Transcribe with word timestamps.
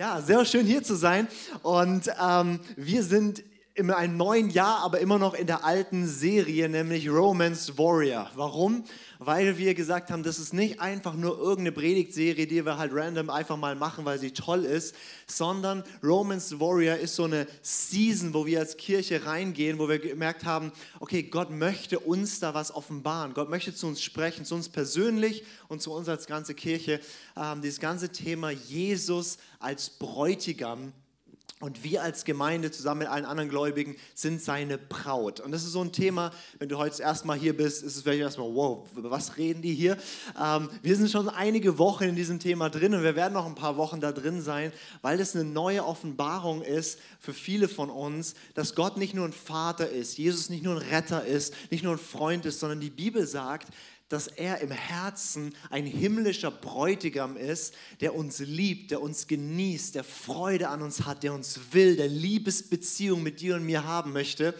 Ja, 0.00 0.22
sehr 0.22 0.46
schön 0.46 0.64
hier 0.64 0.82
zu 0.82 0.94
sein. 0.94 1.28
Und 1.62 2.10
ähm, 2.18 2.60
wir 2.74 3.02
sind 3.02 3.42
in 3.74 3.90
einem 3.90 4.16
neuen 4.16 4.50
Jahr, 4.50 4.80
aber 4.80 4.98
immer 4.98 5.18
noch 5.18 5.32
in 5.32 5.46
der 5.46 5.64
alten 5.64 6.06
Serie, 6.06 6.68
nämlich 6.68 7.08
Romance 7.08 7.78
Warrior. 7.78 8.28
Warum? 8.34 8.84
Weil 9.18 9.58
wir 9.58 9.74
gesagt 9.74 10.10
haben, 10.10 10.22
das 10.22 10.38
ist 10.38 10.52
nicht 10.52 10.80
einfach 10.80 11.14
nur 11.14 11.38
irgendeine 11.38 11.72
Predigtserie, 11.72 12.46
die 12.46 12.64
wir 12.64 12.78
halt 12.78 12.92
random 12.92 13.30
einfach 13.30 13.56
mal 13.56 13.76
machen, 13.76 14.04
weil 14.04 14.18
sie 14.18 14.32
toll 14.32 14.64
ist, 14.64 14.94
sondern 15.26 15.84
Romance 16.02 16.58
Warrior 16.58 16.96
ist 16.96 17.14
so 17.14 17.24
eine 17.24 17.46
Season, 17.62 18.34
wo 18.34 18.44
wir 18.44 18.58
als 18.58 18.76
Kirche 18.76 19.24
reingehen, 19.24 19.78
wo 19.78 19.88
wir 19.88 20.00
gemerkt 20.00 20.44
haben, 20.44 20.72
okay, 20.98 21.22
Gott 21.22 21.50
möchte 21.50 22.00
uns 22.00 22.40
da 22.40 22.54
was 22.54 22.74
offenbaren. 22.74 23.34
Gott 23.34 23.50
möchte 23.50 23.74
zu 23.74 23.86
uns 23.86 24.02
sprechen, 24.02 24.44
zu 24.44 24.56
uns 24.56 24.68
persönlich 24.68 25.44
und 25.68 25.80
zu 25.80 25.92
uns 25.92 26.08
als 26.08 26.26
ganze 26.26 26.54
Kirche. 26.54 27.00
Ähm, 27.36 27.62
dieses 27.62 27.78
ganze 27.78 28.10
Thema 28.10 28.50
Jesus 28.50 29.38
als 29.60 29.90
Bräutigam 29.90 30.92
und 31.60 31.84
wir 31.84 32.02
als 32.02 32.24
Gemeinde 32.24 32.70
zusammen 32.70 33.00
mit 33.00 33.08
allen 33.08 33.26
anderen 33.26 33.50
Gläubigen 33.50 33.94
sind 34.14 34.42
seine 34.42 34.78
Braut. 34.78 35.40
Und 35.40 35.52
das 35.52 35.62
ist 35.62 35.72
so 35.72 35.82
ein 35.82 35.92
Thema, 35.92 36.32
wenn 36.58 36.70
du 36.70 36.78
heute 36.78 37.02
erstmal 37.02 37.38
hier 37.38 37.54
bist, 37.54 37.82
ist 37.82 37.96
es 37.96 38.02
vielleicht 38.02 38.22
erstmal, 38.22 38.52
wow, 38.54 38.88
über 38.96 39.10
was 39.10 39.36
reden 39.36 39.60
die 39.60 39.74
hier? 39.74 39.98
Ähm, 40.42 40.70
wir 40.82 40.96
sind 40.96 41.10
schon 41.10 41.28
einige 41.28 41.78
Wochen 41.78 42.04
in 42.04 42.16
diesem 42.16 42.38
Thema 42.38 42.70
drin 42.70 42.94
und 42.94 43.02
wir 43.02 43.14
werden 43.14 43.34
noch 43.34 43.46
ein 43.46 43.54
paar 43.54 43.76
Wochen 43.76 44.00
da 44.00 44.10
drin 44.10 44.40
sein, 44.40 44.72
weil 45.02 45.18
das 45.18 45.36
eine 45.36 45.44
neue 45.44 45.84
Offenbarung 45.84 46.62
ist 46.62 46.98
für 47.18 47.34
viele 47.34 47.68
von 47.68 47.90
uns, 47.90 48.34
dass 48.54 48.74
Gott 48.74 48.96
nicht 48.96 49.12
nur 49.12 49.26
ein 49.26 49.34
Vater 49.34 49.90
ist, 49.90 50.16
Jesus 50.16 50.48
nicht 50.48 50.64
nur 50.64 50.76
ein 50.76 50.88
Retter 50.88 51.26
ist, 51.26 51.54
nicht 51.70 51.84
nur 51.84 51.92
ein 51.92 51.98
Freund 51.98 52.46
ist, 52.46 52.60
sondern 52.60 52.80
die 52.80 52.90
Bibel 52.90 53.26
sagt, 53.26 53.68
dass 54.10 54.26
er 54.26 54.60
im 54.60 54.72
Herzen 54.72 55.54
ein 55.70 55.86
himmlischer 55.86 56.50
Bräutigam 56.50 57.36
ist, 57.36 57.74
der 58.00 58.14
uns 58.14 58.40
liebt, 58.40 58.90
der 58.90 59.00
uns 59.00 59.28
genießt, 59.28 59.94
der 59.94 60.04
Freude 60.04 60.68
an 60.68 60.82
uns 60.82 61.06
hat, 61.06 61.22
der 61.22 61.32
uns 61.32 61.60
will, 61.70 61.96
der 61.96 62.08
Liebesbeziehung 62.08 63.22
mit 63.22 63.40
dir 63.40 63.54
und 63.54 63.64
mir 63.64 63.84
haben 63.84 64.12
möchte. 64.12 64.54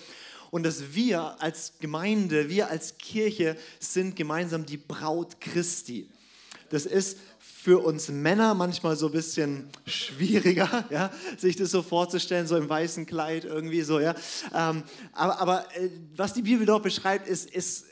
Und 0.53 0.62
dass 0.62 0.95
wir 0.95 1.42
als 1.42 1.73
Gemeinde, 1.81 2.48
wir 2.48 2.70
als 2.70 2.97
Kirche 2.97 3.57
sind 3.81 4.15
gemeinsam 4.15 4.67
die 4.67 4.77
Braut 4.77 5.41
Christi. 5.41 6.09
Das 6.70 6.87
ist 6.87 7.19
für 7.41 7.81
uns 7.81 8.09
Männer 8.09 8.55
manchmal 8.55 8.97
so 8.97 9.07
ein 9.07 9.12
bisschen 9.12 9.69
schwieriger, 9.85 10.85
ja, 10.91 11.11
sich 11.37 11.57
das 11.57 11.73
so 11.73 11.83
vorzustellen, 11.83 12.47
so 12.47 12.57
im 12.57 12.69
weißen 12.69 13.05
Kleid 13.05 13.45
irgendwie 13.45 13.83
so, 13.83 13.98
ja. 13.98 14.14
Ähm, 14.55 14.85
aber, 15.12 15.41
aber 15.41 15.77
äh, 15.77 15.91
was 16.14 16.35
die 16.35 16.42
Bibel 16.42 16.64
dort 16.64 16.85
beschreibt, 16.85 17.27
ist, 17.27 17.51
ist 17.51 17.89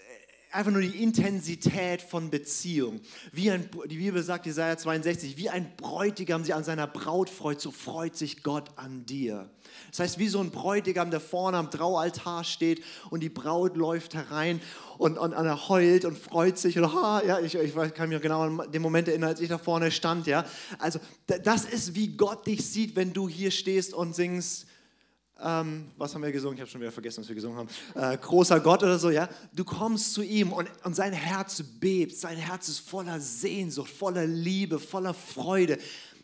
einfach 0.51 0.73
nur 0.73 0.81
die 0.81 1.03
Intensität 1.03 2.01
von 2.01 2.31
Beziehung. 2.31 3.01
Wie 3.33 3.51
ein, 3.51 3.69
die 3.87 3.97
Bibel 3.97 4.23
sagt, 4.23 4.47
Jesaja 4.47 4.77
62, 4.77 5.37
wie 5.37 5.51
ein 5.51 5.77
Bräutigam 5.77 6.43
sich 6.45 6.55
an 6.55 6.65
seiner 6.65 6.87
Braut 6.87 7.29
freut, 7.29 7.61
so 7.61 7.71
freut 7.71 8.17
sich 8.17 8.43
Gott 8.43 8.71
an 8.77 9.05
dir. 9.05 9.51
Das 9.91 10.01
heißt, 10.01 10.19
wie 10.19 10.29
so 10.29 10.41
ein 10.41 10.51
Bräutigam, 10.51 11.11
der 11.11 11.21
vorne 11.21 11.59
am 11.59 11.71
Traualtar 11.71 12.45
steht 12.45 12.83
und 13.11 13.23
die 13.23 13.29
Braut 13.29 13.77
läuft 13.77 14.15
herein 14.15 14.61
und, 14.97 15.19
und, 15.19 15.35
und 15.35 15.47
er 15.47 15.69
heult 15.69 16.05
und 16.05 16.19
freut 16.19 16.59
sich. 16.59 16.79
Und, 16.79 16.85
ah, 16.85 17.23
ja, 17.27 17.41
ich, 17.41 17.55
ich 17.55 17.75
kann 17.95 18.09
mich 18.09 18.21
genau 18.23 18.43
an 18.43 18.73
den 18.73 18.83
Moment 18.83 19.09
erinnern, 19.09 19.31
als 19.31 19.41
ich 19.41 19.49
da 19.49 19.59
vorne 19.59 19.91
stand. 19.91 20.27
Ja. 20.27 20.47
Also, 20.79 20.99
das 21.27 21.65
ist, 21.65 21.95
wie 21.95 22.17
Gott 22.17 22.47
dich 22.47 22.67
sieht, 22.67 22.97
wenn 22.97 23.13
du 23.13 23.29
hier 23.29 23.51
stehst 23.51 23.93
und 23.93 24.15
singst 24.15 24.67
ähm, 25.41 25.91
was 25.97 26.15
haben 26.15 26.23
wir 26.23 26.33
gesungen? 26.33 26.57
Ich 26.57 26.61
habe 26.61 26.71
schon 26.71 26.81
wieder 26.81 26.91
vergessen, 26.91 27.21
was 27.21 27.29
wir 27.29 27.35
gesungen 27.35 27.59
haben. 27.59 27.69
Äh, 27.95 28.17
großer 28.19 28.59
Gott 28.61 28.83
oder 28.83 28.99
so, 28.99 29.11
ja. 29.11 29.29
Du 29.55 29.65
kommst 29.65 30.15
zu 30.15 30.23
ihm 30.23 30.53
und, 30.53 30.69
und 30.85 30.97
sein 30.97 31.13
Herz 31.13 31.63
bebt, 31.63 32.17
sein 32.17 32.37
Herz 32.37 32.69
ist 32.69 32.81
voller 32.81 33.21
Sehnsucht, 33.21 33.91
voller 33.91 34.27
Liebe, 34.27 34.79
voller 34.81 35.15
Freude. 35.15 35.79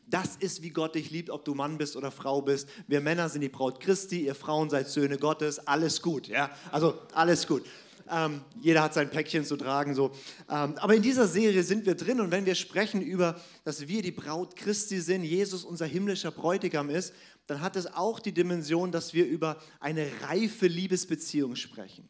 Das 0.09 0.37
ist, 0.37 0.63
wie 0.63 0.71
Gott 0.71 0.97
dich 0.97 1.11
liebt, 1.11 1.31
ob 1.31 1.45
du 1.45 1.55
Mann 1.55 1.79
bist 1.79 1.97
oder 1.97 2.11
Frau 2.11 2.43
bist. 2.43 2.69
Wir 2.89 3.01
Männer 3.01 3.29
sind 3.29 3.41
die 3.41 3.49
Braut 3.49 3.81
Christi, 3.81 4.27
ihr 4.27 4.35
Frauen 4.35 4.69
seid 4.69 4.89
Söhne 4.89 5.17
Gottes. 5.17 5.67
Alles 5.67 6.03
gut, 6.03 6.27
ja. 6.27 6.51
Also 6.73 6.99
alles 7.15 7.47
gut. 7.47 7.65
Ähm, 8.11 8.43
jeder 8.61 8.83
hat 8.83 8.93
sein 8.93 9.09
Päckchen 9.11 9.45
zu 9.45 9.57
tragen. 9.57 9.95
So. 9.95 10.11
Ähm, 10.51 10.75
aber 10.77 10.95
in 10.95 11.03
dieser 11.03 11.27
Serie 11.27 11.63
sind 11.63 11.87
wir 11.87 11.95
drin 11.95 12.21
und 12.21 12.31
wenn 12.31 12.45
wir 12.45 12.55
sprechen 12.55 13.01
über, 13.01 13.41
dass 13.65 13.89
wir 13.89 14.03
die 14.03 14.11
Braut 14.11 14.57
Christi 14.57 15.01
sind, 15.01 15.25
Jesus 15.25 15.65
unser 15.65 15.87
himmlischer 15.87 16.31
Bräutigam 16.31 16.91
ist, 16.91 17.15
dann 17.47 17.61
hat 17.61 17.77
es 17.77 17.87
auch 17.87 18.21
die 18.21 18.33
Dimension, 18.33 18.93
dass 18.93 19.15
wir 19.15 19.27
über 19.27 19.59
eine 19.81 20.07
reife 20.23 20.67
Liebesbeziehung 20.67 21.57
sprechen. 21.57 22.09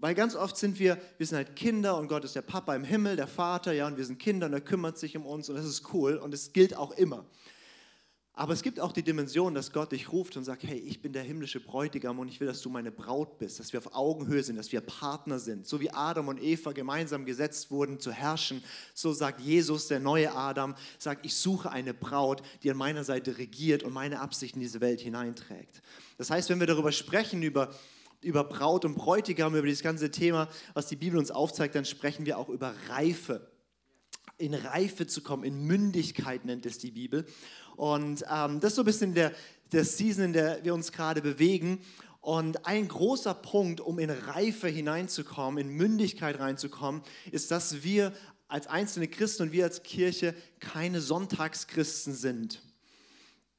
Weil 0.00 0.14
ganz 0.14 0.36
oft 0.36 0.56
sind 0.56 0.78
wir, 0.78 0.96
wir 1.16 1.26
sind 1.26 1.36
halt 1.36 1.56
Kinder 1.56 1.96
und 1.98 2.08
Gott 2.08 2.24
ist 2.24 2.36
der 2.36 2.42
Papa 2.42 2.74
im 2.74 2.84
Himmel, 2.84 3.16
der 3.16 3.26
Vater, 3.26 3.72
ja, 3.72 3.86
und 3.86 3.96
wir 3.96 4.04
sind 4.04 4.18
Kinder 4.18 4.46
und 4.46 4.52
er 4.52 4.60
kümmert 4.60 4.96
sich 4.96 5.16
um 5.16 5.26
uns 5.26 5.48
und 5.48 5.56
das 5.56 5.64
ist 5.64 5.92
cool 5.92 6.16
und 6.16 6.32
es 6.32 6.52
gilt 6.52 6.76
auch 6.76 6.92
immer. 6.92 7.24
Aber 8.38 8.52
es 8.52 8.62
gibt 8.62 8.78
auch 8.78 8.92
die 8.92 9.02
Dimension, 9.02 9.52
dass 9.52 9.72
Gott 9.72 9.90
dich 9.90 10.12
ruft 10.12 10.36
und 10.36 10.44
sagt, 10.44 10.62
hey, 10.62 10.78
ich 10.78 11.02
bin 11.02 11.12
der 11.12 11.24
himmlische 11.24 11.58
Bräutigam 11.58 12.20
und 12.20 12.28
ich 12.28 12.38
will, 12.38 12.46
dass 12.46 12.60
du 12.60 12.70
meine 12.70 12.92
Braut 12.92 13.36
bist, 13.36 13.58
dass 13.58 13.72
wir 13.72 13.80
auf 13.80 13.96
Augenhöhe 13.96 14.44
sind, 14.44 14.54
dass 14.54 14.70
wir 14.70 14.80
Partner 14.80 15.40
sind. 15.40 15.66
So 15.66 15.80
wie 15.80 15.90
Adam 15.90 16.28
und 16.28 16.40
Eva 16.40 16.70
gemeinsam 16.70 17.24
gesetzt 17.24 17.72
wurden 17.72 17.98
zu 17.98 18.12
herrschen, 18.12 18.62
so 18.94 19.12
sagt 19.12 19.40
Jesus, 19.40 19.88
der 19.88 19.98
neue 19.98 20.32
Adam, 20.36 20.76
sagt, 21.00 21.26
ich 21.26 21.34
suche 21.34 21.72
eine 21.72 21.92
Braut, 21.92 22.42
die 22.62 22.70
an 22.70 22.76
meiner 22.76 23.02
Seite 23.02 23.38
regiert 23.38 23.82
und 23.82 23.92
meine 23.92 24.20
Absichten 24.20 24.60
in 24.60 24.66
diese 24.66 24.80
Welt 24.80 25.00
hineinträgt. 25.00 25.82
Das 26.16 26.30
heißt, 26.30 26.48
wenn 26.48 26.60
wir 26.60 26.68
darüber 26.68 26.92
sprechen, 26.92 27.42
über, 27.42 27.74
über 28.20 28.44
Braut 28.44 28.84
und 28.84 28.94
Bräutigam, 28.94 29.56
über 29.56 29.66
dieses 29.66 29.82
ganze 29.82 30.12
Thema, 30.12 30.46
was 30.74 30.86
die 30.86 30.94
Bibel 30.94 31.18
uns 31.18 31.32
aufzeigt, 31.32 31.74
dann 31.74 31.84
sprechen 31.84 32.24
wir 32.24 32.38
auch 32.38 32.50
über 32.50 32.72
Reife 32.88 33.50
in 34.38 34.54
Reife 34.54 35.06
zu 35.06 35.20
kommen, 35.20 35.44
in 35.44 35.66
Mündigkeit 35.66 36.44
nennt 36.44 36.64
es 36.64 36.78
die 36.78 36.92
Bibel. 36.92 37.26
Und 37.76 38.24
ähm, 38.32 38.60
das 38.60 38.72
ist 38.72 38.76
so 38.76 38.82
ein 38.82 38.86
bisschen 38.86 39.14
der, 39.14 39.32
der 39.72 39.84
Season, 39.84 40.24
in 40.24 40.32
der 40.32 40.64
wir 40.64 40.74
uns 40.74 40.92
gerade 40.92 41.20
bewegen. 41.20 41.80
Und 42.20 42.66
ein 42.66 42.88
großer 42.88 43.34
Punkt, 43.34 43.80
um 43.80 43.98
in 43.98 44.10
Reife 44.10 44.68
hineinzukommen, 44.68 45.58
in 45.58 45.74
Mündigkeit 45.74 46.38
reinzukommen, 46.38 47.02
ist, 47.30 47.50
dass 47.50 47.82
wir 47.82 48.12
als 48.48 48.66
einzelne 48.66 49.08
Christen 49.08 49.44
und 49.44 49.52
wir 49.52 49.64
als 49.64 49.82
Kirche 49.82 50.34
keine 50.58 51.00
Sonntagschristen 51.00 52.14
sind, 52.14 52.62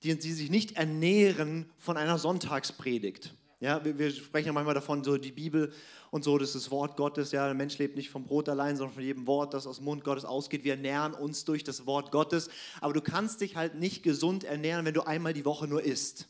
die, 0.03 0.17
die 0.17 0.33
sich 0.33 0.49
nicht 0.49 0.73
ernähren 0.73 1.69
von 1.77 1.95
einer 1.95 2.17
Sonntagspredigt. 2.17 3.33
Ja, 3.61 3.83
wir, 3.83 3.97
wir 3.97 4.11
sprechen 4.11 4.47
ja 4.47 4.53
manchmal 4.53 4.73
davon, 4.73 5.03
so 5.03 5.17
die 5.17 5.33
Bibel 5.33 5.73
und 6.11 6.23
so, 6.23 6.37
das 6.37 6.55
ist 6.55 6.65
das 6.65 6.71
Wort 6.71 6.95
Gottes. 6.95 7.31
Ja, 7.33 7.45
der 7.45 7.55
Mensch 7.55 7.77
lebt 7.77 7.97
nicht 7.97 8.09
vom 8.09 8.23
Brot 8.23 8.47
allein, 8.47 8.77
sondern 8.77 8.93
von 8.93 9.03
jedem 9.03 9.27
Wort, 9.27 9.53
das 9.53 9.67
aus 9.67 9.77
dem 9.77 9.85
Mund 9.85 10.03
Gottes 10.03 10.23
ausgeht. 10.23 10.63
Wir 10.63 10.73
ernähren 10.73 11.13
uns 11.13 11.43
durch 11.43 11.63
das 11.65 11.85
Wort 11.85 12.11
Gottes. 12.11 12.49
Aber 12.79 12.93
du 12.93 13.01
kannst 13.01 13.41
dich 13.41 13.57
halt 13.57 13.75
nicht 13.75 14.01
gesund 14.01 14.45
ernähren, 14.45 14.85
wenn 14.85 14.93
du 14.93 15.01
einmal 15.01 15.33
die 15.33 15.43
Woche 15.43 15.67
nur 15.67 15.83
isst. 15.83 16.27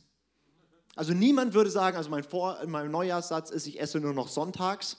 Also 0.96 1.14
niemand 1.14 1.54
würde 1.54 1.70
sagen, 1.70 1.98
also 1.98 2.10
mein, 2.10 2.24
Vor 2.24 2.58
mein 2.66 2.90
Neujahrssatz 2.90 3.52
ist, 3.52 3.68
ich 3.68 3.80
esse 3.80 4.00
nur 4.00 4.14
noch 4.14 4.28
sonntags 4.28 4.98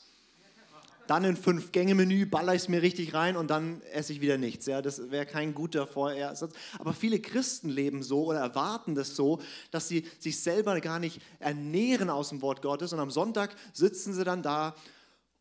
dann 1.10 1.24
ein 1.24 1.36
Fünf-Gänge-Menü, 1.36 2.26
baller 2.26 2.54
ich 2.54 2.62
es 2.62 2.68
mir 2.68 2.82
richtig 2.82 3.14
rein 3.14 3.36
und 3.36 3.50
dann 3.50 3.82
esse 3.92 4.12
ich 4.12 4.20
wieder 4.20 4.38
nichts. 4.38 4.66
Ja, 4.66 4.80
das 4.80 5.10
wäre 5.10 5.26
kein 5.26 5.54
guter 5.54 5.88
Vorersatz. 5.88 6.54
Aber 6.78 6.92
viele 6.94 7.18
Christen 7.18 7.68
leben 7.68 8.04
so 8.04 8.26
oder 8.26 8.38
erwarten 8.38 8.94
das 8.94 9.16
so, 9.16 9.40
dass 9.72 9.88
sie 9.88 10.06
sich 10.20 10.40
selber 10.40 10.80
gar 10.80 11.00
nicht 11.00 11.20
ernähren 11.40 12.10
aus 12.10 12.28
dem 12.28 12.42
Wort 12.42 12.62
Gottes 12.62 12.92
und 12.92 13.00
am 13.00 13.10
Sonntag 13.10 13.56
sitzen 13.72 14.14
sie 14.14 14.22
dann 14.22 14.44
da 14.44 14.76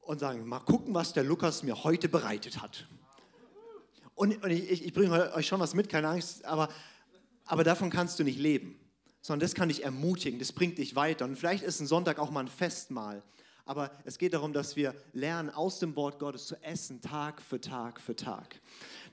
und 0.02 0.20
sagen, 0.20 0.44
mal 0.48 0.60
gucken, 0.60 0.96
was 0.96 1.14
der 1.14 1.24
Lukas 1.24 1.62
mir 1.62 1.84
heute 1.84 2.10
bereitet 2.10 2.64
hat. 2.64 2.88
Und, 4.16 4.44
und 4.44 4.50
ich, 4.50 4.84
ich 4.84 4.94
bringe 4.94 5.34
euch 5.36 5.46
schon 5.46 5.60
was 5.60 5.76
mit, 5.76 5.88
keine 5.88 6.08
Angst, 6.08 6.46
aber, 6.46 6.70
aber 7.46 7.64
davon 7.64 7.92
kannst 7.92 8.18
du 8.18 8.24
nicht 8.24 8.40
leben 8.40 8.80
sondern 9.22 9.46
das 9.46 9.54
kann 9.54 9.68
dich 9.68 9.84
ermutigen, 9.84 10.40
das 10.40 10.54
bringt 10.54 10.78
dich 10.78 10.96
weiter. 10.96 11.26
Und 11.26 11.36
vielleicht 11.36 11.62
ist 11.62 11.82
ein 11.82 11.88
Sonntag 11.88 12.20
auch 12.20 12.32
mal 12.32 12.40
ein 12.40 12.48
Festmahl 12.48 13.22
aber 13.70 13.92
es 14.04 14.18
geht 14.18 14.34
darum, 14.34 14.52
dass 14.52 14.76
wir 14.76 14.96
lernen, 15.14 15.52
aus 15.52 15.78
dem 15.78 15.96
Wort 15.96 16.18
Gottes 16.18 16.48
zu 16.48 16.56
essen, 16.64 17.02
Tag 17.02 17.40
für 17.40 17.62
Tag 17.62 18.02
für 18.02 18.16
Tag. 18.16 18.60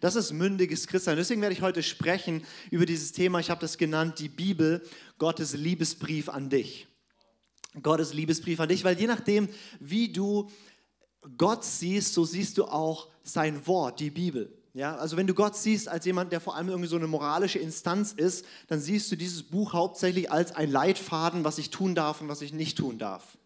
Das 0.00 0.16
ist 0.16 0.32
mündiges 0.32 0.86
Christsein. 0.86 1.18
Deswegen 1.18 1.42
werde 1.42 1.52
ich 1.52 1.60
heute 1.60 1.82
sprechen 1.82 2.42
über 2.70 2.86
dieses 2.86 3.12
Thema. 3.12 3.38
Ich 3.38 3.50
habe 3.50 3.60
das 3.60 3.76
genannt, 3.76 4.18
die 4.18 4.30
Bibel, 4.30 4.82
Gottes 5.18 5.52
Liebesbrief 5.52 6.30
an 6.30 6.48
dich. 6.48 6.88
Gottes 7.82 8.14
Liebesbrief 8.14 8.58
an 8.58 8.70
dich, 8.70 8.82
weil 8.82 8.98
je 8.98 9.06
nachdem, 9.06 9.50
wie 9.78 10.10
du 10.10 10.50
Gott 11.36 11.62
siehst, 11.62 12.14
so 12.14 12.24
siehst 12.24 12.56
du 12.56 12.64
auch 12.64 13.08
sein 13.24 13.66
Wort, 13.66 14.00
die 14.00 14.08
Bibel. 14.08 14.56
Ja, 14.72 14.96
also 14.96 15.18
wenn 15.18 15.26
du 15.26 15.34
Gott 15.34 15.54
siehst 15.54 15.86
als 15.86 16.06
jemand, 16.06 16.32
der 16.32 16.40
vor 16.40 16.56
allem 16.56 16.70
irgendwie 16.70 16.88
so 16.88 16.96
eine 16.96 17.08
moralische 17.08 17.58
Instanz 17.58 18.14
ist, 18.14 18.46
dann 18.68 18.80
siehst 18.80 19.12
du 19.12 19.16
dieses 19.16 19.42
Buch 19.42 19.74
hauptsächlich 19.74 20.32
als 20.32 20.52
ein 20.52 20.70
Leitfaden, 20.70 21.44
was 21.44 21.58
ich 21.58 21.68
tun 21.68 21.94
darf 21.94 22.22
und 22.22 22.28
was 22.28 22.40
ich 22.40 22.54
nicht 22.54 22.78
tun 22.78 22.96
darf. 22.96 23.36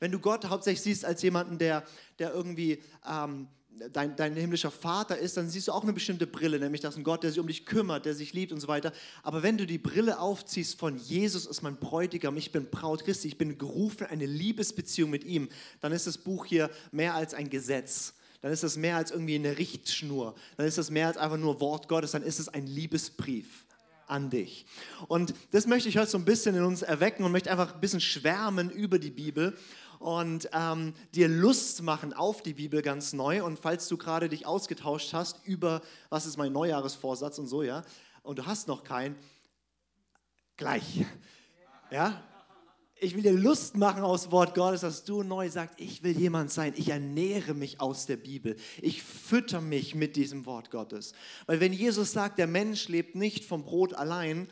Wenn 0.00 0.12
du 0.12 0.18
Gott 0.18 0.44
hauptsächlich 0.46 0.82
siehst 0.82 1.04
als 1.04 1.22
jemanden, 1.22 1.58
der, 1.58 1.84
der 2.18 2.32
irgendwie 2.32 2.82
ähm, 3.08 3.48
dein, 3.92 4.16
dein 4.16 4.34
himmlischer 4.34 4.70
Vater 4.70 5.18
ist, 5.18 5.36
dann 5.36 5.48
siehst 5.48 5.68
du 5.68 5.72
auch 5.72 5.82
eine 5.82 5.92
bestimmte 5.92 6.26
Brille, 6.26 6.58
nämlich 6.58 6.80
dass 6.80 6.96
ein 6.96 7.04
Gott, 7.04 7.22
der 7.22 7.30
sich 7.30 7.40
um 7.40 7.46
dich 7.46 7.66
kümmert, 7.66 8.06
der 8.06 8.14
sich 8.14 8.32
liebt 8.32 8.52
und 8.52 8.60
so 8.60 8.68
weiter. 8.68 8.92
Aber 9.22 9.42
wenn 9.42 9.58
du 9.58 9.66
die 9.66 9.78
Brille 9.78 10.18
aufziehst 10.18 10.78
von 10.78 10.96
Jesus 10.96 11.46
ist 11.46 11.62
mein 11.62 11.76
Bräutigam, 11.76 12.36
ich 12.36 12.52
bin 12.52 12.70
Braut 12.70 13.04
Christi, 13.04 13.28
ich 13.28 13.38
bin 13.38 13.58
gerufen, 13.58 14.06
eine 14.06 14.26
Liebesbeziehung 14.26 15.10
mit 15.10 15.24
ihm, 15.24 15.48
dann 15.80 15.92
ist 15.92 16.06
das 16.06 16.18
Buch 16.18 16.46
hier 16.46 16.70
mehr 16.92 17.14
als 17.14 17.34
ein 17.34 17.50
Gesetz. 17.50 18.14
Dann 18.42 18.52
ist 18.52 18.64
es 18.64 18.76
mehr 18.76 18.96
als 18.96 19.10
irgendwie 19.10 19.34
eine 19.34 19.58
Richtschnur. 19.58 20.34
Dann 20.56 20.66
ist 20.66 20.78
es 20.78 20.90
mehr 20.90 21.08
als 21.08 21.16
einfach 21.16 21.38
nur 21.38 21.60
Wort 21.60 21.88
Gottes. 21.88 22.12
Dann 22.12 22.22
ist 22.22 22.38
es 22.38 22.48
ein 22.48 22.66
Liebesbrief. 22.66 23.64
an 24.08 24.30
dich. 24.30 24.66
Und 25.08 25.34
das 25.50 25.66
möchte 25.66 25.88
ich 25.88 25.98
heute 25.98 26.10
so 26.10 26.18
ein 26.18 26.24
bisschen 26.24 26.54
in 26.54 26.62
uns 26.62 26.82
erwecken 26.82 27.24
und 27.24 27.32
möchte 27.32 27.50
einfach 27.50 27.74
ein 27.74 27.80
bisschen 27.80 28.00
schwärmen 28.00 28.70
über 28.70 29.00
die 29.00 29.10
Bibel 29.10 29.56
und 29.98 30.48
ähm, 30.52 30.94
dir 31.14 31.28
Lust 31.28 31.82
machen 31.82 32.12
auf 32.12 32.42
die 32.42 32.54
Bibel 32.54 32.82
ganz 32.82 33.12
neu. 33.12 33.44
Und 33.44 33.58
falls 33.58 33.88
du 33.88 33.96
gerade 33.96 34.28
dich 34.28 34.46
ausgetauscht 34.46 35.12
hast 35.12 35.40
über, 35.44 35.82
was 36.08 36.26
ist 36.26 36.36
mein 36.36 36.52
Neujahresvorsatz 36.52 37.38
und 37.38 37.46
so, 37.46 37.62
ja, 37.62 37.84
und 38.22 38.38
du 38.38 38.46
hast 38.46 38.68
noch 38.68 38.84
keinen, 38.84 39.16
gleich. 40.56 41.04
Ja, 41.90 42.22
ich 42.98 43.14
will 43.14 43.22
dir 43.22 43.32
Lust 43.32 43.76
machen 43.76 44.02
aufs 44.02 44.30
Wort 44.30 44.54
Gottes, 44.54 44.80
dass 44.80 45.04
du 45.04 45.22
neu 45.22 45.50
sagst, 45.50 45.78
ich 45.78 46.02
will 46.02 46.18
jemand 46.18 46.50
sein. 46.50 46.72
Ich 46.76 46.88
ernähre 46.88 47.52
mich 47.52 47.78
aus 47.78 48.06
der 48.06 48.16
Bibel. 48.16 48.56
Ich 48.80 49.02
fütter 49.02 49.60
mich 49.60 49.94
mit 49.94 50.16
diesem 50.16 50.46
Wort 50.46 50.70
Gottes. 50.70 51.12
Weil 51.44 51.60
wenn 51.60 51.74
Jesus 51.74 52.12
sagt, 52.12 52.38
der 52.38 52.46
Mensch 52.46 52.88
lebt 52.88 53.14
nicht 53.14 53.44
vom 53.44 53.64
Brot 53.64 53.92
allein, 53.92 54.48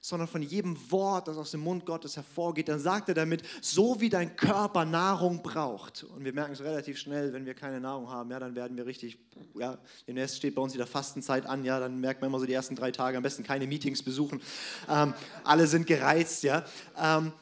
sondern 0.00 0.28
von 0.28 0.40
jedem 0.40 0.76
Wort, 0.90 1.28
das 1.28 1.36
aus 1.36 1.50
dem 1.50 1.60
Mund 1.60 1.84
Gottes 1.84 2.16
hervorgeht, 2.16 2.68
dann 2.68 2.80
sagt 2.80 3.08
er 3.08 3.14
damit, 3.14 3.42
so 3.60 4.00
wie 4.00 4.08
dein 4.08 4.34
Körper 4.34 4.84
Nahrung 4.84 5.42
braucht. 5.42 6.04
Und 6.04 6.24
wir 6.24 6.32
merken 6.32 6.52
es 6.52 6.62
relativ 6.62 6.98
schnell, 6.98 7.32
wenn 7.32 7.44
wir 7.44 7.54
keine 7.54 7.80
Nahrung 7.80 8.08
haben, 8.08 8.30
ja, 8.30 8.38
dann 8.38 8.54
werden 8.54 8.76
wir 8.76 8.86
richtig, 8.86 9.18
ja, 9.58 9.78
demnächst 10.06 10.36
steht 10.38 10.54
bei 10.54 10.62
uns 10.62 10.72
wieder 10.72 10.86
Fastenzeit 10.86 11.44
an, 11.44 11.64
ja, 11.64 11.78
dann 11.78 12.00
merkt 12.00 12.22
man 12.22 12.30
immer 12.30 12.40
so 12.40 12.46
die 12.46 12.54
ersten 12.54 12.76
drei 12.76 12.90
Tage 12.90 13.18
am 13.18 13.22
besten 13.22 13.42
keine 13.42 13.66
Meetings 13.66 14.02
besuchen. 14.02 14.40
Ähm, 14.88 15.12
alle 15.44 15.66
sind 15.66 15.86
gereizt, 15.86 16.44
ja. 16.44 16.64
Ähm, 16.98 17.32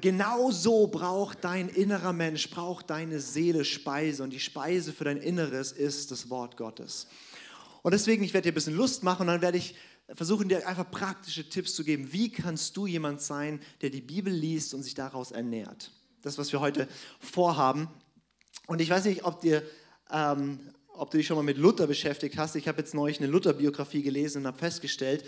genau 0.00 0.50
braucht 0.88 1.44
dein 1.44 1.68
innerer 1.68 2.12
Mensch, 2.12 2.50
braucht 2.50 2.90
deine 2.90 3.20
Seele 3.20 3.64
Speise. 3.64 4.22
Und 4.22 4.30
die 4.30 4.40
Speise 4.40 4.92
für 4.92 5.04
dein 5.04 5.16
Inneres 5.16 5.72
ist 5.72 6.10
das 6.10 6.30
Wort 6.30 6.56
Gottes. 6.56 7.06
Und 7.82 7.92
deswegen, 7.92 8.24
ich 8.24 8.32
werde 8.32 8.44
dir 8.44 8.52
ein 8.52 8.54
bisschen 8.54 8.76
Lust 8.76 9.02
machen 9.02 9.22
und 9.22 9.26
dann 9.28 9.42
werde 9.42 9.58
ich 9.58 9.74
versuchen, 10.12 10.48
dir 10.48 10.66
einfach 10.68 10.90
praktische 10.90 11.48
Tipps 11.48 11.74
zu 11.74 11.84
geben. 11.84 12.12
Wie 12.12 12.30
kannst 12.30 12.76
du 12.76 12.86
jemand 12.86 13.22
sein, 13.22 13.60
der 13.80 13.90
die 13.90 14.00
Bibel 14.00 14.32
liest 14.32 14.74
und 14.74 14.82
sich 14.82 14.94
daraus 14.94 15.30
ernährt? 15.30 15.90
Das, 16.22 16.38
was 16.38 16.52
wir 16.52 16.60
heute 16.60 16.88
vorhaben. 17.20 17.88
Und 18.66 18.80
ich 18.80 18.90
weiß 18.90 19.04
nicht, 19.06 19.24
ob, 19.24 19.40
dir, 19.40 19.62
ähm, 20.10 20.60
ob 20.88 21.10
du 21.10 21.16
dich 21.18 21.26
schon 21.26 21.36
mal 21.36 21.42
mit 21.42 21.58
Luther 21.58 21.86
beschäftigt 21.86 22.36
hast. 22.36 22.54
Ich 22.56 22.68
habe 22.68 22.78
jetzt 22.78 22.94
neulich 22.94 23.18
eine 23.18 23.28
Luther-Biografie 23.28 24.02
gelesen 24.02 24.42
und 24.42 24.46
habe 24.46 24.58
festgestellt, 24.58 25.24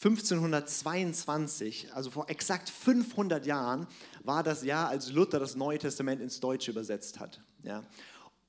1522, 0.00 1.92
also 1.92 2.10
vor 2.10 2.30
exakt 2.30 2.70
500 2.70 3.44
Jahren, 3.46 3.88
war 4.22 4.44
das 4.44 4.62
Jahr, 4.62 4.88
als 4.88 5.10
Luther 5.10 5.40
das 5.40 5.56
Neue 5.56 5.78
Testament 5.78 6.22
ins 6.22 6.38
Deutsche 6.38 6.70
übersetzt 6.70 7.18
hat. 7.18 7.40
Ja. 7.64 7.82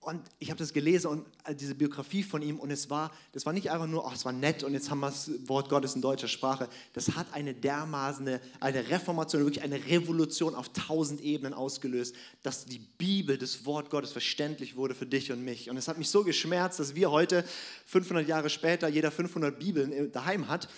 Und 0.01 0.21
ich 0.39 0.49
habe 0.49 0.57
das 0.57 0.71
gelesen 0.71 1.07
und 1.07 1.25
äh, 1.43 1.53
diese 1.53 1.75
Biografie 1.75 2.23
von 2.23 2.41
ihm 2.41 2.57
und 2.57 2.71
es 2.71 2.89
war, 2.89 3.11
das 3.33 3.45
war 3.45 3.51
nicht 3.51 3.69
einfach 3.69 3.85
nur, 3.85 4.07
ach, 4.07 4.15
es 4.15 4.23
war 4.23 4.31
nett 4.31 4.63
und 4.63 4.73
jetzt 4.73 4.89
haben 4.89 5.01
wir 5.01 5.09
das 5.09 5.29
Wort 5.49 5.67
Gottes 5.67 5.93
in 5.93 6.01
deutscher 6.01 6.29
Sprache. 6.29 6.69
Das 6.93 7.17
hat 7.17 7.33
eine 7.33 7.53
dermaßen, 7.53 8.39
eine 8.61 8.89
Reformation, 8.89 9.43
wirklich 9.43 9.63
eine 9.63 9.85
Revolution 9.87 10.55
auf 10.55 10.69
tausend 10.69 11.19
Ebenen 11.19 11.53
ausgelöst, 11.53 12.15
dass 12.43 12.65
die 12.65 12.79
Bibel, 12.79 13.37
das 13.37 13.65
Wort 13.65 13.89
Gottes 13.89 14.13
verständlich 14.13 14.77
wurde 14.77 14.95
für 14.95 15.05
dich 15.05 15.33
und 15.33 15.43
mich. 15.43 15.69
Und 15.69 15.75
es 15.75 15.89
hat 15.89 15.97
mich 15.97 16.09
so 16.09 16.23
geschmerzt, 16.23 16.79
dass 16.79 16.95
wir 16.95 17.11
heute, 17.11 17.43
500 17.87 18.25
Jahre 18.25 18.49
später, 18.49 18.87
jeder 18.87 19.11
500 19.11 19.59
Bibeln 19.59 20.11
daheim 20.13 20.47
hat 20.47 20.69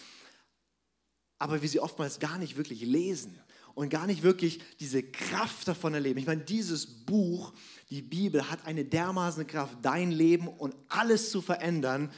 aber 1.42 1.60
wir 1.64 1.70
sie 1.70 1.80
oftmals 1.80 2.20
gar 2.20 2.38
nicht 2.38 2.56
wirklich 2.56 2.82
lesen 2.82 3.42
und 3.76 3.90
gar 3.90 4.08
nicht 4.08 4.24
wirklich 4.24 4.62
diese 4.80 5.04
Kraft 5.04 5.68
davon 5.68 5.94
erleben. 5.94 6.20
Ich 6.20 6.28
meine, 6.28 6.42
dieses 6.42 6.86
Buch, 6.86 7.54
die 7.90 8.02
Bibel, 8.02 8.50
hat 8.50 8.66
eine 8.66 8.86
dermaßen 8.86 9.48
Kraft, 9.48 9.78
dein 9.82 10.12
Leben 10.12 10.48
und 10.48 10.76
alles 10.88 11.32
zu 11.32 11.42
verändern 11.42 12.12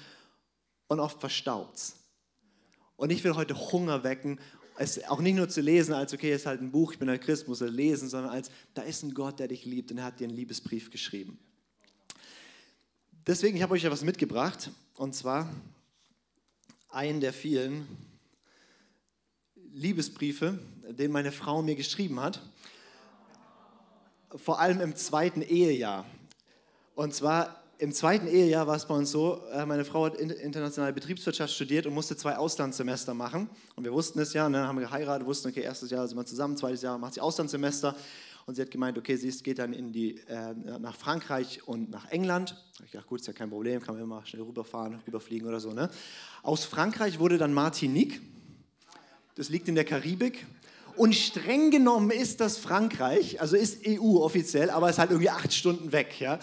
und 0.87 0.99
oft 0.99 1.19
verstaubt 1.19 1.77
es. 1.77 1.95
Und 2.95 3.11
ich 3.11 3.23
will 3.23 3.35
heute 3.35 3.55
Hunger 3.71 4.03
wecken, 4.03 4.39
es 4.77 5.03
auch 5.05 5.19
nicht 5.19 5.35
nur 5.35 5.49
zu 5.49 5.61
lesen, 5.61 5.93
als 5.93 6.13
okay, 6.13 6.31
es 6.31 6.41
ist 6.41 6.45
halt 6.47 6.61
ein 6.61 6.71
Buch, 6.71 6.93
ich 6.93 6.99
bin 6.99 7.09
ein 7.09 7.19
Christ, 7.19 7.47
muss 7.47 7.61
er 7.61 7.69
lesen, 7.69 8.09
sondern 8.09 8.31
als 8.31 8.49
da 8.73 8.81
ist 8.81 9.03
ein 9.03 9.13
Gott, 9.13 9.39
der 9.39 9.47
dich 9.47 9.65
liebt 9.65 9.91
und 9.91 9.99
er 9.99 10.05
hat 10.05 10.19
dir 10.19 10.27
einen 10.27 10.35
Liebesbrief 10.35 10.89
geschrieben. 10.89 11.37
Deswegen, 13.27 13.55
ich 13.55 13.63
habe 13.63 13.73
euch 13.73 13.83
ja 13.83 13.91
was 13.91 14.03
mitgebracht 14.03 14.71
und 14.95 15.15
zwar 15.15 15.53
einen 16.89 17.21
der 17.21 17.33
vielen, 17.33 17.87
Liebesbriefe, 19.73 20.59
den 20.89 21.11
meine 21.11 21.31
Frau 21.31 21.61
mir 21.61 21.75
geschrieben 21.75 22.19
hat. 22.19 22.41
Vor 24.35 24.59
allem 24.59 24.81
im 24.81 24.95
zweiten 24.95 25.41
Ehejahr. 25.41 26.05
Und 26.95 27.13
zwar 27.13 27.61
im 27.79 27.91
zweiten 27.91 28.27
Ehejahr 28.27 28.67
war 28.67 28.75
es 28.75 28.85
bei 28.85 28.93
uns 28.93 29.11
so, 29.11 29.41
äh, 29.51 29.65
meine 29.65 29.83
Frau 29.83 30.05
hat 30.05 30.15
internationale 30.15 30.93
Betriebswirtschaft 30.93 31.53
studiert 31.53 31.85
und 31.85 31.93
musste 31.93 32.15
zwei 32.15 32.37
Auslandssemester 32.37 33.13
machen. 33.13 33.49
Und 33.75 33.83
wir 33.83 33.91
wussten 33.91 34.19
es 34.19 34.33
ja, 34.33 34.47
ne, 34.47 34.67
haben 34.67 34.77
geheiratet, 34.79 35.27
wussten, 35.27 35.49
okay, 35.49 35.61
erstes 35.61 35.89
Jahr 35.89 36.07
sind 36.07 36.17
wir 36.17 36.25
zusammen, 36.25 36.55
zweites 36.55 36.81
Jahr 36.81 36.97
macht 36.97 37.15
sie 37.15 37.21
Auslandssemester. 37.21 37.95
Und 38.45 38.55
sie 38.55 38.61
hat 38.61 38.71
gemeint, 38.71 38.97
okay, 38.97 39.15
sie 39.15 39.31
geht 39.41 39.59
dann 39.59 39.73
in 39.73 39.91
die, 39.91 40.17
äh, 40.27 40.53
nach 40.79 40.95
Frankreich 40.95 41.65
und 41.67 41.89
nach 41.89 42.09
England. 42.11 42.55
Ich 42.85 42.91
dachte, 42.91 43.07
gut, 43.07 43.21
ist 43.21 43.27
ja 43.27 43.33
kein 43.33 43.49
Problem, 43.49 43.81
kann 43.81 43.95
man 43.95 44.03
immer 44.03 44.25
schnell 44.25 44.43
rüberfahren, 44.43 44.99
rüberfliegen 45.07 45.47
oder 45.47 45.59
so. 45.59 45.71
Ne? 45.71 45.89
Aus 46.41 46.65
Frankreich 46.65 47.19
wurde 47.19 47.37
dann 47.37 47.53
Martinique 47.53 48.21
das 49.35 49.49
liegt 49.49 49.67
in 49.67 49.73
der 49.73 49.83
Karibik. 49.83 50.45
Und 50.95 51.15
streng 51.15 51.71
genommen 51.71 52.11
ist 52.11 52.39
das 52.39 52.57
Frankreich, 52.57 53.41
also 53.41 53.55
ist 53.55 53.85
EU 53.87 54.17
offiziell, 54.17 54.69
aber 54.69 54.89
ist 54.89 54.99
halt 54.99 55.11
irgendwie 55.11 55.29
acht 55.29 55.53
Stunden 55.53 55.91
weg. 55.91 56.19
Ja? 56.19 56.39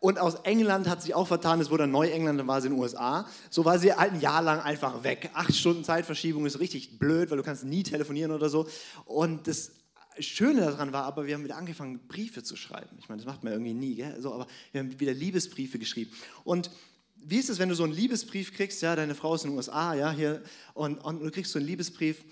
Und 0.00 0.18
aus 0.18 0.36
England 0.44 0.88
hat 0.88 1.02
sich 1.02 1.14
auch 1.14 1.26
vertan, 1.26 1.60
es 1.60 1.70
wurde 1.70 1.86
Neuengland, 1.88 2.38
dann 2.38 2.46
war 2.46 2.60
sie 2.60 2.68
in 2.68 2.74
den 2.74 2.80
USA. 2.80 3.26
So 3.50 3.64
war 3.64 3.78
sie 3.78 3.92
halt 3.92 4.12
ein 4.12 4.20
Jahr 4.20 4.42
lang 4.42 4.60
einfach 4.60 5.02
weg. 5.02 5.30
Acht 5.34 5.54
Stunden 5.54 5.82
Zeitverschiebung 5.82 6.46
ist 6.46 6.60
richtig 6.60 6.98
blöd, 6.98 7.30
weil 7.30 7.36
du 7.36 7.42
kannst 7.42 7.64
nie 7.64 7.82
telefonieren 7.82 8.30
oder 8.30 8.48
so. 8.48 8.68
Und 9.06 9.48
das 9.48 9.72
Schöne 10.20 10.60
daran 10.60 10.92
war 10.92 11.04
aber, 11.04 11.26
wir 11.26 11.34
haben 11.34 11.44
wieder 11.44 11.56
angefangen, 11.56 12.00
Briefe 12.06 12.44
zu 12.44 12.54
schreiben. 12.54 12.96
Ich 12.98 13.08
meine, 13.08 13.20
das 13.22 13.26
macht 13.26 13.42
man 13.42 13.52
irgendwie 13.52 13.74
nie, 13.74 13.96
gell? 13.96 14.16
So, 14.20 14.32
aber 14.32 14.46
wir 14.72 14.80
haben 14.80 15.00
wieder 15.00 15.14
Liebesbriefe 15.14 15.80
geschrieben. 15.80 16.12
Und 16.44 16.70
wie 17.16 17.38
ist 17.38 17.50
es, 17.50 17.58
wenn 17.58 17.68
du 17.68 17.74
so 17.74 17.84
einen 17.84 17.92
Liebesbrief 17.92 18.54
kriegst, 18.54 18.80
ja, 18.82 18.94
deine 18.94 19.16
Frau 19.16 19.34
ist 19.34 19.44
in 19.44 19.50
den 19.50 19.56
USA, 19.56 19.94
ja, 19.94 20.12
hier, 20.12 20.42
und, 20.74 20.98
und 20.98 21.20
du 21.20 21.30
kriegst 21.30 21.52
so 21.52 21.58
einen 21.58 21.66
Liebesbrief, 21.66 22.24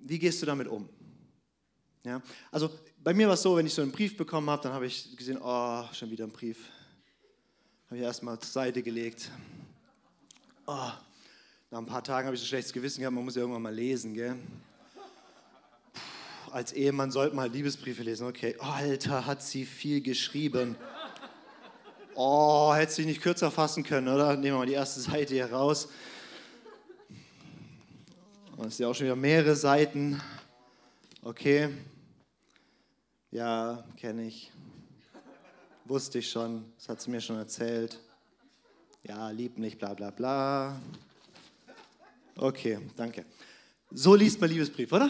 wie 0.00 0.18
gehst 0.18 0.40
du 0.42 0.46
damit 0.46 0.68
um? 0.68 0.88
Ja, 2.04 2.22
also 2.50 2.70
bei 3.02 3.12
mir 3.12 3.26
war 3.26 3.34
es 3.34 3.42
so, 3.42 3.56
wenn 3.56 3.66
ich 3.66 3.74
so 3.74 3.82
einen 3.82 3.92
Brief 3.92 4.16
bekommen 4.16 4.48
habe, 4.48 4.62
dann 4.62 4.72
habe 4.72 4.86
ich 4.86 5.16
gesehen, 5.16 5.38
oh, 5.42 5.84
schon 5.92 6.10
wieder 6.10 6.24
ein 6.24 6.30
Brief. 6.30 6.58
Habe 7.86 7.96
ich 7.96 8.02
erstmal 8.02 8.38
zur 8.38 8.50
Seite 8.50 8.82
gelegt. 8.82 9.30
Oh, 10.66 10.90
nach 11.70 11.78
ein 11.78 11.86
paar 11.86 12.04
Tagen 12.04 12.26
habe 12.26 12.34
ich 12.34 12.40
so 12.40 12.44
ein 12.44 12.48
schlechtes 12.48 12.72
Gewissen 12.72 13.00
gehabt, 13.00 13.14
man 13.14 13.24
muss 13.24 13.34
ja 13.34 13.40
irgendwann 13.40 13.62
mal 13.62 13.74
lesen, 13.74 14.14
gell? 14.14 14.36
Puh, 15.92 16.52
als 16.52 16.72
Ehemann 16.72 17.10
sollte 17.10 17.34
man 17.34 17.44
halt 17.44 17.52
Liebesbriefe 17.52 18.02
lesen. 18.02 18.26
Okay, 18.26 18.56
oh, 18.58 18.64
Alter, 18.64 19.26
hat 19.26 19.42
sie 19.42 19.64
viel 19.64 20.00
geschrieben. 20.00 20.76
Oh, 22.14 22.74
hätte 22.74 22.92
sich 22.92 23.06
nicht 23.06 23.20
kürzer 23.20 23.50
fassen 23.50 23.84
können, 23.84 24.08
oder? 24.08 24.32
Nehmen 24.32 24.54
wir 24.54 24.58
mal 24.58 24.66
die 24.66 24.72
erste 24.72 25.00
Seite 25.00 25.34
hier 25.34 25.52
raus. 25.52 25.88
Das 28.60 28.72
ist 28.72 28.80
ja 28.80 28.88
auch 28.88 28.94
schon 28.94 29.06
wieder 29.06 29.14
mehrere 29.14 29.54
Seiten. 29.54 30.20
Okay. 31.22 31.68
Ja, 33.30 33.84
kenne 33.96 34.26
ich. 34.26 34.50
Wusste 35.84 36.18
ich 36.18 36.28
schon. 36.28 36.64
Das 36.76 36.88
hat 36.88 37.00
sie 37.00 37.08
mir 37.08 37.20
schon 37.20 37.36
erzählt. 37.36 38.00
Ja, 39.04 39.30
lieb 39.30 39.58
nicht, 39.58 39.78
bla 39.78 39.94
bla 39.94 40.10
bla. 40.10 40.82
Okay, 42.34 42.80
danke. 42.96 43.24
So 43.92 44.16
liest 44.16 44.40
man 44.40 44.50
Liebesbrief, 44.50 44.92
oder? 44.92 45.08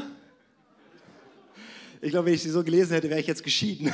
Ich 2.03 2.11
glaube, 2.11 2.27
wenn 2.27 2.35
ich 2.35 2.43
sie 2.43 2.51
so 2.51 2.63
gelesen 2.63 2.93
hätte, 2.93 3.09
wäre 3.09 3.21
ich 3.21 3.27
jetzt 3.27 3.43
geschieden. 3.43 3.91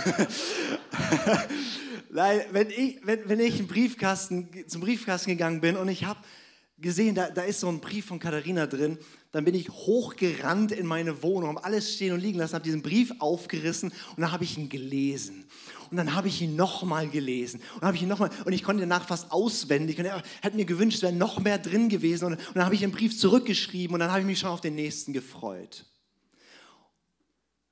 Nein, 2.10 2.40
wenn 2.50 2.70
ich, 2.70 2.98
wenn, 3.06 3.28
wenn 3.28 3.38
ich 3.38 3.64
Briefkasten, 3.68 4.48
zum 4.66 4.80
Briefkasten 4.80 5.30
gegangen 5.30 5.60
bin 5.60 5.76
und 5.76 5.86
ich 5.86 6.04
habe 6.04 6.18
gesehen, 6.78 7.14
da, 7.14 7.30
da 7.30 7.42
ist 7.42 7.60
so 7.60 7.68
ein 7.68 7.80
Brief 7.80 8.06
von 8.06 8.18
Katharina 8.18 8.66
drin, 8.66 8.98
dann 9.32 9.44
bin 9.44 9.54
ich 9.54 9.68
hochgerannt 9.70 10.72
in 10.72 10.86
meine 10.86 11.22
Wohnung, 11.22 11.50
habe 11.50 11.64
alles 11.64 11.94
stehen 11.94 12.12
und 12.12 12.20
liegen 12.20 12.38
lassen, 12.38 12.54
habe 12.54 12.64
diesen 12.64 12.82
Brief 12.82 13.12
aufgerissen 13.18 13.92
und 14.10 14.20
dann 14.20 14.32
habe 14.32 14.44
ich 14.44 14.58
ihn 14.58 14.68
gelesen. 14.68 15.44
Und 15.90 15.96
dann 15.96 16.14
habe 16.14 16.28
ich 16.28 16.42
ihn 16.42 16.56
nochmal 16.56 17.08
gelesen 17.08 17.60
und 17.76 17.82
habe 17.82 17.96
ich 17.96 18.02
ihn 18.02 18.08
nochmal 18.08 18.30
und 18.44 18.52
ich 18.52 18.62
konnte 18.62 18.80
danach 18.80 19.06
fast 19.06 19.30
auswendig 19.30 19.98
und 19.98 20.06
er 20.06 20.22
hat 20.42 20.54
mir 20.54 20.64
gewünscht, 20.64 20.96
es 20.96 21.02
wäre 21.02 21.12
noch 21.12 21.40
mehr 21.40 21.58
drin 21.58 21.88
gewesen 21.88 22.26
und, 22.26 22.32
und 22.34 22.56
dann 22.56 22.64
habe 22.64 22.74
ich 22.74 22.80
den 22.80 22.92
Brief 22.92 23.16
zurückgeschrieben 23.18 23.94
und 23.94 24.00
dann 24.00 24.10
habe 24.10 24.20
ich 24.20 24.26
mich 24.26 24.40
schon 24.40 24.50
auf 24.50 24.60
den 24.60 24.74
nächsten 24.74 25.12
gefreut. 25.12 25.86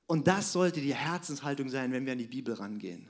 Und 0.05 0.27
das 0.27 0.53
sollte 0.53 0.79
die 0.79 0.93
Herzenshaltung 0.93 1.69
sein, 1.69 1.91
wenn 1.91 2.05
wir 2.05 2.13
an 2.13 2.19
die 2.19 2.27
Bibel 2.27 2.53
rangehen 2.53 3.09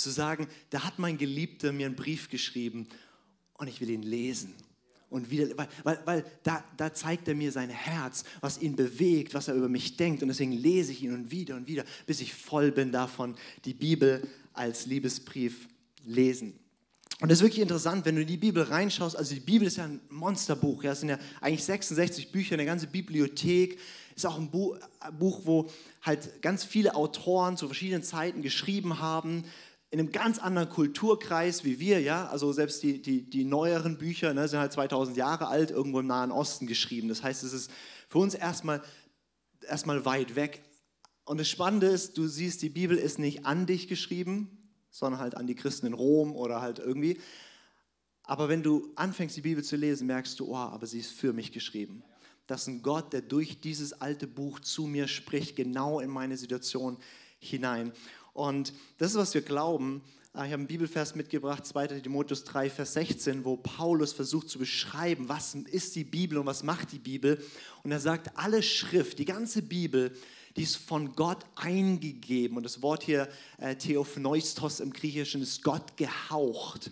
zu 0.00 0.10
sagen, 0.10 0.48
da 0.70 0.84
hat 0.84 0.98
mein 0.98 1.18
Geliebter 1.18 1.72
mir 1.72 1.86
einen 1.86 1.96
Brief 1.96 2.28
geschrieben 2.28 2.88
und 3.54 3.68
ich 3.68 3.80
will 3.80 3.90
ihn 3.90 4.02
lesen. 4.02 4.54
Und 5.10 5.30
wieder, 5.30 5.56
weil, 5.58 5.68
weil, 5.82 5.98
weil 6.04 6.24
da, 6.44 6.64
da 6.76 6.94
zeigt 6.94 7.26
er 7.26 7.34
mir 7.34 7.50
sein 7.50 7.68
Herz, 7.68 8.22
was 8.40 8.62
ihn 8.62 8.76
bewegt, 8.76 9.34
was 9.34 9.48
er 9.48 9.54
über 9.54 9.68
mich 9.68 9.96
denkt. 9.96 10.22
Und 10.22 10.28
deswegen 10.28 10.52
lese 10.52 10.92
ich 10.92 11.02
ihn 11.02 11.12
und 11.12 11.30
wieder 11.32 11.56
und 11.56 11.66
wieder, 11.66 11.84
bis 12.06 12.20
ich 12.20 12.32
voll 12.32 12.70
bin 12.70 12.92
davon, 12.92 13.34
die 13.64 13.74
Bibel 13.74 14.22
als 14.52 14.86
Liebesbrief 14.86 15.68
lesen. 16.04 16.58
Und 17.20 17.30
das 17.30 17.38
ist 17.38 17.42
wirklich 17.42 17.60
interessant, 17.60 18.06
wenn 18.06 18.14
du 18.14 18.22
in 18.22 18.28
die 18.28 18.38
Bibel 18.38 18.62
reinschaust. 18.62 19.14
Also 19.14 19.34
die 19.34 19.40
Bibel 19.40 19.66
ist 19.66 19.76
ja 19.76 19.84
ein 19.84 20.00
Monsterbuch. 20.08 20.82
Ja, 20.82 20.92
es 20.92 21.00
sind 21.00 21.10
ja 21.10 21.18
eigentlich 21.40 21.64
66 21.64 22.32
Bücher, 22.32 22.54
eine 22.54 22.64
ganze 22.64 22.86
Bibliothek. 22.86 23.78
Ist 24.16 24.24
auch 24.24 24.38
ein 24.38 24.50
Buch, 24.50 25.40
wo 25.44 25.68
halt 26.02 26.40
ganz 26.40 26.64
viele 26.64 26.94
Autoren 26.94 27.58
zu 27.58 27.66
verschiedenen 27.66 28.02
Zeiten 28.02 28.40
geschrieben 28.40 29.00
haben. 29.00 29.44
In 29.90 29.98
einem 29.98 30.12
ganz 30.12 30.38
anderen 30.38 30.68
Kulturkreis 30.68 31.64
wie 31.64 31.80
wir, 31.80 32.00
ja. 32.00 32.28
Also 32.28 32.52
selbst 32.52 32.82
die, 32.82 33.02
die, 33.02 33.28
die 33.28 33.44
neueren 33.44 33.98
Bücher 33.98 34.32
ne, 34.32 34.46
sind 34.46 34.60
halt 34.60 34.72
2000 34.72 35.16
Jahre 35.16 35.48
alt, 35.48 35.70
irgendwo 35.70 36.00
im 36.00 36.06
Nahen 36.06 36.30
Osten 36.30 36.66
geschrieben. 36.66 37.08
Das 37.08 37.22
heißt, 37.22 37.42
es 37.42 37.52
ist 37.52 37.70
für 38.08 38.18
uns 38.18 38.34
erstmal, 38.34 38.82
erstmal 39.66 40.04
weit 40.04 40.36
weg. 40.36 40.62
Und 41.24 41.38
das 41.38 41.48
Spannende 41.48 41.88
ist, 41.88 42.18
du 42.18 42.28
siehst, 42.28 42.62
die 42.62 42.68
Bibel 42.68 42.96
ist 42.96 43.18
nicht 43.18 43.46
an 43.46 43.66
dich 43.66 43.88
geschrieben, 43.88 44.58
sondern 44.90 45.20
halt 45.20 45.36
an 45.36 45.46
die 45.46 45.54
Christen 45.54 45.86
in 45.86 45.94
Rom 45.94 46.34
oder 46.36 46.60
halt 46.60 46.78
irgendwie. 46.78 47.20
Aber 48.22 48.48
wenn 48.48 48.62
du 48.62 48.92
anfängst, 48.94 49.36
die 49.36 49.40
Bibel 49.40 49.64
zu 49.64 49.76
lesen, 49.76 50.06
merkst 50.06 50.38
du, 50.38 50.52
oh, 50.52 50.56
aber 50.56 50.86
sie 50.86 51.00
ist 51.00 51.12
für 51.12 51.32
mich 51.32 51.50
geschrieben. 51.50 52.04
Das 52.46 52.62
ist 52.62 52.68
ein 52.68 52.82
Gott, 52.82 53.12
der 53.12 53.22
durch 53.22 53.60
dieses 53.60 53.92
alte 54.00 54.26
Buch 54.26 54.60
zu 54.60 54.86
mir 54.86 55.08
spricht, 55.08 55.56
genau 55.56 56.00
in 56.00 56.10
meine 56.10 56.36
Situation 56.36 56.96
hinein. 57.38 57.92
Und 58.32 58.72
das 58.98 59.12
ist, 59.12 59.16
was 59.16 59.34
wir 59.34 59.42
glauben. 59.42 60.02
Ah, 60.32 60.44
ich 60.44 60.52
habe 60.52 60.60
einen 60.60 60.68
Bibelvers 60.68 61.14
mitgebracht, 61.14 61.66
2. 61.66 61.88
Timotheus 62.00 62.44
3, 62.44 62.70
Vers 62.70 62.92
16, 62.94 63.44
wo 63.44 63.56
Paulus 63.56 64.12
versucht 64.12 64.48
zu 64.48 64.58
beschreiben, 64.58 65.28
was 65.28 65.54
ist 65.54 65.96
die 65.96 66.04
Bibel 66.04 66.38
und 66.38 66.46
was 66.46 66.62
macht 66.62 66.92
die 66.92 67.00
Bibel. 67.00 67.42
Und 67.82 67.90
er 67.90 68.00
sagt, 68.00 68.36
alle 68.36 68.62
Schrift, 68.62 69.18
die 69.18 69.24
ganze 69.24 69.62
Bibel 69.62 70.12
die 70.56 70.62
ist 70.64 70.76
von 70.76 71.14
Gott 71.14 71.44
eingegeben. 71.54 72.56
Und 72.56 72.64
das 72.64 72.82
Wort 72.82 73.04
hier, 73.04 73.28
äh, 73.58 73.76
Theopneustos 73.76 74.80
im 74.80 74.92
Griechischen, 74.92 75.42
ist 75.42 75.62
Gott 75.62 75.96
gehaucht 75.96 76.90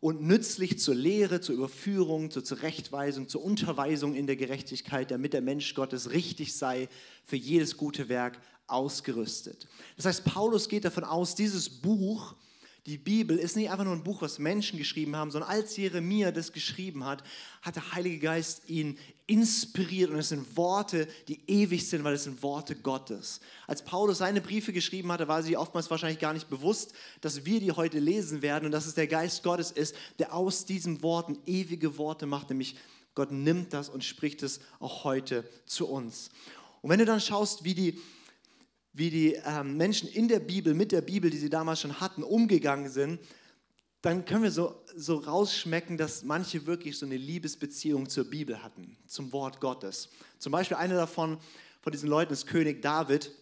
und 0.00 0.22
nützlich 0.22 0.78
zur 0.78 0.94
Lehre, 0.94 1.40
zur 1.40 1.54
Überführung, 1.54 2.30
zur 2.30 2.44
Zurechtweisung, 2.44 3.28
zur 3.28 3.42
Unterweisung 3.42 4.14
in 4.14 4.26
der 4.26 4.36
Gerechtigkeit, 4.36 5.10
damit 5.10 5.32
der 5.32 5.40
Mensch 5.40 5.74
Gottes 5.74 6.10
richtig 6.10 6.54
sei, 6.54 6.88
für 7.24 7.36
jedes 7.36 7.76
gute 7.76 8.08
Werk 8.08 8.38
ausgerüstet. 8.66 9.66
Das 9.96 10.06
heißt, 10.06 10.24
Paulus 10.24 10.68
geht 10.68 10.84
davon 10.84 11.04
aus, 11.04 11.34
dieses 11.34 11.68
Buch 11.68 12.34
die 12.86 12.98
Bibel 12.98 13.36
ist 13.36 13.56
nicht 13.56 13.68
einfach 13.68 13.84
nur 13.84 13.94
ein 13.94 14.04
Buch, 14.04 14.22
was 14.22 14.38
Menschen 14.38 14.78
geschrieben 14.78 15.16
haben, 15.16 15.32
sondern 15.32 15.50
als 15.50 15.76
Jeremia 15.76 16.30
das 16.30 16.52
geschrieben 16.52 17.04
hat, 17.04 17.24
hat 17.62 17.74
der 17.74 17.92
Heilige 17.92 18.20
Geist 18.20 18.68
ihn 18.68 18.96
inspiriert 19.26 20.10
und 20.10 20.20
es 20.20 20.28
sind 20.28 20.56
Worte, 20.56 21.08
die 21.26 21.40
ewig 21.48 21.88
sind, 21.88 22.04
weil 22.04 22.14
es 22.14 22.22
sind 22.22 22.44
Worte 22.44 22.76
Gottes. 22.76 23.40
Als 23.66 23.82
Paulus 23.82 24.18
seine 24.18 24.40
Briefe 24.40 24.72
geschrieben 24.72 25.10
hatte, 25.10 25.26
war 25.26 25.42
sie 25.42 25.56
oftmals 25.56 25.90
wahrscheinlich 25.90 26.20
gar 26.20 26.32
nicht 26.32 26.48
bewusst, 26.48 26.92
dass 27.22 27.44
wir 27.44 27.58
die 27.58 27.72
heute 27.72 27.98
lesen 27.98 28.40
werden 28.40 28.66
und 28.66 28.70
dass 28.72 28.86
es 28.86 28.94
der 28.94 29.08
Geist 29.08 29.42
Gottes 29.42 29.72
ist, 29.72 29.96
der 30.20 30.32
aus 30.32 30.64
diesen 30.64 31.02
Worten 31.02 31.38
ewige 31.44 31.98
Worte 31.98 32.26
macht, 32.26 32.50
nämlich 32.50 32.76
Gott 33.16 33.32
nimmt 33.32 33.72
das 33.72 33.88
und 33.88 34.04
spricht 34.04 34.44
es 34.44 34.60
auch 34.78 35.02
heute 35.02 35.42
zu 35.64 35.88
uns. 35.88 36.30
Und 36.82 36.90
wenn 36.90 37.00
du 37.00 37.04
dann 37.04 37.20
schaust, 37.20 37.64
wie 37.64 37.74
die 37.74 37.98
wie 38.96 39.10
die 39.10 39.34
ähm, 39.44 39.76
Menschen 39.76 40.08
in 40.08 40.26
der 40.26 40.40
Bibel, 40.40 40.72
mit 40.72 40.90
der 40.90 41.02
Bibel, 41.02 41.28
die 41.28 41.36
sie 41.36 41.50
damals 41.50 41.82
schon 41.82 42.00
hatten, 42.00 42.22
umgegangen 42.22 42.88
sind, 42.88 43.20
dann 44.00 44.24
können 44.24 44.44
wir 44.44 44.50
so, 44.50 44.82
so 44.96 45.16
rausschmecken, 45.16 45.98
dass 45.98 46.24
manche 46.24 46.64
wirklich 46.64 46.96
so 46.96 47.04
eine 47.04 47.18
Liebesbeziehung 47.18 48.08
zur 48.08 48.24
Bibel 48.24 48.62
hatten, 48.62 48.96
zum 49.06 49.32
Wort 49.32 49.60
Gottes. 49.60 50.08
Zum 50.38 50.50
Beispiel 50.50 50.78
einer 50.78 50.94
davon, 50.94 51.36
von 51.82 51.92
diesen 51.92 52.08
Leuten 52.08 52.32
ist 52.32 52.46
König 52.46 52.80
David. 52.80 53.32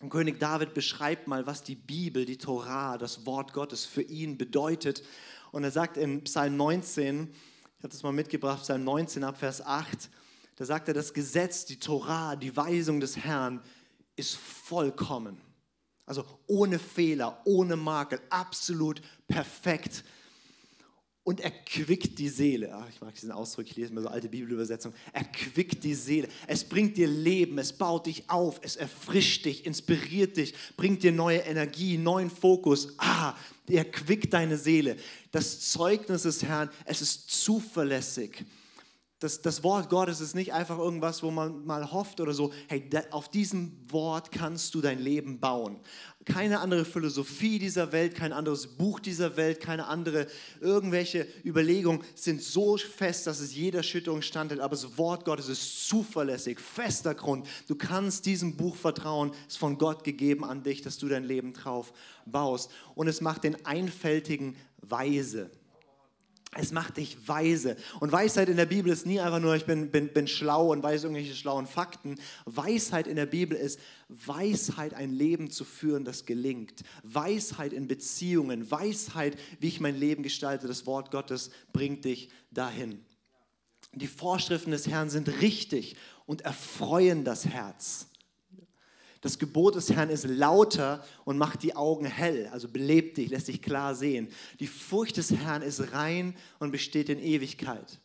Und 0.00 0.10
König 0.10 0.38
David 0.38 0.74
beschreibt 0.74 1.28
mal, 1.28 1.46
was 1.46 1.62
die 1.62 1.76
Bibel, 1.76 2.26
die 2.26 2.36
Torah, 2.36 2.98
das 2.98 3.24
Wort 3.24 3.54
Gottes 3.54 3.86
für 3.86 4.02
ihn 4.02 4.36
bedeutet. 4.36 5.02
Und 5.50 5.64
er 5.64 5.70
sagt 5.70 5.96
in 5.96 6.24
Psalm 6.24 6.58
19, 6.58 7.30
ich 7.30 7.84
habe 7.84 7.88
das 7.88 8.02
mal 8.02 8.12
mitgebracht, 8.12 8.62
Psalm 8.62 8.84
19 8.84 9.24
ab 9.24 9.38
Vers 9.38 9.64
8, 9.64 10.10
da 10.56 10.64
sagt 10.66 10.88
er, 10.88 10.94
das 10.94 11.14
Gesetz, 11.14 11.64
die 11.64 11.78
Torah, 11.78 12.36
die 12.36 12.54
Weisung 12.54 13.00
des 13.00 13.16
Herrn 13.16 13.62
ist 14.16 14.36
vollkommen. 14.36 15.40
Also 16.06 16.24
ohne 16.46 16.78
Fehler, 16.78 17.40
ohne 17.44 17.76
Makel, 17.76 18.20
absolut 18.30 19.00
perfekt. 19.26 20.04
Und 21.22 21.40
er 21.40 21.50
quickt 21.50 22.18
die 22.18 22.28
Seele. 22.28 22.74
Ach, 22.74 22.86
ich 22.90 23.00
mag 23.00 23.14
diesen 23.14 23.32
Ausdruck, 23.32 23.64
ich 23.66 23.76
lese 23.76 23.94
mir 23.94 24.02
so 24.02 24.08
alte 24.08 24.28
Bibelübersetzung. 24.28 24.92
Er 25.14 25.24
quickt 25.24 25.82
die 25.82 25.94
Seele. 25.94 26.28
Es 26.46 26.64
bringt 26.64 26.98
dir 26.98 27.08
Leben, 27.08 27.58
es 27.58 27.72
baut 27.72 28.04
dich 28.04 28.28
auf, 28.28 28.60
es 28.62 28.76
erfrischt 28.76 29.46
dich, 29.46 29.64
inspiriert 29.64 30.36
dich, 30.36 30.54
bringt 30.76 31.02
dir 31.02 31.12
neue 31.12 31.38
Energie, 31.38 31.96
neuen 31.96 32.28
Fokus. 32.28 32.92
Ah, 32.98 33.34
er 33.66 33.86
quickt 33.86 34.34
deine 34.34 34.58
Seele. 34.58 34.98
Das 35.32 35.60
Zeugnis 35.70 36.24
des 36.24 36.42
Herrn, 36.42 36.68
es 36.84 37.00
ist 37.00 37.30
zuverlässig 37.30 38.44
das, 39.24 39.40
das 39.40 39.64
Wort 39.64 39.88
Gottes 39.88 40.20
ist 40.20 40.34
nicht 40.34 40.52
einfach 40.52 40.76
irgendwas, 40.76 41.22
wo 41.22 41.30
man 41.30 41.64
mal 41.64 41.90
hofft 41.90 42.20
oder 42.20 42.34
so, 42.34 42.52
hey, 42.68 42.90
auf 43.10 43.30
diesem 43.30 43.72
Wort 43.88 44.30
kannst 44.30 44.74
du 44.74 44.82
dein 44.82 44.98
Leben 44.98 45.40
bauen. 45.40 45.80
Keine 46.26 46.60
andere 46.60 46.84
Philosophie 46.84 47.58
dieser 47.58 47.90
Welt, 47.92 48.14
kein 48.14 48.34
anderes 48.34 48.66
Buch 48.66 49.00
dieser 49.00 49.38
Welt, 49.38 49.60
keine 49.60 49.86
andere 49.86 50.26
irgendwelche 50.60 51.26
Überlegungen 51.42 52.02
sind 52.14 52.42
so 52.42 52.76
fest, 52.76 53.26
dass 53.26 53.40
es 53.40 53.54
jeder 53.54 53.82
Schütterung 53.82 54.20
standhält. 54.20 54.60
Aber 54.60 54.76
das 54.76 54.98
Wort 54.98 55.24
Gottes 55.24 55.48
ist 55.48 55.88
zuverlässig, 55.88 56.60
fester 56.60 57.14
Grund. 57.14 57.46
Du 57.66 57.76
kannst 57.76 58.26
diesem 58.26 58.58
Buch 58.58 58.76
vertrauen, 58.76 59.30
es 59.48 59.54
ist 59.54 59.58
von 59.58 59.78
Gott 59.78 60.04
gegeben 60.04 60.44
an 60.44 60.62
dich, 60.62 60.82
dass 60.82 60.98
du 60.98 61.08
dein 61.08 61.24
Leben 61.24 61.54
drauf 61.54 61.94
baust. 62.26 62.70
Und 62.94 63.08
es 63.08 63.22
macht 63.22 63.44
den 63.44 63.64
Einfältigen 63.64 64.54
weise. 64.82 65.50
Es 66.56 66.72
macht 66.72 66.96
dich 66.96 67.16
weise. 67.26 67.76
Und 68.00 68.12
Weisheit 68.12 68.48
in 68.48 68.56
der 68.56 68.66
Bibel 68.66 68.92
ist 68.92 69.06
nie 69.06 69.20
einfach 69.20 69.40
nur, 69.40 69.56
ich 69.56 69.64
bin, 69.64 69.90
bin, 69.90 70.08
bin 70.12 70.26
schlau 70.26 70.72
und 70.72 70.82
weiß 70.82 71.04
irgendwelche 71.04 71.34
schlauen 71.34 71.66
Fakten. 71.66 72.16
Weisheit 72.44 73.06
in 73.06 73.16
der 73.16 73.26
Bibel 73.26 73.56
ist 73.56 73.78
Weisheit, 74.08 74.94
ein 74.94 75.12
Leben 75.12 75.50
zu 75.50 75.64
führen, 75.64 76.04
das 76.04 76.26
gelingt. 76.26 76.82
Weisheit 77.02 77.72
in 77.72 77.88
Beziehungen. 77.88 78.70
Weisheit, 78.70 79.36
wie 79.60 79.68
ich 79.68 79.80
mein 79.80 79.98
Leben 79.98 80.22
gestalte. 80.22 80.68
Das 80.68 80.86
Wort 80.86 81.10
Gottes 81.10 81.50
bringt 81.72 82.04
dich 82.04 82.30
dahin. 82.50 83.04
Die 83.92 84.06
Vorschriften 84.06 84.72
des 84.72 84.88
Herrn 84.88 85.10
sind 85.10 85.28
richtig 85.40 85.96
und 86.26 86.42
erfreuen 86.42 87.24
das 87.24 87.46
Herz. 87.46 88.08
Das 89.24 89.38
Gebot 89.38 89.74
des 89.74 89.90
Herrn 89.90 90.10
ist 90.10 90.26
lauter 90.26 91.02
und 91.24 91.38
macht 91.38 91.62
die 91.62 91.74
Augen 91.74 92.04
hell, 92.04 92.46
also 92.52 92.68
belebt 92.68 93.16
dich, 93.16 93.30
lässt 93.30 93.48
dich 93.48 93.62
klar 93.62 93.94
sehen. 93.94 94.28
Die 94.60 94.66
Furcht 94.66 95.16
des 95.16 95.30
Herrn 95.30 95.62
ist 95.62 95.94
rein 95.94 96.36
und 96.58 96.72
besteht 96.72 97.08
in 97.08 97.18
Ewigkeit. 97.18 98.00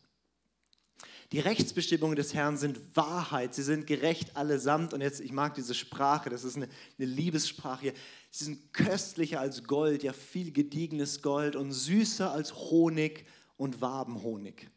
Die 1.32 1.38
Rechtsbestimmungen 1.38 2.16
des 2.16 2.32
Herrn 2.32 2.56
sind 2.56 2.96
Wahrheit, 2.96 3.54
sie 3.54 3.62
sind 3.62 3.86
gerecht 3.86 4.34
allesamt. 4.34 4.94
Und 4.94 5.02
jetzt, 5.02 5.20
ich 5.20 5.30
mag 5.30 5.54
diese 5.54 5.74
Sprache, 5.74 6.30
das 6.30 6.42
ist 6.42 6.56
eine, 6.56 6.70
eine 6.98 7.06
Liebessprache. 7.06 7.92
Sie 8.30 8.44
sind 8.44 8.72
köstlicher 8.72 9.40
als 9.40 9.64
Gold, 9.64 10.02
ja 10.02 10.14
viel 10.14 10.52
gediegenes 10.52 11.20
Gold 11.20 11.54
und 11.54 11.72
süßer 11.72 12.32
als 12.32 12.54
Honig 12.54 13.26
und 13.58 13.82
Wabenhonig. 13.82 14.70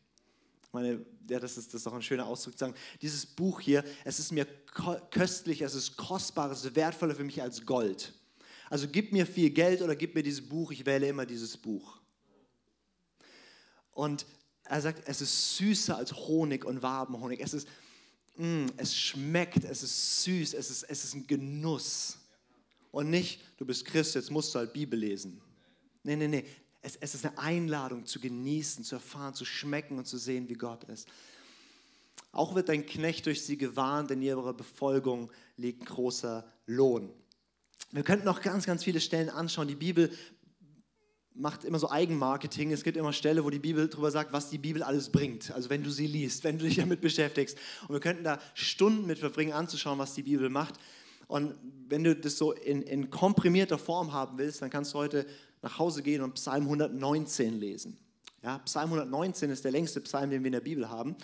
Meine, 0.74 1.06
ja, 1.30 1.40
das 1.40 1.58
ist, 1.58 1.74
das 1.74 1.82
ist 1.82 1.88
auch 1.88 1.94
ein 1.94 2.02
schöner 2.02 2.26
Ausdruck 2.26 2.54
zu 2.54 2.60
sagen, 2.60 2.76
dieses 3.02 3.26
Buch 3.26 3.62
hier, 3.62 3.84
es 4.04 4.20
ist 4.20 4.32
mir 4.32 4.46
köstlich, 5.12 5.62
es 5.62 5.76
ist 5.76 5.98
kostbar, 5.98 6.52
es 6.52 6.66
ist 6.66 6.76
wertvoller 6.76 7.16
für 7.16 7.24
mich 7.24 7.42
als 7.42 7.66
Gold. 7.66 8.14
Also 8.70 8.88
gib 8.88 9.12
mir 9.12 9.26
viel 9.26 9.50
Geld 9.52 9.82
oder 9.82 9.96
gib 9.96 10.16
mir 10.16 10.24
dieses 10.24 10.48
Buch, 10.48 10.72
ich 10.72 10.86
wähle 10.86 11.08
immer 11.08 11.26
dieses 11.26 11.58
Buch. 11.58 12.00
Und 13.92 14.26
er 14.64 14.82
sagt, 14.82 15.04
es 15.08 15.22
ist 15.22 15.58
süßer 15.58 15.96
als 15.98 16.14
Honig 16.14 16.66
und 16.66 16.82
Wabenhonig. 16.82 17.40
Es 17.40 17.54
ist, 17.54 17.68
mm, 18.38 18.68
es 18.78 18.96
schmeckt, 18.96 19.64
es 19.66 19.84
ist 19.84 20.24
süß, 20.24 20.54
es 20.54 20.70
ist, 20.70 20.84
es 20.84 21.04
ist 21.04 21.14
ein 21.14 21.28
Genuss. 21.28 22.18
Und 22.92 23.10
nicht, 23.10 23.42
du 23.58 23.66
bist 23.66 23.86
Christ, 23.86 24.16
jetzt 24.16 24.32
musst 24.32 24.54
du 24.54 24.60
halt 24.60 24.74
Bibel 24.74 24.98
lesen. 24.98 25.42
Nee, 26.04 26.16
nee, 26.16 26.28
nee. 26.28 26.46
Es, 26.84 26.96
es 26.98 27.16
ist 27.16 27.26
eine 27.26 27.38
Einladung 27.40 28.06
zu 28.06 28.20
genießen, 28.20 28.84
zu 28.84 28.96
erfahren, 28.96 29.34
zu 29.34 29.46
schmecken 29.46 29.98
und 29.98 30.06
zu 30.06 30.18
sehen, 30.18 30.48
wie 30.50 30.54
Gott 30.54 30.84
ist. 30.84 31.08
Auch 32.32 32.54
wird 32.54 32.70
dein 32.70 32.86
Knecht 32.86 33.26
durch 33.26 33.44
sie 33.44 33.58
gewarnt, 33.58 34.12
in 34.12 34.22
ihrer 34.22 34.54
Befolgung 34.54 35.32
liegt 35.58 35.86
großer 35.86 36.46
Lohn. 36.68 37.12
Wir 37.92 38.04
könnten 38.04 38.26
noch 38.26 38.42
ganz, 38.42 38.66
ganz 38.66 38.84
viele 38.84 39.00
Stellen 39.00 39.30
anschauen. 39.30 39.68
Die 39.68 39.76
Bibel 39.76 40.12
macht 41.36 41.64
immer 41.64 41.80
so 41.80 41.90
Eigenmarketing. 41.90 42.72
Es 42.72 42.84
gibt 42.84 42.98
immer 42.98 43.14
Stellen, 43.14 43.44
wo 43.44 43.50
die 43.50 43.60
Bibel 43.60 43.88
darüber 43.88 44.12
sagt, 44.12 44.34
was 44.34 44.50
die 44.50 44.58
Bibel 44.58 44.84
alles 44.84 45.10
bringt. 45.10 45.52
Also 45.52 45.70
wenn 45.70 45.84
du 45.84 45.92
sie 45.92 46.08
liest, 46.08 46.44
wenn 46.44 46.58
du 46.58 46.66
dich 46.66 46.78
damit 46.78 47.02
beschäftigst. 47.02 47.58
Und 47.88 47.94
wir 47.94 48.00
könnten 48.00 48.24
da 48.24 48.40
Stunden 48.54 49.06
mit 49.06 49.20
verbringen, 49.20 49.54
anzuschauen, 49.54 50.00
was 50.00 50.14
die 50.14 50.24
Bibel 50.24 50.50
macht. 50.50 50.76
Und 51.28 51.56
wenn 51.88 52.04
du 52.04 52.16
das 52.16 52.38
so 52.38 52.52
in, 52.52 52.82
in 52.82 53.10
komprimierter 53.10 53.78
Form 53.78 54.14
haben 54.14 54.38
willst, 54.38 54.62
dann 54.62 54.70
kannst 54.70 54.94
du 54.94 55.00
heute 55.00 55.26
nach 55.64 55.80
Hause 55.80 56.04
gehen 56.04 56.22
und 56.22 56.36
Psalm 56.36 56.66
119 56.66 57.60
lesen. 57.60 57.98
Ja, 58.44 58.60
Psalm 58.60 58.92
119 58.92 59.50
ist 59.50 59.64
der 59.64 59.72
längste 59.72 60.02
Psalm, 60.02 60.30
den 60.30 60.44
wir 60.44 60.48
in 60.48 60.54
der 60.54 60.60
Bibel 60.60 60.90
haben. 60.90 61.16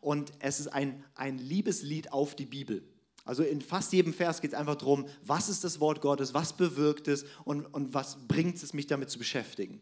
Und 0.00 0.32
es 0.38 0.60
ist 0.60 0.68
ein, 0.68 1.02
ein 1.14 1.38
Liebeslied 1.38 2.12
auf 2.12 2.36
die 2.36 2.44
Bibel. 2.44 2.84
Also 3.24 3.42
in 3.42 3.60
fast 3.60 3.92
jedem 3.92 4.12
Vers 4.14 4.40
geht 4.40 4.52
es 4.52 4.58
einfach 4.58 4.76
darum, 4.76 5.06
was 5.24 5.48
ist 5.48 5.64
das 5.64 5.80
Wort 5.80 6.00
Gottes, 6.00 6.32
was 6.32 6.52
bewirkt 6.52 7.08
es 7.08 7.24
und, 7.44 7.64
und 7.64 7.92
was 7.92 8.18
bringt 8.28 8.62
es 8.62 8.72
mich 8.72 8.86
damit 8.86 9.10
zu 9.10 9.18
beschäftigen. 9.18 9.80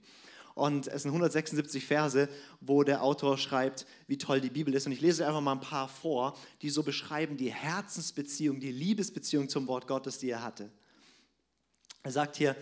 Und 0.54 0.86
es 0.86 1.02
sind 1.02 1.10
176 1.10 1.84
Verse, 1.84 2.28
wo 2.60 2.84
der 2.84 3.02
Autor 3.02 3.36
schreibt, 3.36 3.86
wie 4.06 4.16
toll 4.16 4.40
die 4.40 4.50
Bibel 4.50 4.72
ist. 4.72 4.86
Und 4.86 4.92
ich 4.92 5.00
lese 5.00 5.26
einfach 5.26 5.40
mal 5.40 5.52
ein 5.52 5.60
paar 5.60 5.88
vor, 5.88 6.38
die 6.62 6.70
so 6.70 6.84
beschreiben 6.84 7.36
die 7.36 7.52
Herzensbeziehung, 7.52 8.60
die 8.60 8.70
Liebesbeziehung 8.70 9.48
zum 9.48 9.66
Wort 9.66 9.88
Gottes, 9.88 10.18
die 10.18 10.30
er 10.30 10.44
hatte. 10.44 10.70
Er 12.04 12.12
sagt 12.12 12.36
hier, 12.36 12.54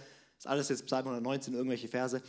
ist 0.43 0.49
alles 0.49 0.71
jetzt 0.71 0.87
Psalm 0.87 1.07
119, 1.07 1.55
irgendwelche 1.55 1.87
Verse. 1.87 2.21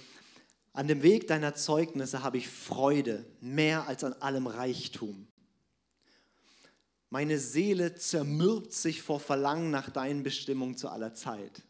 An 0.72 0.88
dem 0.88 1.02
Weg 1.02 1.26
deiner 1.28 1.56
Zeugnisse 1.56 2.22
habe 2.22 2.38
ich 2.38 2.48
Freude, 2.48 3.26
mehr 3.42 3.88
als 3.88 4.04
an 4.04 4.14
allem 4.14 4.46
Reichtum. 4.46 5.28
Meine 7.10 7.40
Seele 7.40 7.96
zermürbt 7.96 8.72
sich 8.72 9.02
vor 9.02 9.20
Verlangen 9.20 9.72
nach 9.72 9.90
deinen 9.90 10.22
Bestimmungen 10.22 10.78
zu 10.78 10.90
aller 10.90 11.16
Zeit. 11.16 11.64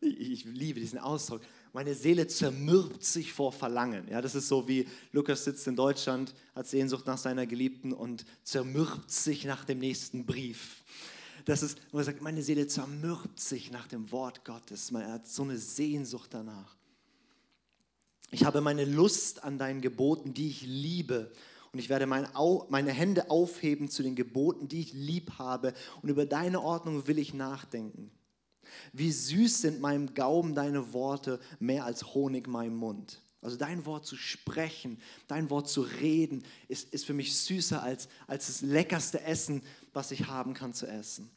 Ich 0.00 0.44
liebe 0.44 0.80
diesen 0.80 0.98
Ausdruck. 0.98 1.42
Meine 1.72 1.94
Seele 1.94 2.26
zermürbt 2.26 3.04
sich 3.04 3.32
vor 3.32 3.52
Verlangen. 3.52 4.08
Ja, 4.08 4.20
das 4.20 4.34
ist 4.34 4.48
so 4.48 4.66
wie 4.66 4.88
Lukas 5.12 5.44
sitzt 5.44 5.68
in 5.68 5.76
Deutschland, 5.76 6.34
hat 6.56 6.66
Sehnsucht 6.66 7.06
nach 7.06 7.18
seiner 7.18 7.46
Geliebten 7.46 7.92
und 7.92 8.24
zermürbt 8.42 9.12
sich 9.12 9.44
nach 9.44 9.64
dem 9.64 9.78
nächsten 9.78 10.26
Brief. 10.26 10.82
Das 11.48 11.62
ist, 11.62 11.78
er 11.94 12.04
sagt, 12.04 12.20
meine 12.20 12.42
Seele 12.42 12.66
zermürbt 12.66 13.40
sich 13.40 13.70
nach 13.70 13.86
dem 13.86 14.12
Wort 14.12 14.44
Gottes. 14.44 14.90
Man 14.90 15.10
hat 15.10 15.26
so 15.26 15.44
eine 15.44 15.56
Sehnsucht 15.56 16.28
danach. 16.34 16.76
Ich 18.30 18.44
habe 18.44 18.60
meine 18.60 18.84
Lust 18.84 19.44
an 19.44 19.56
deinen 19.56 19.80
Geboten, 19.80 20.34
die 20.34 20.50
ich 20.50 20.60
liebe. 20.60 21.32
Und 21.72 21.78
ich 21.78 21.88
werde 21.88 22.04
meine 22.04 22.92
Hände 22.92 23.30
aufheben 23.30 23.88
zu 23.88 24.02
den 24.02 24.14
Geboten, 24.14 24.68
die 24.68 24.80
ich 24.80 24.92
lieb 24.92 25.38
habe. 25.38 25.72
Und 26.02 26.10
über 26.10 26.26
deine 26.26 26.60
Ordnung 26.60 27.06
will 27.06 27.18
ich 27.18 27.32
nachdenken. 27.32 28.10
Wie 28.92 29.10
süß 29.10 29.62
sind 29.62 29.80
meinem 29.80 30.12
Gaumen 30.12 30.54
deine 30.54 30.92
Worte, 30.92 31.40
mehr 31.60 31.86
als 31.86 32.12
Honig 32.12 32.46
meinem 32.46 32.76
Mund. 32.76 33.22
Also 33.40 33.56
dein 33.56 33.86
Wort 33.86 34.04
zu 34.04 34.16
sprechen, 34.16 35.00
dein 35.28 35.48
Wort 35.48 35.70
zu 35.70 35.80
reden, 35.80 36.44
ist, 36.66 36.92
ist 36.92 37.06
für 37.06 37.14
mich 37.14 37.34
süßer 37.38 37.82
als, 37.82 38.10
als 38.26 38.48
das 38.48 38.60
leckerste 38.60 39.22
Essen, 39.22 39.62
was 39.94 40.10
ich 40.10 40.26
haben 40.26 40.52
kann 40.52 40.74
zu 40.74 40.86
essen. 40.86 41.30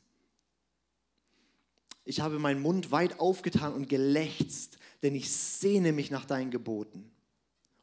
Ich 2.04 2.20
habe 2.20 2.40
meinen 2.40 2.62
Mund 2.62 2.92
weit 2.92 3.20
aufgetan 3.20 3.74
und 3.74 3.90
gelächzt, 3.90 4.78
denn 5.04 5.16
ich 5.16 5.32
sehne 5.32 5.92
mich 5.92 6.12
nach 6.12 6.26
deinen 6.26 6.52
Geboten. 6.52 7.12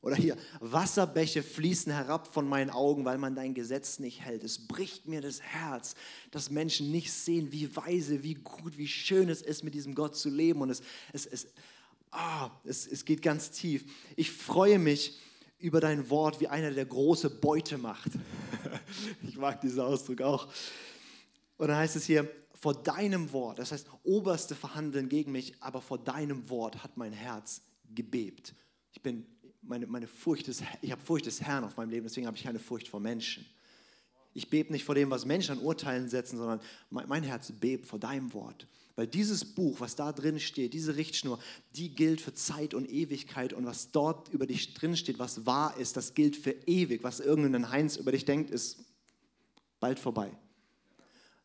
Oder 0.00 0.14
hier, 0.14 0.36
Wasserbäche 0.60 1.42
fließen 1.42 1.92
herab 1.92 2.32
von 2.32 2.48
meinen 2.48 2.70
Augen, 2.70 3.04
weil 3.04 3.18
man 3.18 3.34
dein 3.34 3.54
Gesetz 3.54 3.98
nicht 3.98 4.20
hält. 4.20 4.44
Es 4.44 4.68
bricht 4.68 5.08
mir 5.08 5.20
das 5.20 5.42
Herz, 5.42 5.96
dass 6.30 6.50
Menschen 6.50 6.92
nicht 6.92 7.12
sehen, 7.12 7.50
wie 7.50 7.74
weise, 7.74 8.22
wie 8.22 8.34
gut, 8.34 8.78
wie 8.78 8.86
schön 8.86 9.28
es 9.28 9.42
ist, 9.42 9.64
mit 9.64 9.74
diesem 9.74 9.94
Gott 9.94 10.16
zu 10.16 10.30
leben. 10.30 10.60
Und 10.60 10.70
es, 10.70 10.82
es, 11.12 11.26
es, 11.26 11.48
ah, 12.12 12.50
es, 12.64 12.86
es 12.86 13.04
geht 13.04 13.22
ganz 13.22 13.50
tief. 13.50 13.84
Ich 14.14 14.30
freue 14.30 14.78
mich 14.78 15.18
über 15.58 15.80
dein 15.80 16.08
Wort, 16.10 16.40
wie 16.40 16.46
einer, 16.46 16.70
der 16.70 16.86
große 16.86 17.28
Beute 17.28 17.76
macht. 17.76 18.12
ich 19.28 19.36
mag 19.36 19.60
diesen 19.60 19.80
Ausdruck 19.80 20.22
auch. 20.22 20.46
Und 21.56 21.68
dann 21.68 21.76
heißt 21.76 21.96
es 21.96 22.04
hier, 22.04 22.30
vor 22.60 22.74
deinem 22.74 23.32
Wort, 23.32 23.58
das 23.58 23.72
heißt, 23.72 23.88
oberste 24.04 24.54
verhandeln 24.54 25.08
gegen 25.08 25.32
mich, 25.32 25.54
aber 25.60 25.80
vor 25.80 25.98
deinem 25.98 26.48
Wort 26.50 26.82
hat 26.82 26.96
mein 26.96 27.12
Herz 27.12 27.62
gebebt. 27.94 28.54
Ich 28.92 29.02
bin 29.02 29.26
meine, 29.62 29.86
meine 29.86 30.06
Furcht 30.06 30.48
ist, 30.48 30.62
ich 30.82 30.90
habe 30.90 31.02
Furcht 31.02 31.26
des 31.26 31.40
Herrn 31.40 31.64
auf 31.64 31.76
meinem 31.76 31.90
Leben, 31.90 32.06
deswegen 32.06 32.26
habe 32.26 32.36
ich 32.36 32.42
keine 32.42 32.58
Furcht 32.58 32.88
vor 32.88 33.00
Menschen. 33.00 33.46
Ich 34.34 34.50
bebe 34.50 34.72
nicht 34.72 34.84
vor 34.84 34.94
dem, 34.94 35.10
was 35.10 35.24
Menschen 35.24 35.58
an 35.58 35.64
Urteilen 35.64 36.08
setzen, 36.08 36.36
sondern 36.36 36.60
mein, 36.90 37.08
mein 37.08 37.22
Herz 37.22 37.52
bebt 37.52 37.86
vor 37.86 37.98
deinem 37.98 38.32
Wort. 38.32 38.66
Weil 38.94 39.06
dieses 39.06 39.44
Buch, 39.44 39.80
was 39.80 39.94
da 39.94 40.12
drin 40.12 40.40
steht, 40.40 40.74
diese 40.74 40.96
Richtschnur, 40.96 41.38
die 41.76 41.94
gilt 41.94 42.20
für 42.20 42.34
Zeit 42.34 42.74
und 42.74 42.90
Ewigkeit 42.90 43.52
und 43.52 43.64
was 43.64 43.92
dort 43.92 44.28
über 44.30 44.46
dich 44.46 44.74
drin 44.74 44.96
steht, 44.96 45.18
was 45.18 45.46
wahr 45.46 45.76
ist, 45.76 45.96
das 45.96 46.14
gilt 46.14 46.36
für 46.36 46.50
ewig. 46.66 47.04
Was 47.04 47.20
irgendein 47.20 47.70
Heinz 47.70 47.96
über 47.96 48.10
dich 48.10 48.24
denkt, 48.24 48.50
ist 48.50 48.78
bald 49.78 50.00
vorbei. 50.00 50.32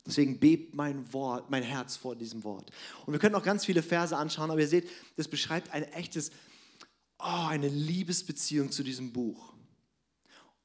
Deswegen 0.05 0.39
bebt 0.39 0.75
mein 0.75 1.11
Wort, 1.13 1.49
mein 1.49 1.63
Herz 1.63 1.95
vor 1.95 2.15
diesem 2.15 2.43
Wort. 2.43 2.71
Und 3.05 3.13
wir 3.13 3.19
können 3.19 3.35
auch 3.35 3.43
ganz 3.43 3.65
viele 3.65 3.81
Verse 3.81 4.15
anschauen, 4.15 4.51
aber 4.51 4.59
ihr 4.59 4.67
seht, 4.67 4.89
das 5.15 5.27
beschreibt 5.27 5.71
ein 5.71 5.83
echtes 5.93 6.31
oh, 7.19 7.47
eine 7.47 7.69
Liebesbeziehung 7.69 8.71
zu 8.71 8.83
diesem 8.83 9.13
Buch. 9.13 9.53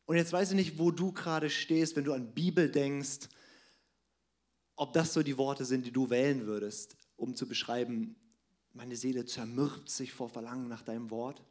Und 0.07 0.17
jetzt 0.17 0.33
weiß 0.33 0.51
ich 0.51 0.57
nicht, 0.57 0.79
wo 0.79 0.91
du 0.91 1.13
gerade 1.13 1.51
stehst, 1.51 1.95
wenn 1.97 2.05
du 2.05 2.13
an 2.13 2.33
Bibel 2.35 2.71
denkst, 2.71 3.29
ob 4.75 4.93
das 4.93 5.13
so 5.13 5.23
die 5.23 5.39
Worte 5.39 5.65
sind, 5.65 5.87
die 5.87 5.93
du 5.93 6.11
wählen 6.11 6.47
würdest, 6.47 6.97
um 7.17 7.35
zu 7.35 7.47
beschreiben, 7.47 8.17
meine 8.73 8.97
Seele 8.97 9.25
zermürbt 9.27 9.91
sich 9.91 10.13
vor 10.13 10.29
Verlangen 10.29 10.69
nach 10.69 10.83
deinem 10.83 11.11
Wort. 11.11 11.43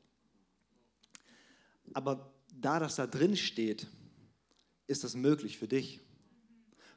Aber 1.93 2.33
da 2.53 2.79
das 2.79 2.95
da 2.95 3.05
drin 3.05 3.35
steht, 3.35 3.87
ist 4.87 5.03
das 5.03 5.15
möglich 5.15 5.57
für 5.57 5.67
dich. 5.67 5.99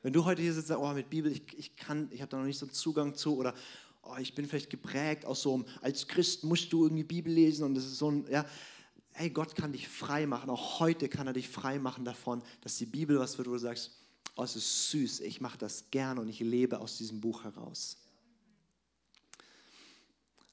Wenn 0.02 0.12
du 0.12 0.24
heute 0.24 0.42
hier 0.42 0.52
sitzt 0.52 0.70
und 0.70 0.78
sagst, 0.78 0.90
oh, 0.90 0.94
mit 0.94 1.10
Bibel, 1.10 1.30
ich, 1.30 1.42
ich 1.56 1.76
kann, 1.76 2.08
ich 2.10 2.20
habe 2.22 2.30
da 2.30 2.38
noch 2.38 2.46
nicht 2.46 2.58
so 2.58 2.66
einen 2.66 2.72
Zugang 2.72 3.14
zu 3.14 3.36
oder 3.36 3.54
oh, 4.02 4.16
ich 4.18 4.34
bin 4.34 4.46
vielleicht 4.46 4.70
geprägt 4.70 5.24
aus 5.24 5.42
so 5.42 5.54
einem, 5.54 5.66
als 5.82 6.08
Christ 6.08 6.44
musst 6.44 6.72
du 6.72 6.84
irgendwie 6.84 7.04
Bibel 7.04 7.32
lesen 7.32 7.64
und 7.64 7.74
das 7.74 7.84
ist 7.84 7.98
so 7.98 8.10
ein, 8.10 8.26
ja, 8.30 8.46
hey, 9.12 9.30
Gott 9.30 9.54
kann 9.54 9.72
dich 9.72 9.88
frei 9.88 10.26
machen, 10.26 10.48
auch 10.48 10.80
heute 10.80 11.08
kann 11.08 11.26
er 11.26 11.32
dich 11.32 11.48
frei 11.48 11.78
machen 11.78 12.04
davon, 12.04 12.42
dass 12.62 12.76
die 12.76 12.86
Bibel 12.86 13.18
was 13.18 13.36
wird, 13.36 13.48
wo 13.48 13.52
du 13.52 13.58
sagst, 13.58 13.92
oh, 14.36 14.42
es 14.42 14.56
ist 14.56 14.90
süß, 14.90 15.20
ich 15.20 15.40
mache 15.40 15.58
das 15.58 15.90
gerne 15.90 16.20
und 16.20 16.28
ich 16.28 16.40
lebe 16.40 16.78
aus 16.78 16.96
diesem 16.96 17.20
Buch 17.20 17.44
heraus. 17.44 17.98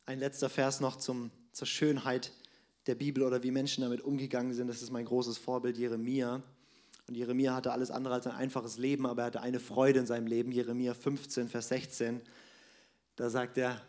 Ein 0.06 0.20
letzter 0.20 0.50
Vers 0.50 0.80
noch 0.80 0.98
zum, 0.98 1.32
zur 1.52 1.68
Schönheit 1.68 2.32
der 2.88 2.96
Bibel 2.96 3.24
oder 3.24 3.44
wie 3.44 3.52
Menschen 3.52 3.82
damit 3.82 4.02
umgegangen 4.02 4.54
sind. 4.54 4.68
Das 4.68 4.82
ist 4.82 4.92
mein 4.92 5.06
großes 5.06 5.38
Vorbild, 5.38 5.78
Jeremia. 5.78 6.42
Und 7.08 7.16
Jeremia 7.16 7.56
hatte 7.56 7.72
alles 7.72 7.90
andere 7.90 8.16
als 8.16 8.28
ein 8.28 8.36
einfaches 8.36 8.78
Leben, 8.78 9.06
aber 9.06 9.22
er 9.22 9.26
hatte 9.28 9.42
eine 9.42 9.60
Freude 9.60 10.00
in 10.00 10.06
seinem 10.06 10.28
Leben. 10.28 10.52
Jeremia 10.52 10.94
15, 10.94 11.48
Vers 11.48 11.70
16. 11.70 12.22
Da 13.16 13.30
sagt 13.30 13.58
er, 13.58 13.82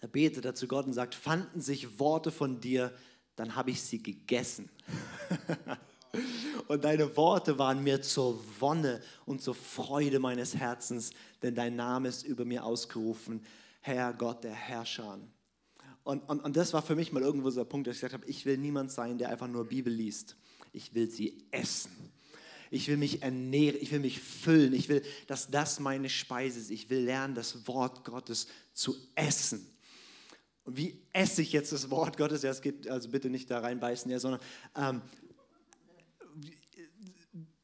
er 0.00 0.08
betet 0.08 0.44
er 0.44 0.54
zu 0.54 0.68
Gott 0.68 0.86
und 0.86 0.92
sagt, 0.92 1.14
fanden 1.14 1.60
sich 1.60 1.98
Worte 1.98 2.30
von 2.30 2.60
dir, 2.60 2.92
dann 3.34 3.56
habe 3.56 3.70
ich 3.70 3.82
sie 3.82 4.02
gegessen. 4.02 4.68
und 6.68 6.84
deine 6.84 7.16
Worte 7.16 7.58
waren 7.58 7.82
mir 7.82 8.02
zur 8.02 8.38
Wonne 8.60 9.00
und 9.24 9.40
zur 9.40 9.54
Freude 9.54 10.18
meines 10.18 10.54
Herzens, 10.54 11.10
denn 11.42 11.54
dein 11.54 11.76
Name 11.76 12.08
ist 12.08 12.24
über 12.24 12.44
mir 12.44 12.64
ausgerufen, 12.64 13.44
Herr 13.80 14.12
Gott 14.12 14.44
der 14.44 14.52
Herrscher. 14.52 15.18
Und, 16.04 16.28
und, 16.28 16.44
und 16.44 16.56
das 16.56 16.74
war 16.74 16.82
für 16.82 16.94
mich 16.94 17.10
mal 17.10 17.22
irgendwo 17.22 17.50
so 17.50 17.60
der 17.60 17.64
Punkt, 17.64 17.86
dass 17.86 17.96
ich 17.96 18.00
gesagt 18.02 18.20
habe, 18.20 18.30
ich 18.30 18.44
will 18.44 18.58
niemand 18.58 18.92
sein, 18.92 19.16
der 19.16 19.30
einfach 19.30 19.48
nur 19.48 19.64
Bibel 19.64 19.92
liest. 19.92 20.36
Ich 20.76 20.94
will 20.94 21.10
sie 21.10 21.44
essen. 21.50 21.90
Ich 22.70 22.88
will 22.88 22.96
mich 22.96 23.22
ernähren, 23.22 23.78
ich 23.80 23.92
will 23.92 24.00
mich 24.00 24.20
füllen, 24.20 24.74
ich 24.74 24.88
will, 24.88 25.02
dass 25.26 25.50
das 25.50 25.80
meine 25.80 26.10
Speise 26.10 26.58
ist. 26.60 26.70
Ich 26.70 26.90
will 26.90 27.04
lernen, 27.04 27.34
das 27.34 27.66
Wort 27.66 28.04
Gottes 28.04 28.48
zu 28.74 28.94
essen. 29.14 29.66
Und 30.64 30.76
wie 30.76 31.00
esse 31.12 31.42
ich 31.42 31.52
jetzt 31.52 31.72
das 31.72 31.90
Wort 31.90 32.16
Gottes? 32.16 32.42
Ja, 32.42 32.50
es 32.50 32.60
geht 32.60 32.88
also 32.88 33.08
bitte 33.08 33.30
nicht 33.30 33.50
da 33.50 33.60
reinbeißen, 33.60 34.10
ja, 34.10 34.18
sondern 34.18 34.40
ähm, 34.76 35.00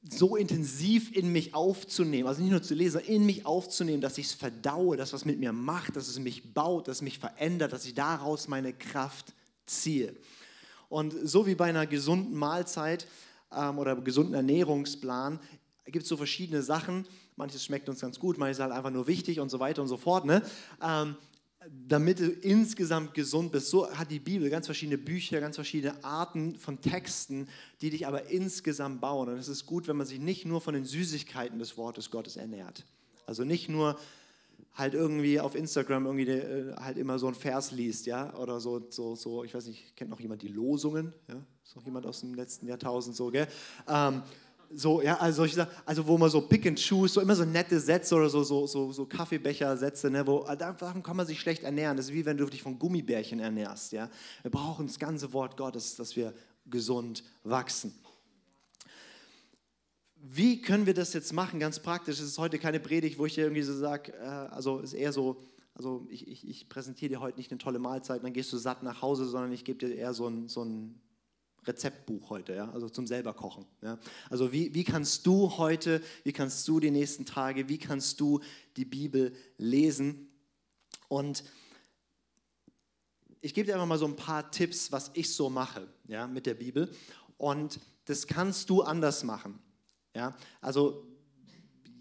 so 0.09 0.37
intensiv 0.37 1.15
in 1.15 1.33
mich 1.33 1.53
aufzunehmen, 1.53 2.29
also 2.29 2.41
nicht 2.41 2.53
nur 2.53 2.63
zu 2.63 2.75
lesen, 2.75 2.93
sondern 2.93 3.13
in 3.13 3.27
mich 3.27 3.45
aufzunehmen, 3.45 4.01
dass 4.01 4.19
ich 4.19 4.27
es 4.27 4.35
verdaue, 4.35 4.97
dass 4.97 5.13
was 5.13 5.25
mit 5.25 5.39
mir 5.39 5.53
macht, 5.53 5.97
dass 5.97 6.09
es 6.09 6.19
mich 6.19 6.55
baut, 6.55 6.89
dass 6.89 6.99
es 6.99 7.03
mich 7.03 7.19
verändert, 7.19 7.73
dass 7.73 7.85
ich 7.85 7.95
daraus 7.95 8.49
meine 8.49 8.73
Kraft 8.73 9.35
ziehe. 9.67 10.15
Und 10.93 11.15
so 11.25 11.47
wie 11.47 11.55
bei 11.55 11.65
einer 11.65 11.87
gesunden 11.87 12.37
Mahlzeit 12.37 13.07
ähm, 13.51 13.79
oder 13.79 13.97
gesunden 13.97 14.35
Ernährungsplan 14.35 15.41
gibt 15.87 16.03
es 16.03 16.09
so 16.11 16.19
verschiedene 16.19 16.63
Sachen. 16.63 17.07
Manches 17.35 17.65
schmeckt 17.65 17.89
uns 17.89 18.01
ganz 18.01 18.19
gut, 18.19 18.37
manches 18.37 18.59
ist 18.59 18.63
halt 18.63 18.73
einfach 18.73 18.91
nur 18.91 19.07
wichtig 19.07 19.41
und 19.41 19.49
so 19.49 19.59
weiter 19.59 19.81
und 19.81 19.89
so 19.89 19.97
fort. 19.97 20.27
Ne? 20.27 20.43
Ähm, 20.83 21.17
damit 21.89 22.21
du 22.21 22.27
insgesamt 22.27 23.15
gesund 23.15 23.53
bist. 23.53 23.71
So 23.71 23.91
hat 23.91 24.11
die 24.11 24.19
Bibel 24.19 24.51
ganz 24.51 24.67
verschiedene 24.67 24.99
Bücher, 24.99 25.41
ganz 25.41 25.57
verschiedene 25.57 26.05
Arten 26.05 26.57
von 26.57 26.79
Texten, 26.83 27.49
die 27.81 27.89
dich 27.89 28.07
aber 28.07 28.27
insgesamt 28.27 29.01
bauen. 29.01 29.31
Und 29.31 29.39
es 29.39 29.49
ist 29.49 29.65
gut, 29.65 29.89
wenn 29.89 29.97
man 29.97 30.07
sich 30.07 30.21
nicht 30.21 30.45
nur 30.45 30.61
von 30.61 30.75
den 30.75 30.85
Süßigkeiten 30.85 31.59
des 31.59 31.79
Wortes 31.79 32.11
Gottes 32.11 32.37
ernährt. 32.37 32.85
Also 33.25 33.45
nicht 33.45 33.71
nur 33.71 33.99
halt 34.75 34.95
irgendwie 34.95 35.39
auf 35.39 35.55
Instagram 35.55 36.07
irgendwie 36.07 36.31
äh, 36.31 36.75
halt 36.77 36.97
immer 36.99 37.19
so 37.19 37.29
ein 37.29 37.35
Vers 37.35 37.73
liest, 37.73 38.07
ja, 38.07 38.35
oder 38.37 38.61
so, 38.61 38.87
so, 38.91 39.15
so, 39.15 39.45
ich 39.45 39.55
weiß 39.55 39.67
nicht, 39.67 39.95
kennt 39.97 40.11
noch 40.11 40.21
jemand 40.21 40.43
die 40.43 40.49
Losungen, 40.49 41.13
ja, 41.29 41.37
ist 41.65 41.77
noch 41.77 41.85
jemand 41.85 42.07
aus 42.07 42.21
dem 42.21 42.35
letzten 42.35 42.67
Jahrtausend 42.67 43.15
so, 43.15 43.31
gell? 43.31 43.47
Ähm, 43.89 44.23
so, 44.75 45.03
ja, 45.03 45.19
also 45.19 45.39
solche 45.39 45.57
Sachen, 45.57 45.73
also 45.85 46.07
wo 46.07 46.17
man 46.17 46.31
so 46.31 46.41
Pick 46.41 46.67
and 46.67 46.81
Choose, 46.81 47.13
so 47.13 47.21
immer 47.21 47.35
so 47.35 47.45
nette 47.45 47.79
Sätze 47.79 48.15
oder 48.15 48.31
so, 48.31 48.43
so, 48.43 48.67
so, 48.67 48.91
so 48.93 49.05
Kaffeebecher-Sätze, 49.05 50.11
ne, 50.11 50.27
wo 50.27 50.47
äh, 50.47 50.57
davon 50.57 51.03
kann 51.03 51.17
man 51.17 51.27
sich 51.27 51.41
schlecht 51.41 51.63
ernähren. 51.63 51.97
Das 51.97 52.07
ist 52.07 52.15
wie 52.15 52.25
wenn 52.25 52.39
du 52.39 52.47
dich 52.47 52.63
von 52.63 52.79
Gummibärchen 52.79 53.41
ernährst, 53.41 53.93
ja. 53.93 54.09
Wir 54.41 54.51
brauchen 54.51 54.87
das 54.87 54.99
ganze 54.99 55.33
Wort 55.33 55.57
Gottes, 55.57 55.97
dass 55.97 56.17
wir 56.17 56.33
gesund 56.67 57.23
wachsen. 57.45 57.93
Wie 60.25 60.63
können 60.63 60.87
wir 60.87 60.95
das 60.95 61.15
jetzt 61.15 61.33
machen, 61.33 61.59
ganz 61.59 61.81
praktisch? 61.81 62.21
Es 62.21 62.27
ist 62.27 62.39
heute 62.39 62.61
keine 62.61 62.79
Predigt, 62.79 63.19
wo 63.19 63.27
ich 63.27 63.35
dir 63.35 63.43
irgendwie 63.43 63.63
so 63.63 63.77
sage, 63.77 64.13
äh, 64.13 64.25
also 64.25 64.79
ist 64.79 64.93
eher 64.93 65.13
so 65.13 65.43
Also 65.75 66.07
ich, 66.11 66.29
ich, 66.29 66.47
ich 66.49 66.69
präsentiere 66.69 67.09
dir 67.09 67.21
heute 67.21 67.39
nicht 67.39 67.51
eine 67.51 67.59
tolle 67.59 67.81
Mahlzeit, 67.81 68.23
dann 68.23 68.33
gehst 68.33 68.53
du 68.53 68.57
satt 68.57 68.85
nach 68.85 69.03
Hause, 69.03 69.27
sondern 69.27 69.51
ich 69.51 69.65
gebe 69.65 69.85
dir 69.85 69.93
eher 69.93 70.15
so 70.15 70.29
ein, 70.29 70.49
so 70.49 70.65
ein 70.65 71.01
Rezeptbuch 71.67 72.31
heute, 72.31 72.55
ja? 72.55 72.71
also 72.71 72.89
zum 72.89 73.09
selber 73.09 73.35
kochen. 73.35 73.67
Ja? 73.81 73.99
Also 74.31 74.53
wie, 74.53 74.73
wie 74.75 74.85
kannst 74.85 75.27
du 75.27 75.57
heute, 75.59 76.01
wie 76.23 76.33
kannst 76.33 76.69
du 76.69 76.79
die 76.79 76.93
nächsten 76.93 77.27
Tage, 77.27 77.69
wie 77.69 77.79
kannst 77.79 78.21
du 78.21 78.41
die 78.77 78.85
Bibel 78.85 79.33
lesen? 79.59 80.29
Und 81.09 81.43
ich 83.41 83.55
gebe 83.55 83.67
dir 83.67 83.75
einfach 83.75 83.89
mal 83.89 83.99
so 83.99 84.07
ein 84.07 84.15
paar 84.15 84.53
Tipps, 84.53 84.93
was 84.93 85.11
ich 85.15 85.35
so 85.35 85.51
mache 85.51 85.89
ja, 86.07 86.29
mit 86.29 86.47
der 86.47 86.55
Bibel. 86.55 86.93
Und 87.39 87.81
das 88.05 88.29
kannst 88.29 88.71
du 88.71 88.83
anders 88.83 89.25
machen. 89.25 89.59
Ja? 90.15 90.37
Also 90.61 91.07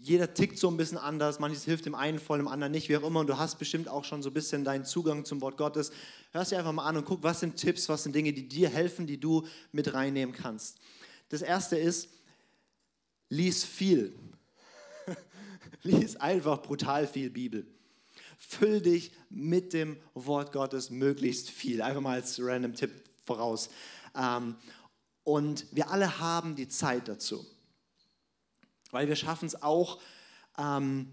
jeder 0.02 0.34
tickt 0.34 0.58
so 0.58 0.68
ein 0.68 0.76
bisschen 0.76 0.98
anders, 0.98 1.38
manches 1.38 1.64
hilft 1.64 1.86
dem 1.86 1.94
einen 1.94 2.18
voll, 2.18 2.38
dem 2.38 2.48
anderen 2.48 2.72
nicht, 2.72 2.88
wie 2.88 2.96
auch 2.96 3.04
immer. 3.04 3.20
Und 3.20 3.28
du 3.28 3.38
hast 3.38 3.60
bestimmt 3.60 3.88
auch 3.88 4.04
schon 4.04 4.20
so 4.20 4.30
ein 4.30 4.34
bisschen 4.34 4.64
deinen 4.64 4.84
Zugang 4.84 5.24
zum 5.24 5.40
Wort 5.40 5.56
Gottes. 5.56 5.92
Hör 6.32 6.42
es 6.42 6.48
dir 6.48 6.58
einfach 6.58 6.72
mal 6.72 6.86
an 6.86 6.96
und 6.96 7.04
guck, 7.04 7.22
was 7.22 7.38
sind 7.38 7.56
Tipps, 7.56 7.88
was 7.88 8.02
sind 8.02 8.14
Dinge, 8.14 8.32
die 8.32 8.48
dir 8.48 8.68
helfen, 8.68 9.06
die 9.06 9.20
du 9.20 9.46
mit 9.70 9.94
reinnehmen 9.94 10.34
kannst. 10.34 10.78
Das 11.28 11.40
erste 11.40 11.76
ist, 11.76 12.08
lies 13.28 13.62
viel. 13.62 14.12
lies 15.84 16.16
einfach 16.16 16.60
brutal 16.62 17.06
viel 17.06 17.30
Bibel. 17.30 17.64
Füll 18.36 18.80
dich 18.80 19.12
mit 19.30 19.72
dem 19.72 19.96
Wort 20.14 20.50
Gottes 20.50 20.90
möglichst 20.90 21.48
viel. 21.48 21.80
Einfach 21.80 22.00
mal 22.00 22.14
als 22.14 22.40
random 22.42 22.74
Tipp 22.74 22.90
voraus. 23.24 23.70
Ähm, 24.16 24.56
und 25.22 25.64
wir 25.70 25.92
alle 25.92 26.18
haben 26.18 26.56
die 26.56 26.66
Zeit 26.66 27.06
dazu 27.06 27.46
weil 28.92 29.08
wir 29.08 29.16
schaffen 29.16 29.46
es 29.46 29.60
auch, 29.60 29.98
ähm, 30.56 31.08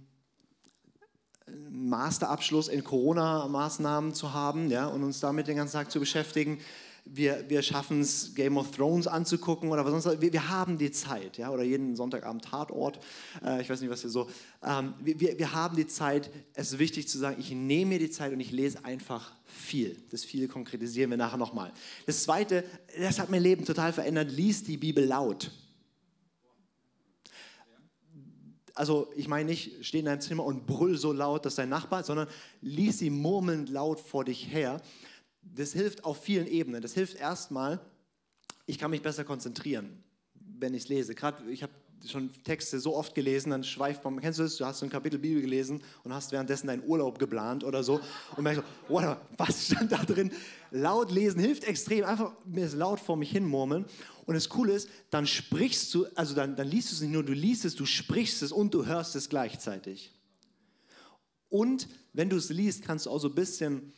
Masterabschluss 1.72 2.68
in 2.68 2.84
Corona-Maßnahmen 2.84 4.14
zu 4.14 4.34
haben 4.34 4.70
ja, 4.70 4.88
und 4.88 5.04
uns 5.04 5.20
damit 5.20 5.48
den 5.48 5.58
ganzen 5.58 5.74
Tag 5.74 5.92
zu 5.92 6.00
beschäftigen. 6.00 6.60
Wir, 7.06 7.46
wir 7.48 7.64
schaffen 7.64 8.02
es, 8.02 8.36
Game 8.36 8.58
of 8.58 8.70
Thrones 8.70 9.08
anzugucken 9.08 9.72
oder 9.72 9.84
was 9.84 10.04
sonst. 10.04 10.22
Wir, 10.22 10.32
wir 10.32 10.50
haben 10.50 10.78
die 10.78 10.92
Zeit, 10.92 11.40
ja, 11.40 11.50
oder 11.50 11.64
jeden 11.64 11.96
Sonntagabend 11.96 12.46
Tatort. 12.46 13.00
Äh, 13.44 13.62
ich 13.62 13.70
weiß 13.70 13.82
nicht, 13.82 13.90
was 13.90 14.04
wir 14.04 14.12
so. 14.12 14.30
Ähm, 14.62 14.94
wir, 15.00 15.40
wir 15.40 15.54
haben 15.54 15.76
die 15.76 15.88
Zeit. 15.88 16.30
Es 16.54 16.74
ist 16.74 16.80
wichtig 16.80 17.08
zu 17.08 17.18
sagen, 17.18 17.38
ich 17.40 17.50
nehme 17.50 17.94
mir 17.94 18.00
die 18.00 18.12
Zeit 18.12 18.32
und 18.32 18.40
ich 18.40 18.52
lese 18.52 18.86
einfach 18.86 19.32
viel. 19.46 19.98
Das 20.12 20.24
viele 20.24 20.48
konkretisieren 20.48 21.10
wir 21.10 21.18
nachher 21.18 21.38
nochmal. 21.38 21.72
Das 22.06 22.22
Zweite, 22.22 22.64
das 23.00 23.18
hat 23.18 23.32
mein 23.32 23.42
Leben 23.42 23.66
total 23.66 23.92
verändert. 23.92 24.30
Lies 24.30 24.64
die 24.64 24.78
Bibel 24.78 25.04
laut 25.04 25.50
also 28.80 29.12
ich 29.18 29.28
meine 29.28 29.50
nicht, 29.50 29.86
steh 29.86 30.00
in 30.00 30.06
deinem 30.06 30.22
Zimmer 30.22 30.46
und 30.46 30.66
brüll 30.66 30.98
so 30.98 31.12
laut, 31.12 31.46
dass 31.46 31.56
dein 31.56 31.68
Nachbar, 31.68 32.06
sondern 32.06 32.30
lies 32.62 33.00
sie 33.00 33.10
murmelnd 33.10 33.68
laut 33.68 34.00
vor 34.00 34.24
dich 34.24 34.54
her. 34.54 34.82
Das 35.42 35.74
hilft 35.74 36.06
auf 36.06 36.24
vielen 36.24 36.48
Ebenen. 36.48 36.82
Das 36.82 36.94
hilft 36.94 37.18
erstmal, 37.18 37.82
ich 38.68 38.80
kann 38.80 38.90
mich 38.90 39.02
besser 39.02 39.26
konzentrieren, 39.26 40.02
wenn 40.34 40.74
ich 40.74 40.84
es 40.84 40.88
lese. 40.88 41.14
Gerade 41.14 41.44
ich 41.52 41.62
habe 41.62 41.74
schon 42.08 42.32
Texte 42.46 42.80
so 42.80 42.96
oft 42.96 43.14
gelesen, 43.14 43.50
dann 43.50 43.66
schweift 43.66 44.02
man, 44.06 44.22
kennst 44.22 44.40
du 44.40 44.44
das, 44.44 44.56
du 44.56 44.66
hast 44.66 44.80
so 44.80 44.86
ein 44.86 44.90
Kapitel 44.90 45.20
Bibel 45.20 45.42
gelesen 45.42 45.84
und 46.06 46.14
hast 46.14 46.32
währenddessen 46.32 46.68
deinen 46.68 46.86
Urlaub 46.86 47.20
geplant 47.20 47.66
oder 47.66 47.84
so 47.84 48.00
und 48.38 48.44
merkst 48.44 48.64
so, 48.88 48.96
was 49.38 49.66
stand 49.66 49.92
da 49.92 49.98
drin? 49.98 50.32
Laut 50.72 51.12
lesen 51.12 51.42
hilft 51.42 51.66
extrem, 51.66 52.06
einfach 52.06 52.32
mir 52.46 52.70
laut 52.70 53.02
vor 53.02 53.18
mich 53.18 53.32
hin 53.32 53.46
murmeln 53.46 53.86
und 54.30 54.36
das 54.36 54.48
Coole 54.48 54.74
ist, 54.74 54.92
dann 55.10 55.26
sprichst 55.26 55.92
du, 55.92 56.06
also 56.14 56.36
dann, 56.36 56.56
dann 56.56 56.68
liest 56.68 56.92
du 56.92 56.94
es 56.94 57.02
nicht 57.02 57.10
nur, 57.10 57.24
du 57.24 57.34
liest 57.34 57.66
es, 57.66 57.74
du 57.74 57.88
sprichst 57.88 58.44
es 58.44 58.52
und 58.52 58.76
du 58.76 58.86
hörst 58.86 59.16
es 59.16 59.28
gleichzeitig. 59.28 60.12
Und 61.50 61.88
wenn 62.14 62.30
du 62.30 62.36
es 62.36 62.52
liest, 62.52 62.84
kannst 62.84 63.08
du 63.08 63.10
auch 63.10 63.18
so 63.18 63.30
ein 63.30 63.34
bisschen, 63.34 63.92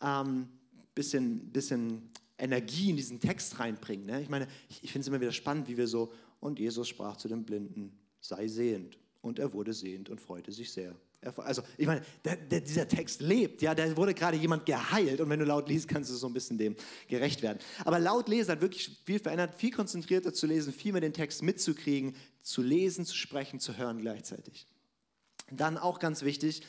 ähm, 0.00 0.46
bisschen, 0.94 1.50
bisschen 1.50 2.08
Energie 2.38 2.90
in 2.90 2.96
diesen 2.96 3.18
Text 3.18 3.58
reinbringen. 3.58 4.06
Ne? 4.06 4.22
Ich 4.22 4.28
meine, 4.28 4.46
ich, 4.68 4.84
ich 4.84 4.92
finde 4.92 5.00
es 5.00 5.08
immer 5.08 5.20
wieder 5.20 5.32
spannend, 5.32 5.66
wie 5.66 5.76
wir 5.76 5.88
so, 5.88 6.12
und 6.38 6.60
Jesus 6.60 6.86
sprach 6.86 7.16
zu 7.16 7.26
dem 7.26 7.42
Blinden, 7.42 7.98
sei 8.20 8.46
sehend. 8.46 8.96
Und 9.22 9.40
er 9.40 9.52
wurde 9.52 9.72
sehend 9.72 10.08
und 10.08 10.20
freute 10.20 10.52
sich 10.52 10.70
sehr. 10.70 10.94
Also, 11.36 11.62
ich 11.76 11.86
meine, 11.86 12.02
der, 12.24 12.36
der, 12.36 12.60
dieser 12.60 12.88
Text 12.88 13.20
lebt, 13.20 13.62
ja, 13.62 13.74
da 13.74 13.96
wurde 13.96 14.14
gerade 14.14 14.36
jemand 14.36 14.66
geheilt 14.66 15.20
und 15.20 15.28
wenn 15.30 15.38
du 15.38 15.44
laut 15.44 15.68
liest, 15.68 15.88
kannst 15.88 16.10
du 16.10 16.14
so 16.14 16.26
ein 16.26 16.32
bisschen 16.32 16.58
dem 16.58 16.76
gerecht 17.08 17.42
werden. 17.42 17.58
Aber 17.84 17.98
laut 17.98 18.28
lesen 18.28 18.52
hat 18.52 18.60
wirklich 18.60 18.98
viel 19.04 19.18
verändert, 19.18 19.54
viel 19.54 19.70
konzentrierter 19.70 20.32
zu 20.32 20.46
lesen, 20.46 20.72
viel 20.72 20.92
mehr 20.92 21.00
den 21.00 21.12
Text 21.12 21.42
mitzukriegen, 21.42 22.14
zu 22.42 22.62
lesen, 22.62 23.04
zu 23.04 23.16
sprechen, 23.16 23.60
zu 23.60 23.76
hören 23.76 24.00
gleichzeitig. 24.00 24.66
Dann 25.50 25.78
auch 25.78 25.98
ganz 25.98 26.22
wichtig, 26.22 26.62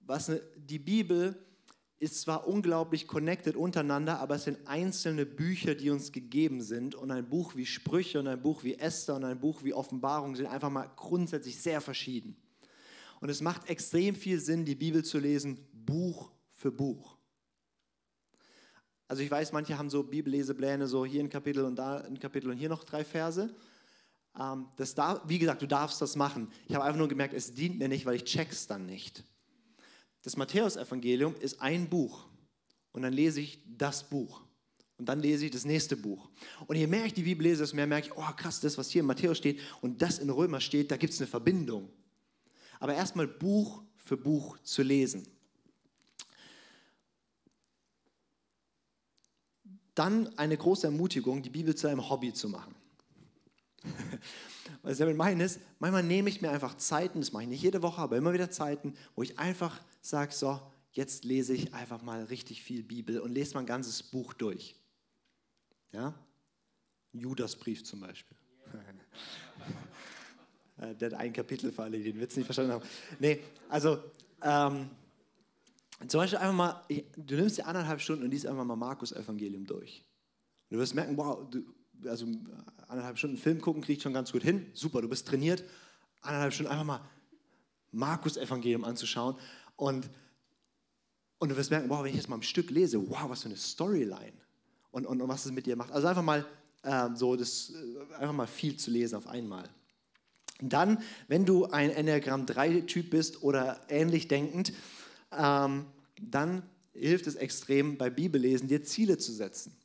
was 0.00 0.28
ne, 0.28 0.40
die 0.56 0.78
Bibel 0.78 1.36
ist 2.00 2.20
zwar 2.20 2.46
unglaublich 2.46 3.08
connected 3.08 3.56
untereinander, 3.56 4.20
aber 4.20 4.36
es 4.36 4.44
sind 4.44 4.58
einzelne 4.66 5.26
Bücher, 5.26 5.74
die 5.74 5.90
uns 5.90 6.12
gegeben 6.12 6.60
sind. 6.60 6.94
Und 6.94 7.10
ein 7.10 7.28
Buch 7.28 7.56
wie 7.56 7.66
Sprüche 7.66 8.20
und 8.20 8.28
ein 8.28 8.40
Buch 8.40 8.62
wie 8.62 8.78
Esther 8.78 9.16
und 9.16 9.24
ein 9.24 9.40
Buch 9.40 9.64
wie 9.64 9.74
Offenbarung 9.74 10.36
sind 10.36 10.46
einfach 10.46 10.70
mal 10.70 10.88
grundsätzlich 10.94 11.60
sehr 11.60 11.80
verschieden. 11.80 12.36
Und 13.20 13.28
es 13.28 13.40
macht 13.40 13.68
extrem 13.68 14.14
viel 14.14 14.40
Sinn, 14.40 14.64
die 14.64 14.74
Bibel 14.74 15.04
zu 15.04 15.18
lesen, 15.18 15.66
Buch 15.72 16.30
für 16.52 16.70
Buch. 16.70 17.16
Also 19.08 19.22
ich 19.22 19.30
weiß, 19.30 19.52
manche 19.52 19.78
haben 19.78 19.88
so 19.88 20.02
Bibellesepläne, 20.02 20.86
so 20.86 21.04
hier 21.04 21.22
ein 21.22 21.30
Kapitel 21.30 21.64
und 21.64 21.76
da 21.76 21.98
ein 21.98 22.18
Kapitel 22.20 22.50
und 22.50 22.58
hier 22.58 22.68
noch 22.68 22.84
drei 22.84 23.04
Verse. 23.04 23.48
Ähm, 24.38 24.66
das 24.76 24.94
darf, 24.94 25.22
wie 25.26 25.38
gesagt, 25.38 25.62
du 25.62 25.66
darfst 25.66 26.00
das 26.02 26.14
machen. 26.14 26.52
Ich 26.66 26.74
habe 26.74 26.84
einfach 26.84 26.98
nur 26.98 27.08
gemerkt, 27.08 27.34
es 27.34 27.54
dient 27.54 27.78
mir 27.78 27.88
nicht, 27.88 28.04
weil 28.04 28.16
ich 28.16 28.24
check's 28.24 28.66
dann 28.66 28.84
nicht. 28.84 29.24
Das 30.22 30.36
Matthäusevangelium 30.36 31.34
ist 31.36 31.60
ein 31.62 31.88
Buch 31.88 32.26
und 32.92 33.02
dann 33.02 33.14
lese 33.14 33.40
ich 33.40 33.60
das 33.66 34.08
Buch 34.10 34.42
und 34.98 35.08
dann 35.08 35.20
lese 35.20 35.46
ich 35.46 35.52
das 35.52 35.64
nächste 35.64 35.96
Buch. 35.96 36.28
Und 36.66 36.76
je 36.76 36.86
mehr 36.86 37.06
ich 37.06 37.14
die 37.14 37.22
Bibel 37.22 37.44
lese, 37.44 37.62
desto 37.62 37.76
mehr 37.76 37.86
merke 37.86 38.08
ich, 38.08 38.16
oh 38.16 38.32
krass, 38.36 38.60
das, 38.60 38.76
was 38.76 38.90
hier 38.90 39.00
in 39.00 39.06
Matthäus 39.06 39.38
steht 39.38 39.60
und 39.80 40.02
das 40.02 40.18
in 40.18 40.28
Römer 40.28 40.60
steht, 40.60 40.90
da 40.90 40.98
gibt 40.98 41.14
es 41.14 41.20
eine 41.20 41.28
Verbindung 41.28 41.88
aber 42.80 42.94
erstmal 42.94 43.26
Buch 43.26 43.82
für 43.96 44.16
Buch 44.16 44.58
zu 44.62 44.82
lesen. 44.82 45.26
Dann 49.94 50.38
eine 50.38 50.56
große 50.56 50.86
Ermutigung, 50.86 51.42
die 51.42 51.50
Bibel 51.50 51.74
zu 51.74 51.88
einem 51.88 52.08
Hobby 52.08 52.32
zu 52.32 52.48
machen. 52.48 52.74
Was 54.82 54.92
ich 54.92 54.98
damit 54.98 55.16
meine 55.16 55.44
ist, 55.44 55.60
manchmal 55.80 56.02
nehme 56.02 56.30
ich 56.30 56.40
mir 56.40 56.50
einfach 56.50 56.76
Zeiten, 56.76 57.20
das 57.20 57.32
mache 57.32 57.44
ich 57.44 57.48
nicht 57.48 57.62
jede 57.62 57.82
Woche, 57.82 58.00
aber 58.00 58.16
immer 58.16 58.32
wieder 58.32 58.50
Zeiten, 58.50 58.94
wo 59.14 59.22
ich 59.22 59.38
einfach 59.38 59.80
sage, 60.00 60.32
so, 60.32 60.60
jetzt 60.92 61.24
lese 61.24 61.52
ich 61.52 61.74
einfach 61.74 62.02
mal 62.02 62.24
richtig 62.24 62.62
viel 62.62 62.82
Bibel 62.82 63.18
und 63.18 63.32
lese 63.32 63.54
mal 63.54 63.60
ein 63.60 63.66
ganzes 63.66 64.02
Buch 64.02 64.34
durch. 64.34 64.76
Ja? 65.92 66.14
Judasbrief 67.12 67.82
zum 67.84 68.00
Beispiel. 68.00 68.36
Äh, 70.80 70.94
der 70.94 71.10
hat 71.10 71.18
ein 71.18 71.32
Kapitel 71.32 71.72
für 71.72 71.82
alle, 71.82 71.98
die 71.98 72.12
den 72.12 72.20
Witz 72.20 72.36
nicht 72.36 72.46
verstanden 72.46 72.72
haben. 72.72 72.84
Nee, 73.18 73.40
also 73.68 73.98
ähm, 74.42 74.90
zum 76.06 76.20
Beispiel 76.20 76.38
einfach 76.38 76.54
mal, 76.54 76.84
du 77.16 77.36
nimmst 77.36 77.58
dir 77.58 77.66
anderthalb 77.66 78.00
Stunden 78.00 78.24
und 78.24 78.30
liest 78.30 78.46
einfach 78.46 78.64
mal 78.64 78.76
Markus 78.76 79.12
Evangelium 79.12 79.66
durch. 79.66 80.04
Und 80.70 80.76
du 80.76 80.78
wirst 80.80 80.94
merken, 80.94 81.16
wow, 81.16 81.48
du, 81.50 81.62
also 82.08 82.26
anderthalb 82.86 83.18
Stunden 83.18 83.36
Film 83.36 83.60
gucken 83.60 83.82
kriegt 83.82 84.02
schon 84.02 84.12
ganz 84.12 84.30
gut 84.30 84.42
hin. 84.42 84.66
Super, 84.74 85.02
du 85.02 85.08
bist 85.08 85.26
trainiert. 85.26 85.64
Anderthalb 86.20 86.52
Stunden 86.52 86.70
einfach 86.70 86.84
mal 86.84 87.00
Markus 87.90 88.36
Evangelium 88.36 88.84
anzuschauen 88.84 89.36
und 89.76 90.08
und 91.38 91.50
du 91.50 91.56
wirst 91.56 91.70
merken, 91.70 91.88
wow, 91.88 92.02
wenn 92.02 92.10
ich 92.10 92.16
jetzt 92.16 92.28
mal 92.28 92.36
ein 92.36 92.42
Stück 92.42 92.70
lese, 92.70 93.00
wow, 93.08 93.28
was 93.28 93.42
für 93.42 93.48
eine 93.48 93.56
Storyline 93.56 94.32
und, 94.90 95.06
und, 95.06 95.22
und 95.22 95.28
was 95.28 95.46
es 95.46 95.52
mit 95.52 95.66
dir 95.66 95.76
macht. 95.76 95.92
Also 95.92 96.08
einfach 96.08 96.22
mal 96.22 96.44
äh, 96.82 97.08
so, 97.14 97.36
das, 97.36 97.70
äh, 97.70 98.14
einfach 98.14 98.34
mal 98.34 98.46
viel 98.46 98.76
zu 98.76 98.90
lesen 98.90 99.14
auf 99.16 99.28
einmal. 99.28 99.68
Dann, 100.60 100.98
wenn 101.28 101.44
du 101.44 101.66
ein 101.66 101.90
Enneagramm 101.90 102.46
3-Typ 102.46 103.10
bist 103.10 103.42
oder 103.42 103.80
ähnlich 103.88 104.28
denkend, 104.28 104.72
ähm, 105.36 105.86
dann 106.20 106.62
hilft 106.92 107.26
es 107.26 107.36
extrem 107.36 107.96
bei 107.96 108.10
Bibellesen, 108.10 108.68
dir 108.68 108.82
Ziele 108.82 109.18
zu 109.18 109.32
setzen. 109.32 109.76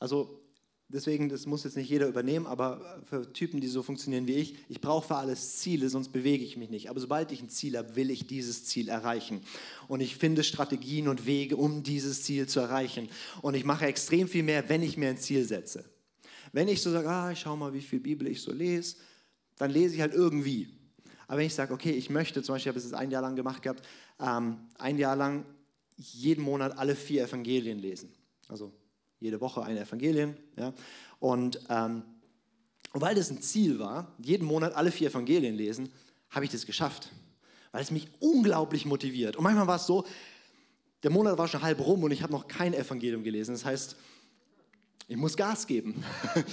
Also 0.00 0.40
deswegen, 0.88 1.28
das 1.28 1.46
muss 1.46 1.64
jetzt 1.64 1.76
nicht 1.76 1.88
jeder 1.88 2.08
übernehmen, 2.08 2.46
aber 2.46 3.02
für 3.08 3.32
Typen, 3.32 3.60
die 3.60 3.68
so 3.68 3.82
funktionieren 3.82 4.26
wie 4.26 4.34
ich, 4.34 4.56
ich 4.68 4.80
brauche 4.80 5.06
für 5.06 5.16
alles 5.16 5.58
Ziele, 5.58 5.88
sonst 5.88 6.10
bewege 6.10 6.44
ich 6.44 6.56
mich 6.56 6.70
nicht. 6.70 6.90
Aber 6.90 7.00
sobald 7.00 7.30
ich 7.32 7.40
ein 7.40 7.48
Ziel 7.48 7.76
habe, 7.76 7.94
will 7.94 8.10
ich 8.10 8.26
dieses 8.26 8.64
Ziel 8.64 8.88
erreichen. 8.88 9.42
Und 9.86 10.00
ich 10.00 10.16
finde 10.16 10.42
Strategien 10.42 11.08
und 11.08 11.26
Wege, 11.26 11.56
um 11.56 11.82
dieses 11.82 12.22
Ziel 12.22 12.48
zu 12.48 12.60
erreichen. 12.60 13.08
Und 13.42 13.54
ich 13.54 13.64
mache 13.64 13.86
extrem 13.86 14.26
viel 14.26 14.42
mehr, 14.42 14.68
wenn 14.68 14.82
ich 14.82 14.96
mir 14.96 15.08
ein 15.08 15.18
Ziel 15.18 15.44
setze. 15.44 15.84
Wenn 16.52 16.68
ich 16.68 16.82
so 16.82 16.90
sage, 16.90 17.08
ah, 17.08 17.32
ich 17.32 17.40
schaue 17.40 17.56
mal, 17.56 17.72
wie 17.72 17.80
viel 17.80 18.00
Bibel 18.00 18.26
ich 18.28 18.40
so 18.40 18.52
lese, 18.52 18.96
dann 19.56 19.70
lese 19.70 19.94
ich 19.94 20.00
halt 20.00 20.14
irgendwie. 20.14 20.68
Aber 21.26 21.38
wenn 21.38 21.46
ich 21.46 21.54
sage, 21.54 21.72
okay, 21.72 21.92
ich 21.92 22.10
möchte, 22.10 22.42
zum 22.42 22.54
Beispiel, 22.54 22.70
ich 22.70 22.76
habe 22.76 22.86
es 22.86 22.92
ein 22.92 23.10
Jahr 23.10 23.22
lang 23.22 23.36
gemacht 23.36 23.62
gehabt, 23.62 23.84
ähm, 24.20 24.58
ein 24.78 24.98
Jahr 24.98 25.16
lang 25.16 25.44
jeden 25.96 26.44
Monat 26.44 26.76
alle 26.76 26.94
vier 26.96 27.24
Evangelien 27.24 27.78
lesen. 27.78 28.12
Also 28.48 28.72
jede 29.20 29.40
Woche 29.40 29.62
ein 29.62 29.76
Evangelien. 29.76 30.36
Ja? 30.56 30.72
Und, 31.18 31.60
ähm, 31.68 32.02
weil 32.92 33.14
das 33.14 33.30
ein 33.30 33.40
Ziel 33.42 33.78
war, 33.78 34.12
jeden 34.22 34.46
Monat 34.46 34.74
alle 34.74 34.92
vier 34.92 35.08
Evangelien 35.08 35.54
lesen, 35.54 35.90
habe 36.30 36.44
ich 36.44 36.50
das 36.50 36.66
geschafft. 36.66 37.10
weil 37.72 37.82
es 37.82 37.90
mich 37.90 38.06
unglaublich 38.20 38.86
motiviert. 38.86 39.34
Und 39.34 39.42
manchmal 39.42 39.66
war 39.66 39.76
es 39.76 39.86
so, 39.86 40.04
der 41.02 41.10
Monat 41.10 41.36
war 41.36 41.48
schon 41.48 41.60
halb 41.60 41.80
rum 41.80 42.04
und 42.04 42.12
ich 42.12 42.22
habe 42.22 42.32
noch 42.32 42.46
kein 42.46 42.72
Evangelium 42.72 43.24
gelesen. 43.24 43.52
Das 43.52 43.64
heißt, 43.64 43.96
ich 45.08 45.16
muss 45.16 45.36
Gas 45.36 45.66
geben. 45.66 46.04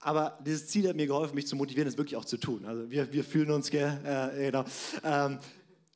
Aber 0.00 0.38
dieses 0.44 0.68
Ziel 0.68 0.88
hat 0.88 0.96
mir 0.96 1.06
geholfen, 1.06 1.34
mich 1.34 1.46
zu 1.46 1.56
motivieren, 1.56 1.88
es 1.88 1.98
wirklich 1.98 2.16
auch 2.16 2.24
zu 2.24 2.36
tun. 2.36 2.64
Also 2.64 2.88
wir, 2.90 3.12
wir 3.12 3.24
fühlen 3.24 3.50
uns, 3.50 3.70
gell? 3.70 3.98
Äh, 4.04 4.46
genau. 4.46 4.64
Ähm, 5.02 5.38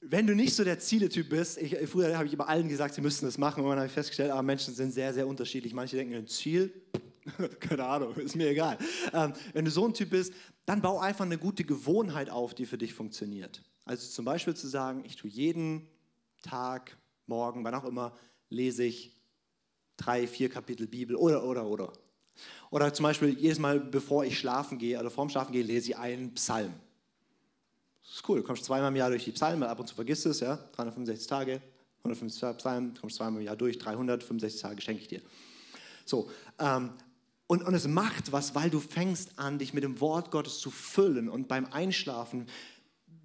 wenn 0.00 0.26
du 0.26 0.34
nicht 0.34 0.54
so 0.54 0.64
der 0.64 0.80
Zieletyp 0.80 1.28
bist, 1.28 1.58
ich, 1.58 1.76
früher 1.88 2.16
habe 2.16 2.26
ich 2.26 2.32
immer 2.32 2.48
allen 2.48 2.68
gesagt, 2.68 2.94
sie 2.94 3.00
müssten 3.00 3.24
das 3.24 3.38
machen, 3.38 3.62
und 3.62 3.70
dann 3.70 3.78
habe 3.78 3.86
ich 3.86 3.92
festgestellt, 3.92 4.30
aber 4.30 4.40
ah, 4.40 4.42
Menschen 4.42 4.74
sind 4.74 4.90
sehr, 4.90 5.14
sehr 5.14 5.26
unterschiedlich. 5.26 5.72
Manche 5.72 5.96
denken, 5.96 6.14
ein 6.14 6.26
Ziel, 6.26 6.72
keine 7.60 7.84
Ahnung, 7.84 8.14
ist 8.16 8.34
mir 8.34 8.48
egal. 8.48 8.78
Ähm, 9.12 9.32
wenn 9.52 9.64
du 9.64 9.70
so 9.70 9.86
ein 9.86 9.94
Typ 9.94 10.10
bist, 10.10 10.34
dann 10.66 10.82
bau 10.82 10.98
einfach 10.98 11.24
eine 11.24 11.38
gute 11.38 11.62
Gewohnheit 11.62 12.30
auf, 12.30 12.54
die 12.54 12.66
für 12.66 12.78
dich 12.78 12.94
funktioniert. 12.94 13.62
Also 13.84 14.08
zum 14.10 14.24
Beispiel 14.24 14.54
zu 14.54 14.66
sagen, 14.66 15.04
ich 15.04 15.14
tue 15.16 15.30
jeden 15.30 15.88
Tag, 16.42 16.96
morgen, 17.26 17.62
wann 17.64 17.74
auch 17.74 17.84
immer, 17.84 18.16
lese 18.48 18.82
ich 18.82 19.16
drei, 19.96 20.26
vier 20.26 20.48
Kapitel 20.48 20.88
Bibel 20.88 21.14
oder, 21.14 21.44
oder, 21.44 21.66
oder. 21.66 21.92
Oder 22.70 22.92
zum 22.94 23.04
Beispiel 23.04 23.38
jedes 23.38 23.58
Mal, 23.58 23.80
bevor 23.80 24.24
ich 24.24 24.38
schlafen 24.38 24.78
gehe, 24.78 24.98
oder 24.98 25.10
vorm 25.10 25.28
Schlafen 25.28 25.52
gehe, 25.52 25.62
lese 25.62 25.90
ich 25.90 25.98
einen 25.98 26.34
Psalm. 26.34 26.72
Das 28.02 28.16
ist 28.16 28.28
cool, 28.28 28.40
du 28.40 28.46
kommst 28.46 28.64
zweimal 28.64 28.88
im 28.88 28.96
Jahr 28.96 29.10
durch 29.10 29.24
die 29.24 29.32
Psalmen, 29.32 29.62
ab 29.62 29.78
und 29.78 29.86
zu 29.86 29.94
vergisst 29.94 30.26
es, 30.26 30.40
ja, 30.40 30.56
365 30.72 31.26
Tage, 31.26 31.62
150 31.98 32.56
Psalmen, 32.58 32.94
kommst 33.00 33.16
zweimal 33.16 33.40
im 33.40 33.46
Jahr 33.46 33.56
durch, 33.56 33.78
365 33.78 34.60
Tage 34.60 34.80
schenke 34.80 35.02
ich 35.02 35.08
dir. 35.08 35.20
So, 36.04 36.30
ähm, 36.58 36.90
und, 37.46 37.62
und 37.62 37.74
es 37.74 37.86
macht 37.86 38.32
was, 38.32 38.54
weil 38.54 38.70
du 38.70 38.80
fängst 38.80 39.38
an, 39.38 39.58
dich 39.58 39.74
mit 39.74 39.84
dem 39.84 40.00
Wort 40.00 40.30
Gottes 40.30 40.58
zu 40.58 40.70
füllen 40.70 41.28
und 41.28 41.48
beim 41.48 41.66
Einschlafen 41.66 42.46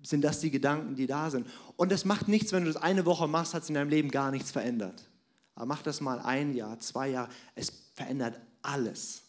sind 0.03 0.21
das 0.23 0.39
die 0.39 0.51
Gedanken, 0.51 0.95
die 0.95 1.07
da 1.07 1.29
sind. 1.29 1.47
Und 1.75 1.91
es 1.91 2.05
macht 2.05 2.27
nichts, 2.27 2.51
wenn 2.51 2.65
du 2.65 2.71
das 2.71 2.81
eine 2.81 3.05
Woche 3.05 3.27
machst, 3.27 3.53
hat 3.53 3.63
es 3.63 3.69
in 3.69 3.75
deinem 3.75 3.89
Leben 3.89 4.11
gar 4.11 4.31
nichts 4.31 4.51
verändert. 4.51 5.09
Aber 5.55 5.65
mach 5.65 5.81
das 5.81 6.01
mal 6.01 6.19
ein 6.19 6.53
Jahr, 6.53 6.79
zwei 6.79 7.09
Jahre, 7.09 7.29
es 7.55 7.71
verändert 7.93 8.39
alles. 8.67 9.23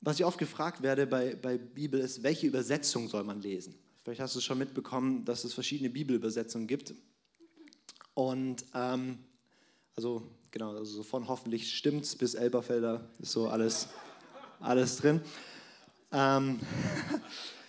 Was 0.00 0.18
ich 0.18 0.24
oft 0.24 0.38
gefragt 0.38 0.82
werde 0.82 1.06
bei, 1.06 1.36
bei 1.36 1.56
Bibel 1.58 2.00
ist, 2.00 2.22
welche 2.24 2.48
Übersetzung 2.48 3.08
soll 3.08 3.22
man 3.22 3.40
lesen? 3.40 3.74
Vielleicht 4.02 4.20
hast 4.20 4.34
du 4.34 4.40
schon 4.40 4.58
mitbekommen, 4.58 5.24
dass 5.24 5.44
es 5.44 5.54
verschiedene 5.54 5.90
Bibelübersetzungen 5.90 6.66
gibt. 6.66 6.92
Und 8.14 8.64
ähm, 8.74 9.18
also 9.94 10.28
genau, 10.50 10.76
also 10.76 11.04
von 11.04 11.28
hoffentlich 11.28 11.72
stimmt's 11.72 12.16
bis 12.16 12.34
Elberfelder 12.34 13.08
ist 13.20 13.30
so 13.30 13.48
alles, 13.48 13.88
alles 14.58 14.96
drin. 14.96 15.20
Ähm, 16.10 16.58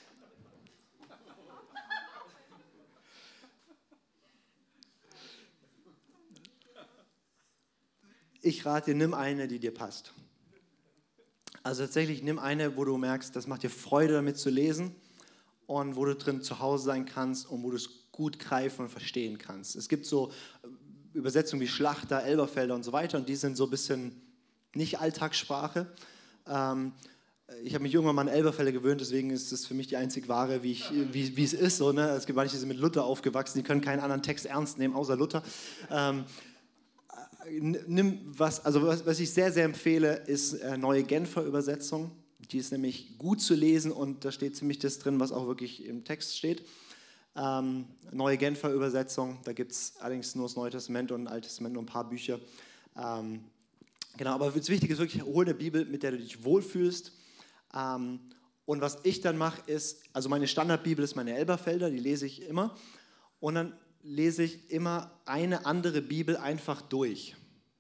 ich 8.44 8.66
rate 8.66 8.92
dir, 8.92 8.98
nimm 8.98 9.14
eine, 9.14 9.48
die 9.48 9.58
dir 9.58 9.74
passt. 9.74 10.14
Also 11.64 11.84
tatsächlich 11.84 12.22
nimm 12.22 12.40
eine, 12.40 12.76
wo 12.76 12.84
du 12.84 12.98
merkst, 12.98 13.34
das 13.36 13.48
macht 13.48 13.64
dir 13.64 13.70
Freude 13.70 14.14
damit 14.14 14.38
zu 14.38 14.50
lesen 14.50 14.94
und 15.66 15.96
wo 15.96 16.04
du 16.04 16.14
drin 16.14 16.42
zu 16.42 16.60
Hause 16.60 16.84
sein 16.84 17.06
kannst 17.06 17.50
und 17.50 17.64
wo 17.64 17.70
du 17.70 17.78
es 17.78 18.12
gut 18.12 18.38
greifen 18.38 18.84
und 18.84 18.90
verstehen 18.90 19.38
kannst. 19.38 19.78
Es 19.78 19.88
gibt 19.88 20.06
so 20.06 20.30
äh, 20.64 21.18
Übersetzungen 21.18 21.62
wie 21.62 21.68
Schlachter, 21.68 22.24
Elberfelder 22.24 22.76
und 22.76 22.84
so 22.84 22.92
weiter 22.92 23.18
und 23.18 23.30
die 23.30 23.36
sind 23.36 23.56
so 23.56 23.64
ein 23.64 23.70
bisschen 23.70 24.22
nicht 24.76 25.00
Alltagssprache. 25.00 25.88
Ähm, 26.46 26.92
ich 27.64 27.74
habe 27.76 27.84
mich 27.84 27.94
irgendwann 27.94 28.16
mal 28.16 28.24
an 28.24 28.28
Elberfelder 28.28 28.74
gewöhnt, 28.74 29.00
deswegen 29.00 29.30
ist 29.30 29.54
das 29.54 29.66
für 29.66 29.74
mich 29.74 29.88
die 29.88 29.96
einzig 29.96 30.28
wahre, 30.28 30.64
wie, 30.64 30.72
ich, 30.72 30.92
wie, 30.92 31.38
wie 31.38 31.44
es 31.44 31.54
ist. 31.54 31.78
So, 31.78 31.94
ne? 31.94 32.10
Es 32.10 32.26
gibt 32.26 32.36
manche, 32.36 32.54
die 32.54 32.60
sind 32.60 32.68
mit 32.68 32.80
Luther 32.80 33.06
aufgewachsen, 33.06 33.58
die 33.60 33.64
können 33.64 33.82
keinen 33.82 34.00
anderen 34.02 34.22
Text 34.22 34.46
ernst 34.46 34.80
nehmen, 34.80 34.96
außer 34.96 35.16
Luther. 35.16 35.44
Ähm, 35.90 36.26
nimm 37.60 38.20
was, 38.26 38.66
also 38.66 38.86
was, 38.86 39.06
was, 39.06 39.20
ich 39.20 39.32
sehr, 39.32 39.52
sehr 39.52 39.66
empfehle, 39.66 40.24
ist 40.28 40.54
äh, 40.54 40.78
neue 40.78 41.04
Genfer 41.04 41.44
Übersetzung. 41.44 42.12
Die 42.52 42.58
ist 42.58 42.72
nämlich 42.72 43.18
gut 43.18 43.42
zu 43.42 43.56
lesen 43.56 43.92
und 43.92 44.26
da 44.26 44.32
steht 44.32 44.56
ziemlich 44.56 44.80
das 44.80 45.00
drin, 45.00 45.20
was 45.20 45.32
auch 45.32 45.48
wirklich 45.48 45.86
im 45.86 46.04
Text 46.04 46.38
steht. 46.38 46.64
Ähm, 47.36 47.86
neue 48.12 48.38
Genfer 48.38 48.72
Übersetzung, 48.72 49.40
da 49.44 49.54
gibt 49.54 49.72
es 49.72 49.94
allerdings 50.00 50.36
nur 50.36 50.46
das 50.46 50.56
Neue 50.56 50.70
Testament 50.70 51.12
und 51.12 51.28
Altes 51.28 51.52
Testament, 51.52 51.74
nur 51.74 51.84
ein 51.84 51.88
paar 51.88 52.08
Bücher. 52.08 52.40
Ähm, 52.96 53.44
genau, 54.18 54.32
aber 54.32 54.52
das 54.52 54.70
Wichtige 54.70 54.94
ist 54.94 55.00
wirklich, 55.00 55.24
hol 55.24 55.46
eine 55.46 55.56
Bibel, 55.56 55.86
mit 55.86 56.04
der 56.04 56.12
du 56.12 56.18
dich 56.18 56.44
wohlfühlst. 56.44 57.12
Ähm, 57.76 58.20
und 58.66 58.82
was 58.82 59.00
ich 59.04 59.22
dann 59.22 59.38
mache, 59.38 59.62
ist, 59.70 60.04
also 60.14 60.30
meine 60.30 60.48
Standardbibel 60.48 61.04
ist 61.04 61.16
meine 61.16 61.36
Elberfelder, 61.36 61.90
die 61.90 62.00
lese 62.00 62.26
ich 62.26 62.44
immer. 62.44 62.76
Und 63.40 63.56
dann 63.56 63.74
lese 64.04 64.44
ich 64.44 64.70
immer 64.70 65.12
eine 65.26 65.66
andere 65.66 66.02
Bibel 66.02 66.38
einfach 66.38 66.82
durch, 66.82 67.36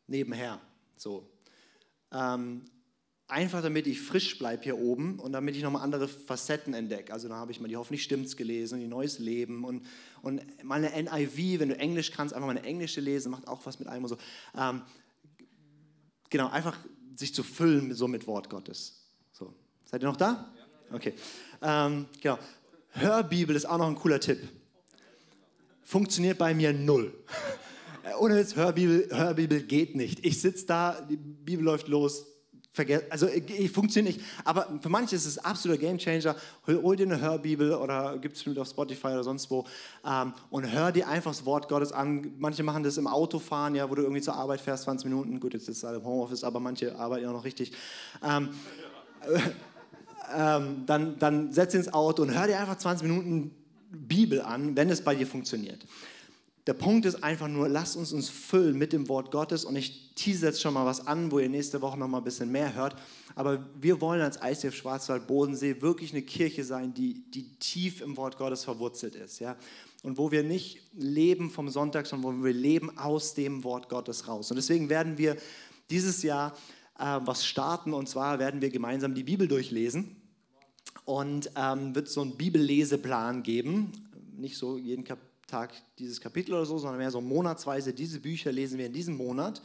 nebenher. 0.07 0.59
So. 0.95 1.29
Ähm, 2.11 2.63
einfach 3.27 3.61
damit 3.61 3.87
ich 3.87 4.01
frisch 4.01 4.37
bleibe 4.37 4.63
hier 4.63 4.77
oben 4.77 5.19
und 5.19 5.33
damit 5.33 5.55
ich 5.55 5.63
nochmal 5.63 5.83
andere 5.83 6.07
Facetten 6.07 6.73
entdecke. 6.73 7.11
Also 7.11 7.27
da 7.27 7.35
habe 7.35 7.51
ich 7.51 7.59
mal 7.59 7.67
die 7.67 7.75
Hoffentlich 7.75 8.03
stimmt's 8.03 8.37
gelesen, 8.37 8.79
die 8.79 8.87
Neues 8.87 9.19
Leben 9.19 9.65
und, 9.65 9.85
und 10.21 10.41
meine 10.63 10.89
NIV, 10.89 11.59
wenn 11.59 11.69
du 11.69 11.77
Englisch 11.77 12.11
kannst, 12.11 12.33
einfach 12.33 12.47
mal 12.47 12.57
eine 12.57 12.65
englische 12.65 13.01
lesen, 13.01 13.31
macht 13.31 13.47
auch 13.47 13.65
was 13.65 13.79
mit 13.79 13.87
einem 13.87 14.03
und 14.03 14.09
so. 14.09 14.17
Ähm, 14.57 14.81
genau, 16.29 16.47
einfach 16.49 16.77
sich 17.15 17.33
zu 17.33 17.43
füllen 17.43 17.93
so 17.93 18.07
mit 18.07 18.27
Wort 18.27 18.49
Gottes. 18.49 19.01
So. 19.33 19.53
Seid 19.85 20.03
ihr 20.03 20.07
noch 20.07 20.17
da? 20.17 20.53
Okay. 20.91 21.13
Ähm, 21.61 22.05
genau. 22.21 22.39
Hörbibel 22.91 23.55
ist 23.55 23.65
auch 23.65 23.77
noch 23.77 23.87
ein 23.87 23.95
cooler 23.95 24.19
Tipp 24.19 24.47
funktioniert 25.83 26.37
bei 26.37 26.53
mir 26.53 26.73
null. 26.73 27.13
Ohne 28.19 28.37
jetzt 28.37 28.55
Hörbibel, 28.55 29.07
Hörbibel 29.11 29.63
geht 29.63 29.95
nicht. 29.95 30.25
Ich 30.25 30.41
sitze 30.41 30.65
da, 30.65 31.01
die 31.09 31.15
Bibel 31.15 31.63
läuft 31.63 31.87
los, 31.87 32.25
vergesse, 32.73 33.05
also 33.09 33.27
funktioniert 33.71 34.17
nicht. 34.17 34.27
Aber 34.43 34.67
für 34.81 34.89
manche 34.89 35.15
ist 35.15 35.25
es 35.25 35.37
absoluter 35.37 35.79
Gamechanger. 35.79 36.35
Hol, 36.67 36.81
hol 36.81 36.95
dir 36.95 37.05
eine 37.05 37.21
Hörbibel 37.21 37.73
oder 37.73 38.17
gibt 38.17 38.35
es 38.35 38.57
auf 38.57 38.67
Spotify 38.67 39.07
oder 39.07 39.23
sonst 39.23 39.49
wo 39.49 39.65
ähm, 40.05 40.33
und 40.49 40.69
hör 40.69 40.91
dir 40.91 41.07
einfach 41.07 41.31
das 41.31 41.45
Wort 41.45 41.69
Gottes 41.69 41.91
an. 41.91 42.33
Manche 42.39 42.63
machen 42.63 42.83
das 42.83 42.97
im 42.97 43.07
Autofahren, 43.07 43.75
ja, 43.75 43.89
wo 43.89 43.95
du 43.95 44.01
irgendwie 44.01 44.21
zur 44.21 44.35
Arbeit 44.35 44.59
fährst, 44.59 44.83
20 44.83 45.05
Minuten. 45.09 45.39
Gut, 45.39 45.53
jetzt 45.53 45.69
ist 45.69 45.77
es 45.77 45.85
alle 45.85 45.97
im 45.97 46.05
Homeoffice, 46.05 46.43
aber 46.43 46.59
manche 46.59 46.95
arbeiten 46.97 47.27
auch 47.27 47.33
noch 47.33 47.45
richtig. 47.45 47.71
Ähm, 48.23 48.49
äh, 49.21 49.39
ähm, 50.35 50.83
dann, 50.85 51.19
dann 51.19 51.53
setz 51.53 51.73
ins 51.75 51.93
Auto 51.93 52.23
und 52.23 52.33
hör 52.33 52.47
dir 52.47 52.59
einfach 52.59 52.77
20 52.77 53.07
Minuten 53.07 53.51
Bibel 53.93 54.41
an, 54.41 54.75
wenn 54.75 54.89
es 54.89 55.03
bei 55.03 55.15
dir 55.15 55.27
funktioniert. 55.27 55.85
Der 56.65 56.73
Punkt 56.73 57.05
ist 57.05 57.23
einfach 57.23 57.49
nur, 57.49 57.67
lasst 57.67 57.97
uns 57.97 58.13
uns 58.13 58.29
füllen 58.29 58.77
mit 58.77 58.93
dem 58.93 59.09
Wort 59.09 59.31
Gottes 59.31 59.65
und 59.65 59.75
ich 59.75 60.15
tease 60.15 60.45
jetzt 60.45 60.61
schon 60.61 60.73
mal 60.73 60.85
was 60.85 61.07
an, 61.07 61.29
wo 61.29 61.39
ihr 61.39 61.49
nächste 61.49 61.81
Woche 61.81 61.99
noch 61.99 62.07
mal 62.07 62.19
ein 62.19 62.23
bisschen 62.23 62.51
mehr 62.51 62.73
hört. 62.73 62.95
Aber 63.35 63.65
wir 63.81 63.99
wollen 63.99 64.21
als 64.21 64.39
ICF 64.41 64.73
Schwarzwald 64.73 65.27
Bodensee 65.27 65.81
wirklich 65.81 66.13
eine 66.13 66.21
Kirche 66.21 66.63
sein, 66.63 66.93
die, 66.93 67.15
die 67.31 67.49
tief 67.59 67.99
im 67.99 68.15
Wort 68.15 68.37
Gottes 68.37 68.63
verwurzelt 68.63 69.15
ist. 69.15 69.39
Ja? 69.39 69.57
Und 70.03 70.17
wo 70.17 70.31
wir 70.31 70.43
nicht 70.43 70.79
leben 70.93 71.49
vom 71.49 71.67
Sonntag, 71.67 72.07
sondern 72.07 72.39
wo 72.39 72.45
wir 72.45 72.53
leben 72.53 72.97
aus 72.97 73.33
dem 73.33 73.65
Wort 73.65 73.89
Gottes 73.89 74.29
raus. 74.29 74.49
Und 74.49 74.55
deswegen 74.55 74.87
werden 74.87 75.17
wir 75.17 75.35
dieses 75.89 76.23
Jahr 76.23 76.55
äh, 76.97 77.19
was 77.25 77.45
starten 77.45 77.93
und 77.93 78.07
zwar 78.07 78.39
werden 78.39 78.61
wir 78.61 78.69
gemeinsam 78.69 79.15
die 79.15 79.23
Bibel 79.23 79.49
durchlesen 79.49 80.22
und 81.05 81.51
ähm, 81.55 81.95
wird 81.95 82.09
so 82.09 82.21
einen 82.21 82.37
Bibelleseplan 82.37 83.43
geben. 83.43 83.91
Nicht 84.37 84.57
so 84.57 84.77
jeden 84.77 85.03
Kap 85.03 85.19
Tag 85.53 85.73
dieses 85.99 86.19
Kapitel 86.19 86.53
oder 86.53 86.65
so, 86.65 86.79
sondern 86.79 86.97
mehr 86.97 87.11
so 87.11 87.21
monatsweise. 87.21 87.93
Diese 87.93 88.19
Bücher 88.19 88.51
lesen 88.51 88.79
wir 88.79 88.87
in 88.87 88.93
diesem 88.93 89.15
Monat. 89.15 89.61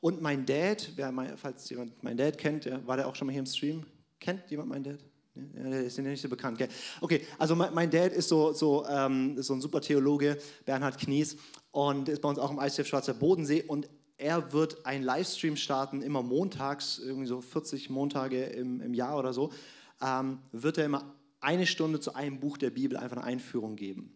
Und 0.00 0.20
mein 0.20 0.44
Dad, 0.44 0.90
wer, 0.96 1.12
falls 1.36 1.70
jemand 1.70 2.02
meinen 2.02 2.16
Dad 2.16 2.36
kennt, 2.38 2.68
war 2.86 2.96
der 2.96 3.06
auch 3.06 3.14
schon 3.14 3.26
mal 3.26 3.32
hier 3.32 3.38
im 3.40 3.46
Stream? 3.46 3.84
Kennt 4.18 4.50
jemand 4.50 4.68
meinen 4.70 4.82
Dad? 4.82 4.98
Ja, 5.34 5.70
der 5.70 5.84
ist 5.84 5.96
ja 5.96 6.02
nicht 6.02 6.20
so 6.20 6.28
bekannt. 6.28 6.58
Gell? 6.58 6.68
Okay, 7.00 7.24
also 7.38 7.54
mein, 7.54 7.90
Dad 7.90 8.12
ist 8.12 8.28
so, 8.28 8.52
so, 8.52 8.84
ähm, 8.86 9.40
so 9.40 9.54
ein 9.54 9.60
super 9.60 9.80
Theologe, 9.80 10.38
Bernhard 10.64 10.98
Knies, 10.98 11.36
und 11.70 12.08
ist 12.08 12.20
bei 12.20 12.28
uns 12.28 12.40
auch 12.40 12.50
im 12.50 12.58
ICF 12.58 12.88
Schwarzer 12.88 13.14
Bodensee. 13.14 13.62
Und 13.62 13.88
er 14.18 14.52
wird 14.52 14.84
einen 14.84 15.04
Livestream 15.04 15.56
starten, 15.56 16.02
immer 16.02 16.22
montags, 16.22 16.98
irgendwie 16.98 17.28
so 17.28 17.40
40 17.40 17.88
Montage 17.90 18.42
im, 18.42 18.80
im 18.80 18.94
Jahr 18.94 19.16
oder 19.16 19.32
so 19.32 19.52
ähm, 20.02 20.38
wird 20.52 20.78
er 20.78 20.86
immer 20.86 21.14
eine 21.40 21.66
Stunde 21.66 22.00
zu 22.00 22.14
einem 22.14 22.40
Buch 22.40 22.58
der 22.58 22.70
Bibel 22.70 22.96
einfach 22.96 23.16
eine 23.16 23.26
Einführung 23.26 23.76
geben. 23.76 24.12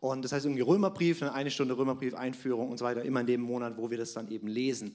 Und 0.00 0.22
das 0.22 0.32
heißt 0.32 0.46
irgendwie 0.46 0.62
Römerbrief, 0.62 1.22
eine 1.22 1.50
Stunde 1.50 1.76
Römerbrief, 1.76 2.14
Einführung 2.14 2.70
und 2.70 2.78
so 2.78 2.84
weiter, 2.84 3.02
immer 3.02 3.20
in 3.20 3.26
dem 3.26 3.40
Monat, 3.40 3.76
wo 3.76 3.90
wir 3.90 3.98
das 3.98 4.12
dann 4.12 4.28
eben 4.30 4.46
lesen. 4.46 4.94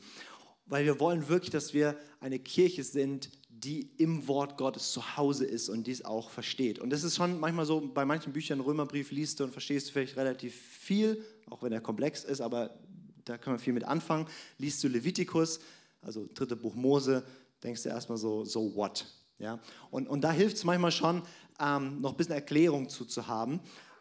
Weil 0.65 0.85
wir 0.85 0.99
wollen 0.99 1.27
wirklich, 1.27 1.49
dass 1.49 1.73
wir 1.73 1.97
eine 2.21 2.39
Kirche 2.39 2.83
sind, 2.83 3.29
die 3.49 3.91
im 3.97 4.27
Wort 4.27 4.57
Gottes 4.57 4.91
zu 4.91 5.17
Hause 5.17 5.45
ist 5.45 5.69
und 5.69 5.87
dies 5.87 6.03
auch 6.05 6.29
versteht. 6.29 6.79
Und 6.79 6.89
das 6.89 7.03
ist 7.03 7.17
schon 7.17 7.39
manchmal 7.39 7.65
so, 7.65 7.81
bei 7.81 8.05
manchen 8.05 8.33
Büchern, 8.33 8.59
Römerbrief 8.61 9.11
liest 9.11 9.39
du 9.39 9.45
und 9.45 9.51
verstehst 9.51 9.87
du 9.87 9.91
vielleicht 9.93 10.17
relativ 10.17 10.55
viel, 10.55 11.23
auch 11.49 11.61
wenn 11.63 11.73
er 11.73 11.81
komplex 11.81 12.23
ist, 12.23 12.41
aber 12.41 12.77
da 13.25 13.37
können 13.37 13.57
wir 13.57 13.59
viel 13.59 13.73
mit 13.73 13.83
anfangen. 13.83 14.27
Liest 14.57 14.83
du 14.83 14.87
Levitikus, 14.87 15.59
also 16.01 16.27
dritte 16.33 16.55
Buch 16.55 16.75
Mose, 16.75 17.23
denkst 17.63 17.83
du 17.83 17.89
erstmal 17.89 18.17
so, 18.17 18.43
so 18.43 18.73
what? 18.75 19.05
Ja? 19.43 19.59
Und, 19.91 20.07
und 20.07 20.21
da 20.21 20.31
hilft 20.31 20.55
es 20.55 20.63
manchmal 20.63 20.91
schon, 20.91 21.21
ähm, 21.59 22.01
noch 22.01 22.11
ein 22.11 22.17
bisschen 22.17 22.33
Erklärung 22.33 22.89
zu, 22.89 23.05
zu 23.05 23.27
haben. 23.27 23.59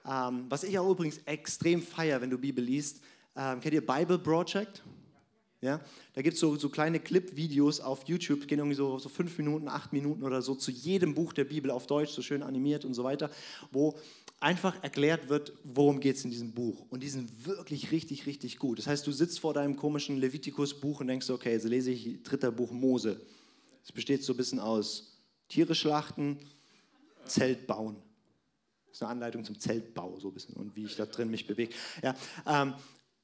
Ähm, 0.09 0.47
was 0.49 0.65
ich 0.65 0.79
auch 0.79 0.91
übrigens 0.91 1.19
extrem 1.27 1.83
feier, 1.83 2.21
wenn 2.21 2.31
du 2.31 2.39
Bibel 2.39 2.65
liest, 2.65 3.03
ähm, 3.37 3.61
kennt 3.61 3.75
ihr 3.75 3.85
Bible 3.85 4.19
Project? 4.19 4.83
Ja? 5.61 5.81
Da 6.15 6.23
gibt 6.23 6.35
es 6.35 6.41
so, 6.41 6.57
so 6.57 6.69
kleine 6.69 6.99
Clip-Videos 7.01 7.81
auf 7.81 8.07
YouTube, 8.07 8.47
gehen 8.47 8.59
irgendwie 8.59 8.77
so, 8.77 8.99
so 8.99 9.09
fünf 9.09 9.37
Minuten, 9.39 9.69
acht 9.69 9.93
Minuten 9.93 10.23
oder 10.25 10.43
so 10.43 10.55
zu 10.55 10.71
jedem 10.71 11.15
Buch 11.15 11.33
der 11.33 11.45
Bibel 11.45 11.71
auf 11.71 11.87
Deutsch, 11.87 12.13
so 12.13 12.23
schön 12.23 12.43
animiert 12.43 12.85
und 12.85 12.95
so 12.95 13.05
weiter, 13.05 13.31
wo 13.71 13.97
einfach 14.41 14.83
erklärt 14.83 15.29
wird, 15.29 15.53
worum 15.63 16.01
geht 16.01 16.17
es 16.17 16.25
in 16.25 16.31
diesem 16.31 16.53
Buch. 16.53 16.85
Und 16.91 17.03
die 17.03 17.09
sind 17.09 17.47
wirklich 17.47 17.93
richtig, 17.93 18.27
richtig 18.27 18.59
gut. 18.59 18.79
Das 18.79 18.89
heißt, 18.89 19.07
du 19.07 19.13
sitzt 19.13 19.39
vor 19.39 19.55
deinem 19.55 19.77
komischen 19.77 20.19
Levitikus-Buch 20.19 21.01
und 21.01 21.07
denkst, 21.07 21.31
okay, 21.31 21.53
jetzt 21.53 21.65
lese 21.65 21.93
ich 21.93 22.23
dritter 22.25 22.51
Buch 22.51 22.73
Mose. 22.73 23.21
Es 23.85 23.93
besteht 23.93 24.25
so 24.25 24.33
ein 24.33 24.37
bisschen 24.37 24.59
aus 24.59 25.12
Tiere 25.53 25.75
schlachten, 25.75 26.39
Zelt 27.27 27.67
bauen. 27.67 27.97
Das 28.87 28.97
ist 28.97 29.03
eine 29.03 29.11
Anleitung 29.11 29.45
zum 29.45 29.59
Zeltbau, 29.59 30.19
so 30.19 30.29
ein 30.29 30.35
bisschen, 30.35 30.55
und 30.55 30.75
wie 30.75 30.85
ich 30.85 30.97
da 30.97 31.05
drin 31.05 31.31
mich 31.31 31.47
bewege. 31.47 31.75
Ja, 32.03 32.15
ähm, 32.47 32.75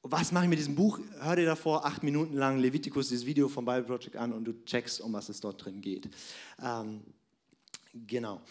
was 0.03 0.31
mache 0.31 0.43
ich 0.43 0.49
mit 0.49 0.59
diesem 0.59 0.75
Buch? 0.75 0.99
Hör 1.21 1.35
dir 1.35 1.47
davor 1.47 1.85
acht 1.85 2.03
Minuten 2.03 2.35
lang 2.35 2.59
Levitikus, 2.59 3.09
dieses 3.09 3.25
Video 3.25 3.49
vom 3.49 3.65
Bible 3.65 3.83
Project 3.83 4.15
an 4.15 4.31
und 4.31 4.45
du 4.45 4.63
checkst, 4.63 5.01
um 5.01 5.11
was 5.11 5.29
es 5.29 5.41
dort 5.41 5.65
drin 5.65 5.81
geht. 5.81 6.07
Ähm, 6.63 7.01
genau. 7.93 8.41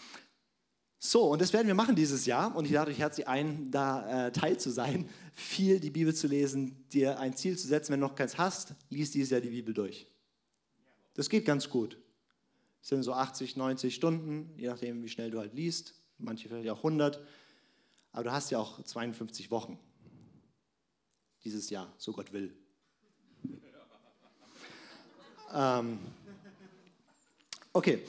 So, 0.99 1.31
und 1.31 1.41
das 1.41 1.53
werden 1.53 1.69
wir 1.69 1.75
machen 1.77 1.95
dieses 1.95 2.27
Jahr 2.27 2.57
und 2.57 2.65
ich 2.65 2.73
lade 2.73 2.91
euch 2.91 2.99
herzlich 2.99 3.29
ein, 3.29 3.71
da 3.71 4.27
äh, 4.27 4.33
teil 4.33 4.59
zu 4.59 4.71
sein, 4.71 5.09
viel 5.33 5.79
die 5.79 5.91
Bibel 5.91 6.13
zu 6.13 6.27
lesen, 6.27 6.85
dir 6.93 7.21
ein 7.21 7.37
Ziel 7.37 7.57
zu 7.57 7.69
setzen. 7.69 7.93
Wenn 7.93 8.01
du 8.01 8.09
noch 8.09 8.17
keins 8.17 8.39
hast, 8.39 8.75
liest 8.91 9.15
dieses 9.15 9.31
Jahr 9.31 9.41
die 9.41 9.51
Bibel 9.51 9.73
durch. 9.73 10.09
Das 11.15 11.31
geht 11.31 11.45
ganz 11.45 11.71
gut. 11.71 11.97
Sind 12.89 13.03
so 13.03 13.13
80, 13.13 13.55
90 13.57 13.95
Stunden, 13.95 14.51
je 14.57 14.67
nachdem, 14.67 15.03
wie 15.03 15.11
schnell 15.11 15.31
du 15.31 15.39
halt 15.39 15.53
liest. 15.53 15.93
Manche 16.17 16.49
vielleicht 16.49 16.71
auch 16.71 16.79
100. 16.79 17.23
Aber 18.13 18.25
du 18.25 18.33
hast 18.33 18.51
ja 18.51 18.59
auch 18.59 18.83
52 18.83 19.51
Wochen 19.51 19.79
dieses 21.45 21.69
Jahr, 21.69 21.93
so 21.99 22.15
Gott 22.15 22.33
will. 22.33 22.57
ähm, 25.55 25.99
okay, 27.75 28.03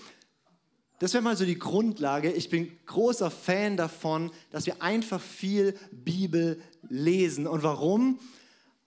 das 0.99 1.13
wäre 1.13 1.25
mal 1.25 1.35
so 1.35 1.43
die 1.43 1.59
Grundlage. 1.59 2.31
Ich 2.31 2.49
bin 2.49 2.71
großer 2.85 3.29
Fan 3.29 3.75
davon, 3.75 4.31
dass 4.49 4.65
wir 4.65 4.81
einfach 4.81 5.19
viel 5.19 5.77
Bibel 5.91 6.61
lesen. 6.87 7.47
Und 7.47 7.63
warum? 7.63 8.17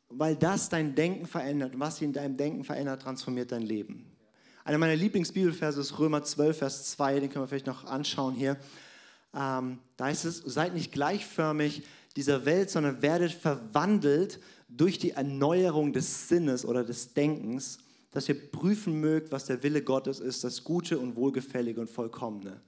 Weil 0.08 0.36
das 0.36 0.70
dein 0.70 0.94
Denken 0.94 1.26
verändert. 1.26 1.74
Und 1.74 1.80
was 1.80 2.00
in 2.00 2.14
deinem 2.14 2.38
Denken 2.38 2.64
verändert, 2.64 3.02
transformiert 3.02 3.52
dein 3.52 3.60
Leben. 3.60 4.11
Einer 4.64 4.78
meiner 4.78 4.96
Lieblingsbibelverse 4.96 5.80
ist 5.80 5.98
Römer 5.98 6.22
12, 6.22 6.58
Vers 6.58 6.90
2. 6.92 7.20
Den 7.20 7.30
können 7.30 7.44
wir 7.44 7.48
vielleicht 7.48 7.66
noch 7.66 7.84
anschauen 7.84 8.34
hier. 8.34 8.56
Ähm, 9.34 9.78
da 9.96 10.04
heißt 10.06 10.24
es, 10.24 10.38
seid 10.38 10.74
nicht 10.74 10.92
gleichförmig 10.92 11.82
dieser 12.16 12.44
Welt, 12.44 12.70
sondern 12.70 13.02
werdet 13.02 13.32
verwandelt 13.32 14.40
durch 14.68 14.98
die 14.98 15.12
Erneuerung 15.12 15.92
des 15.92 16.28
Sinnes 16.28 16.64
oder 16.64 16.84
des 16.84 17.14
Denkens 17.14 17.78
dass 18.12 18.28
ihr 18.28 18.50
prüfen 18.50 19.00
mögt, 19.00 19.32
was 19.32 19.46
der 19.46 19.62
Wille 19.62 19.82
Gottes 19.82 20.20
ist, 20.20 20.44
das 20.44 20.62
Gute 20.62 20.98
und 20.98 21.16
Wohlgefällige 21.16 21.80
und 21.80 21.90
Vollkommene. 21.90 22.60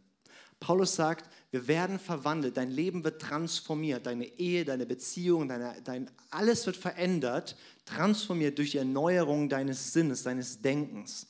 Paulus 0.59 0.95
sagt, 0.95 1.29
wir 1.51 1.69
werden 1.69 1.99
verwandelt, 1.99 2.57
dein 2.57 2.71
Leben 2.71 3.05
wird 3.05 3.21
transformiert, 3.21 4.07
deine 4.07 4.25
Ehe, 4.39 4.65
deine 4.65 4.87
Beziehung, 4.87 5.49
deine, 5.49 5.77
dein, 5.85 6.11
alles 6.31 6.65
wird 6.65 6.77
verändert, 6.77 7.57
transformiert 7.85 8.57
durch 8.57 8.71
die 8.71 8.79
Erneuerung 8.79 9.49
deines 9.51 9.93
Sinnes, 9.93 10.23
deines 10.23 10.63
Denkens. 10.63 11.27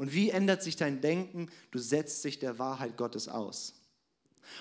Und 0.00 0.14
wie 0.14 0.30
ändert 0.30 0.62
sich 0.62 0.76
dein 0.76 1.02
Denken? 1.02 1.50
Du 1.72 1.78
setzt 1.78 2.24
dich 2.24 2.38
der 2.38 2.58
Wahrheit 2.58 2.96
Gottes 2.96 3.28
aus. 3.28 3.74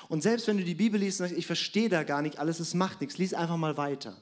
Und 0.10 0.22
selbst 0.22 0.48
wenn 0.48 0.58
du 0.58 0.66
die 0.66 0.76
Bibel 0.76 1.00
liest 1.00 1.22
und 1.22 1.28
sagst, 1.28 1.40
ich 1.40 1.48
verstehe 1.48 1.88
da 1.88 2.04
gar 2.04 2.22
nicht 2.22 2.40
alles, 2.40 2.60
es 2.60 2.74
macht 2.74 3.00
nichts, 3.00 3.18
lies 3.18 3.34
einfach 3.34 3.56
mal 3.56 3.78
weiter. 3.78 4.22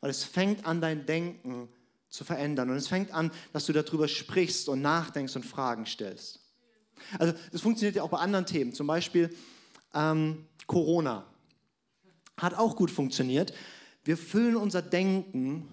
Weil 0.00 0.10
es 0.10 0.24
fängt 0.24 0.66
an, 0.66 0.80
dein 0.80 1.06
Denken 1.06 1.68
zu 2.08 2.24
verändern. 2.24 2.70
Und 2.70 2.76
es 2.76 2.88
fängt 2.88 3.14
an, 3.14 3.30
dass 3.52 3.66
du 3.66 3.72
darüber 3.72 4.08
sprichst 4.08 4.68
und 4.68 4.82
nachdenkst 4.82 5.36
und 5.36 5.46
Fragen 5.46 5.86
stellst. 5.86 6.40
Also 7.20 7.34
das 7.52 7.60
funktioniert 7.60 7.94
ja 7.94 8.02
auch 8.02 8.10
bei 8.10 8.18
anderen 8.18 8.44
Themen, 8.44 8.72
zum 8.72 8.88
Beispiel 8.88 9.32
ähm, 9.94 10.48
Corona. 10.66 11.24
Hat 12.36 12.54
auch 12.54 12.74
gut 12.74 12.90
funktioniert. 12.90 13.54
Wir 14.02 14.16
füllen 14.16 14.56
unser 14.56 14.82
Denken 14.82 15.68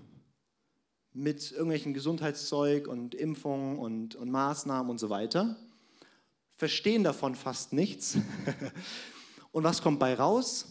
mit 1.14 1.52
irgendwelchen 1.52 1.94
Gesundheitszeug 1.94 2.88
und 2.88 3.16
Impfungen 3.16 3.78
und, 3.78 4.16
und 4.16 4.30
Maßnahmen 4.30 4.90
und 4.90 5.00
so 5.00 5.10
weiter, 5.10 5.58
verstehen 6.56 7.04
davon 7.04 7.36
fast 7.36 7.74
nichts. 7.74 8.18
und 9.52 9.64
was 9.64 9.82
kommt 9.82 10.00
bei 10.00 10.14
raus? 10.14 10.68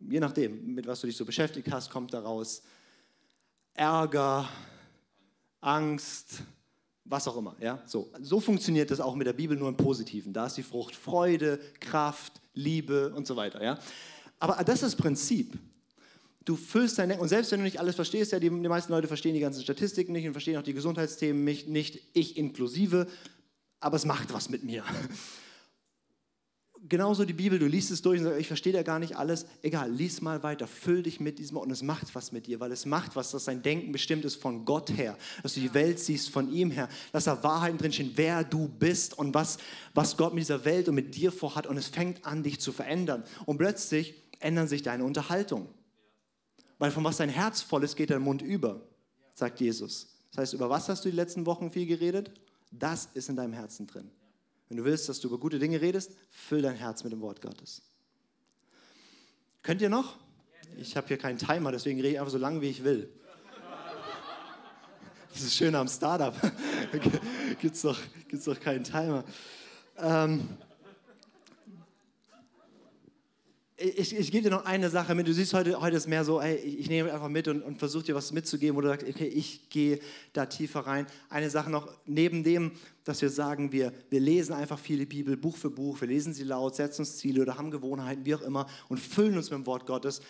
Je 0.00 0.20
nachdem, 0.20 0.74
mit 0.74 0.86
was 0.86 1.00
du 1.00 1.06
dich 1.06 1.16
so 1.16 1.24
beschäftigt 1.24 1.70
hast, 1.70 1.90
kommt 1.90 2.12
daraus 2.12 2.62
Ärger, 3.74 4.48
Angst, 5.60 6.42
was 7.04 7.28
auch 7.28 7.36
immer. 7.36 7.56
Ja? 7.60 7.82
So, 7.86 8.10
so 8.20 8.40
funktioniert 8.40 8.90
das 8.90 9.00
auch 9.00 9.14
mit 9.14 9.26
der 9.26 9.32
Bibel 9.32 9.56
nur 9.56 9.68
im 9.68 9.76
Positiven. 9.76 10.32
Da 10.32 10.46
ist 10.46 10.56
die 10.56 10.62
Frucht 10.62 10.94
Freude, 10.94 11.60
Kraft, 11.80 12.40
Liebe 12.54 13.12
und 13.14 13.26
so 13.26 13.36
weiter. 13.36 13.62
Ja? 13.62 13.78
Aber 14.38 14.62
das 14.64 14.76
ist 14.76 14.82
das 14.82 14.96
Prinzip. 14.96 15.58
Du 16.44 16.56
füllst 16.56 16.98
dein 16.98 17.08
Denken, 17.08 17.22
und 17.22 17.28
selbst 17.28 17.52
wenn 17.52 17.60
du 17.60 17.64
nicht 17.64 17.80
alles 17.80 17.94
verstehst, 17.94 18.32
ja, 18.32 18.38
die, 18.38 18.50
die 18.50 18.68
meisten 18.68 18.92
Leute 18.92 19.08
verstehen 19.08 19.34
die 19.34 19.40
ganzen 19.40 19.62
Statistiken 19.62 20.12
nicht 20.12 20.26
und 20.26 20.32
verstehen 20.32 20.58
auch 20.58 20.62
die 20.62 20.74
Gesundheitsthemen 20.74 21.42
nicht, 21.42 21.68
nicht 21.68 22.00
ich 22.12 22.36
inklusive, 22.36 23.06
aber 23.80 23.96
es 23.96 24.04
macht 24.04 24.32
was 24.32 24.50
mit 24.50 24.64
mir 24.64 24.84
genauso 26.88 27.24
die 27.24 27.32
Bibel, 27.32 27.58
du 27.58 27.66
liest 27.66 27.90
es 27.90 28.02
durch 28.02 28.20
und 28.20 28.24
sagst, 28.24 28.40
ich 28.40 28.46
verstehe 28.46 28.72
da 28.72 28.82
gar 28.82 28.98
nicht 28.98 29.16
alles. 29.16 29.46
Egal, 29.62 29.90
lies 29.90 30.20
mal 30.20 30.42
weiter, 30.42 30.66
füll 30.66 31.02
dich 31.02 31.20
mit 31.20 31.38
diesem 31.38 31.56
und 31.56 31.70
es 31.70 31.82
macht 31.82 32.14
was 32.14 32.32
mit 32.32 32.46
dir, 32.46 32.60
weil 32.60 32.72
es 32.72 32.86
macht 32.86 33.16
was, 33.16 33.30
dass 33.30 33.44
dein 33.44 33.62
Denken 33.62 33.92
bestimmt 33.92 34.24
ist 34.24 34.36
von 34.36 34.64
Gott 34.64 34.90
her, 34.90 35.16
dass 35.42 35.54
du 35.54 35.60
die 35.60 35.74
Welt 35.74 35.98
siehst 35.98 36.30
von 36.30 36.52
ihm 36.52 36.70
her, 36.70 36.88
dass 37.12 37.24
da 37.24 37.42
Wahrheiten 37.42 37.78
drinstehen, 37.78 38.12
wer 38.16 38.44
du 38.44 38.68
bist 38.68 39.16
und 39.18 39.34
was, 39.34 39.58
was 39.94 40.16
Gott 40.16 40.34
mit 40.34 40.42
dieser 40.42 40.64
Welt 40.64 40.88
und 40.88 40.94
mit 40.94 41.14
dir 41.14 41.32
vorhat 41.32 41.66
und 41.66 41.76
es 41.76 41.88
fängt 41.88 42.24
an, 42.24 42.42
dich 42.42 42.60
zu 42.60 42.72
verändern. 42.72 43.24
Und 43.46 43.58
plötzlich 43.58 44.14
ändern 44.40 44.68
sich 44.68 44.82
deine 44.82 45.04
Unterhaltungen. 45.04 45.68
Weil 46.84 46.90
von 46.90 47.02
was 47.02 47.16
dein 47.16 47.30
Herz 47.30 47.62
voll 47.62 47.82
ist, 47.82 47.96
geht 47.96 48.10
dein 48.10 48.20
Mund 48.20 48.42
über, 48.42 48.82
sagt 49.34 49.58
Jesus. 49.58 50.06
Das 50.32 50.36
heißt, 50.42 50.52
über 50.52 50.68
was 50.68 50.86
hast 50.90 51.02
du 51.02 51.08
die 51.08 51.16
letzten 51.16 51.46
Wochen 51.46 51.70
viel 51.70 51.86
geredet? 51.86 52.30
Das 52.72 53.08
ist 53.14 53.30
in 53.30 53.36
deinem 53.36 53.54
Herzen 53.54 53.86
drin. 53.86 54.10
Wenn 54.68 54.76
du 54.76 54.84
willst, 54.84 55.08
dass 55.08 55.18
du 55.18 55.28
über 55.28 55.38
gute 55.38 55.58
Dinge 55.58 55.80
redest, 55.80 56.12
füll 56.30 56.60
dein 56.60 56.76
Herz 56.76 57.02
mit 57.02 57.14
dem 57.14 57.22
Wort 57.22 57.40
Gottes. 57.40 57.80
Könnt 59.62 59.80
ihr 59.80 59.88
noch? 59.88 60.18
Ich 60.76 60.94
habe 60.94 61.06
hier 61.08 61.16
keinen 61.16 61.38
Timer, 61.38 61.72
deswegen 61.72 61.98
rede 62.02 62.10
ich 62.10 62.20
einfach 62.20 62.32
so 62.32 62.36
lange, 62.36 62.60
wie 62.60 62.68
ich 62.68 62.84
will. 62.84 63.08
Das 65.32 65.40
ist 65.40 65.56
schön 65.56 65.74
am 65.74 65.88
Startup. 65.88 66.34
Gibt 67.62 67.76
es 67.76 67.80
doch, 67.80 67.98
gibt's 68.28 68.44
doch 68.44 68.60
keinen 68.60 68.84
Timer. 68.84 69.24
Ähm, 69.96 70.50
ich, 73.76 74.14
ich 74.16 74.30
gebe 74.30 74.44
dir 74.44 74.50
noch 74.50 74.64
eine 74.64 74.88
Sache 74.88 75.14
mit. 75.14 75.26
Du 75.26 75.34
siehst 75.34 75.52
heute, 75.52 75.80
heute 75.80 75.96
ist 75.96 76.06
mehr 76.06 76.24
so, 76.24 76.40
ey, 76.40 76.54
ich 76.54 76.88
nehme 76.88 77.12
einfach 77.12 77.28
mit 77.28 77.48
und, 77.48 77.62
und 77.62 77.78
versuche 77.78 78.04
dir 78.04 78.14
was 78.14 78.32
mitzugeben, 78.32 78.76
wo 78.76 78.80
du 78.80 78.88
sagst, 78.88 79.06
okay, 79.08 79.26
ich 79.26 79.68
gehe 79.68 79.98
da 80.32 80.46
tiefer 80.46 80.80
rein. 80.80 81.06
Eine 81.28 81.50
Sache 81.50 81.70
noch, 81.70 81.88
neben 82.06 82.44
dem, 82.44 82.72
dass 83.02 83.20
wir 83.20 83.30
sagen, 83.30 83.72
wir, 83.72 83.92
wir 84.10 84.20
lesen 84.20 84.52
einfach 84.52 84.78
viele 84.78 85.06
Bibel, 85.06 85.36
Buch 85.36 85.56
für 85.56 85.70
Buch, 85.70 86.00
wir 86.00 86.08
lesen 86.08 86.32
sie 86.32 86.44
laut, 86.44 86.76
setzen 86.76 87.02
uns 87.02 87.16
Ziele 87.16 87.42
oder 87.42 87.58
haben 87.58 87.72
Gewohnheiten, 87.72 88.24
wie 88.24 88.36
auch 88.36 88.42
immer, 88.42 88.68
und 88.88 89.00
füllen 89.00 89.36
uns 89.36 89.50
mit 89.50 89.58
dem 89.58 89.66
Wort 89.66 89.86
Gottes. 89.86 90.22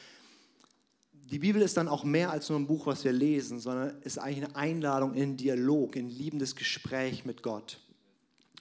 Die 1.31 1.39
Bibel 1.39 1.61
ist 1.61 1.77
dann 1.77 1.89
auch 1.89 2.05
mehr 2.05 2.31
als 2.31 2.49
nur 2.49 2.59
ein 2.59 2.67
Buch, 2.67 2.87
was 2.87 3.05
wir 3.05 3.13
lesen, 3.13 3.61
sondern 3.61 4.01
ist 4.03 4.19
eigentlich 4.19 4.45
eine 4.45 4.57
Einladung 4.57 5.15
in 5.15 5.37
Dialog, 5.37 5.97
in 5.97 6.09
liebendes 6.09 6.57
Gespräch 6.57 7.27
mit 7.27 7.43
Gott. 7.43 7.79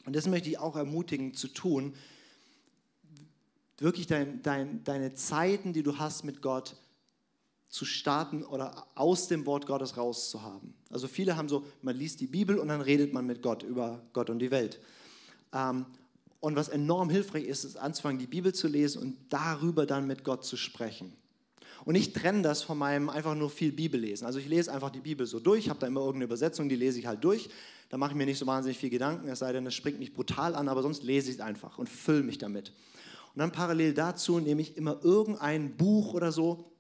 Und 0.05 0.15
das 0.15 0.27
möchte 0.27 0.49
ich 0.49 0.59
auch 0.59 0.75
ermutigen 0.75 1.33
zu 1.33 1.47
tun, 1.47 1.93
wirklich 3.83 4.07
dein, 4.07 4.41
dein, 4.41 4.83
deine 4.83 5.13
Zeiten, 5.13 5.73
die 5.73 5.83
du 5.83 5.99
hast 5.99 6.23
mit 6.23 6.41
Gott, 6.41 6.75
zu 7.69 7.85
starten 7.85 8.43
oder 8.43 8.85
aus 8.93 9.27
dem 9.27 9.47
Wort 9.47 9.65
Gottes 9.65 9.97
rauszuhaben. 9.97 10.75
Also 10.91 11.07
viele 11.07 11.35
haben 11.35 11.49
so, 11.49 11.65
man 11.81 11.95
liest 11.95 12.19
die 12.19 12.27
Bibel 12.27 12.59
und 12.59 12.67
dann 12.67 12.81
redet 12.81 13.13
man 13.13 13.25
mit 13.25 13.41
Gott 13.41 13.63
über 13.63 13.99
Gott 14.13 14.29
und 14.29 14.37
die 14.37 14.51
Welt. 14.51 14.79
Ähm, 15.51 15.87
und 16.39 16.55
was 16.55 16.69
enorm 16.69 17.09
hilfreich 17.09 17.45
ist, 17.45 17.63
ist 17.63 17.77
anzufangen, 17.77 18.19
die 18.19 18.27
Bibel 18.27 18.53
zu 18.53 18.67
lesen 18.67 19.01
und 19.01 19.17
darüber 19.29 19.87
dann 19.87 20.05
mit 20.05 20.23
Gott 20.23 20.45
zu 20.45 20.55
sprechen. 20.55 21.13
Und 21.83 21.95
ich 21.95 22.13
trenne 22.13 22.43
das 22.43 22.61
von 22.61 22.77
meinem 22.77 23.09
einfach 23.09 23.33
nur 23.33 23.49
viel 23.49 23.71
Bibel 23.71 23.99
lesen. 23.99 24.25
Also 24.25 24.37
ich 24.37 24.47
lese 24.47 24.71
einfach 24.71 24.91
die 24.91 24.99
Bibel 24.99 25.25
so 25.25 25.39
durch, 25.39 25.69
habe 25.69 25.79
da 25.79 25.87
immer 25.87 26.01
irgendeine 26.01 26.25
Übersetzung, 26.25 26.69
die 26.69 26.75
lese 26.75 26.99
ich 26.99 27.07
halt 27.07 27.23
durch. 27.23 27.49
Da 27.89 27.97
mache 27.97 28.11
ich 28.11 28.17
mir 28.17 28.25
nicht 28.25 28.37
so 28.37 28.45
wahnsinnig 28.45 28.77
viel 28.77 28.91
Gedanken, 28.91 29.27
es 29.29 29.39
sei 29.39 29.51
denn, 29.51 29.65
es 29.65 29.73
springt 29.73 29.99
nicht 29.99 30.13
brutal 30.13 30.53
an, 30.53 30.67
aber 30.67 30.83
sonst 30.83 31.03
lese 31.03 31.29
ich 31.29 31.37
es 31.37 31.41
einfach 31.41 31.79
und 31.79 31.89
fülle 31.89 32.23
mich 32.23 32.37
damit. 32.37 32.71
Und 33.33 33.39
dann 33.39 33.51
parallel 33.51 33.93
dazu 33.93 34.39
nehme 34.39 34.61
ich 34.61 34.77
immer 34.77 34.99
irgendein 35.03 35.75
Buch 35.75 36.13
oder 36.13 36.31
so 36.31 36.71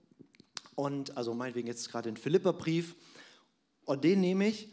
und 0.75 1.17
also 1.17 1.33
meinetwegen 1.33 1.67
jetzt 1.67 1.89
gerade 1.89 2.09
den 2.09 2.17
Philipperbrief 2.17 2.95
und 3.85 4.03
den 4.03 4.21
nehme 4.21 4.47
ich 4.47 4.69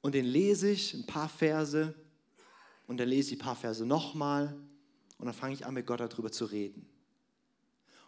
und 0.00 0.14
den 0.14 0.24
lese 0.24 0.70
ich 0.70 0.94
ein 0.94 1.06
paar 1.06 1.28
Verse 1.28 1.94
und 2.86 2.98
dann 2.98 3.08
lese 3.08 3.34
ich 3.34 3.40
ein 3.40 3.44
paar 3.44 3.56
Verse 3.56 3.84
nochmal 3.84 4.56
und 5.18 5.26
dann 5.26 5.34
fange 5.34 5.54
ich 5.54 5.66
an, 5.66 5.74
mit 5.74 5.86
Gott 5.86 6.00
darüber 6.00 6.32
zu 6.32 6.46
reden. 6.46 6.86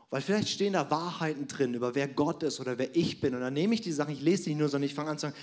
Weil 0.09 0.23
vielleicht 0.23 0.49
stehen 0.49 0.73
da 0.73 0.91
Wahrheiten 0.91 1.47
drin 1.47 1.75
über 1.75 1.95
wer 1.95 2.09
Gott 2.09 2.43
ist 2.43 2.59
oder 2.59 2.79
wer 2.79 2.97
ich 2.97 3.21
bin. 3.21 3.35
Und 3.35 3.43
dann 3.43 3.55
nehme 3.55 3.75
ich 3.75 3.81
die 3.81 3.93
Sachen, 3.93 4.13
ich 4.13 4.23
lese 4.23 4.45
die 4.45 4.51
nicht 4.51 4.59
nur, 4.59 4.69
sondern 4.69 4.87
ich 4.87 4.95
fange 4.95 5.11
an 5.11 5.19
zu 5.19 5.29
sagen, 5.29 5.37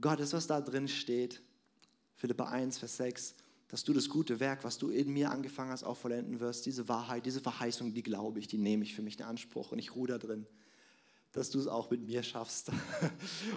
Gott, 0.00 0.20
ist 0.20 0.34
was 0.34 0.46
da 0.46 0.60
drin 0.60 0.88
steht. 0.88 1.40
Philippa 2.16 2.44
1, 2.48 2.78
Vers 2.78 2.96
6, 2.98 3.34
dass 3.72 3.84
du 3.84 3.94
das 3.94 4.10
gute 4.10 4.38
Werk, 4.38 4.64
was 4.64 4.76
du 4.76 4.90
in 4.90 5.10
mir 5.12 5.30
angefangen 5.30 5.70
hast, 5.70 5.82
auch 5.82 5.96
vollenden 5.96 6.40
wirst. 6.40 6.66
Diese 6.66 6.88
Wahrheit, 6.88 7.24
diese 7.24 7.40
Verheißung, 7.40 7.94
die 7.94 8.02
glaube 8.02 8.38
ich, 8.38 8.46
die 8.46 8.58
nehme 8.58 8.84
ich 8.84 8.94
für 8.94 9.00
mich 9.00 9.18
in 9.18 9.24
Anspruch 9.24 9.72
und 9.72 9.78
ich 9.78 9.96
ruhe 9.96 10.06
da 10.06 10.18
drin 10.18 10.46
dass 11.32 11.48
du 11.48 11.58
es 11.58 11.66
auch 11.66 11.90
mit 11.90 12.06
mir 12.06 12.22
schaffst. 12.22 12.68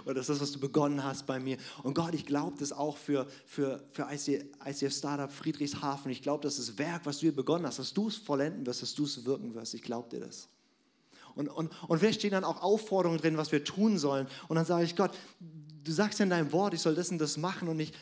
und 0.06 0.14
das 0.14 0.30
ist 0.30 0.36
das, 0.36 0.40
was 0.40 0.52
du 0.52 0.58
begonnen 0.58 1.04
hast 1.04 1.26
bei 1.26 1.38
mir. 1.38 1.58
Und 1.82 1.92
Gott, 1.92 2.14
ich 2.14 2.24
glaube 2.24 2.56
das 2.58 2.72
auch 2.72 2.96
für, 2.96 3.26
für, 3.44 3.84
für 3.90 4.08
ICF 4.10 4.96
Startup 4.96 5.30
Friedrichshafen. 5.30 6.10
Ich 6.10 6.22
glaube, 6.22 6.42
dass 6.42 6.56
das 6.56 6.78
Werk, 6.78 7.04
was 7.04 7.18
du 7.18 7.22
hier 7.22 7.36
begonnen 7.36 7.66
hast, 7.66 7.78
dass 7.78 7.92
du 7.92 8.08
es 8.08 8.16
vollenden 8.16 8.64
wirst, 8.64 8.80
dass 8.80 8.94
du 8.94 9.04
es 9.04 9.26
wirken 9.26 9.54
wirst. 9.54 9.74
Ich 9.74 9.82
glaube 9.82 10.08
dir 10.08 10.20
das. 10.20 10.48
Und, 11.34 11.48
und, 11.48 11.70
und 11.86 11.98
vielleicht 11.98 12.20
stehen 12.20 12.30
dann 12.30 12.44
auch 12.44 12.62
Aufforderungen 12.62 13.20
drin, 13.20 13.36
was 13.36 13.52
wir 13.52 13.62
tun 13.62 13.98
sollen. 13.98 14.26
Und 14.48 14.56
dann 14.56 14.64
sage 14.64 14.86
ich, 14.86 14.96
Gott, 14.96 15.10
du 15.84 15.92
sagst 15.92 16.18
ja 16.18 16.22
in 16.22 16.30
deinem 16.30 16.52
Wort, 16.52 16.72
ich 16.72 16.80
soll 16.80 16.94
das 16.94 17.10
und 17.10 17.18
das 17.18 17.36
machen 17.36 17.68
und 17.68 17.78
ich, 17.78 17.92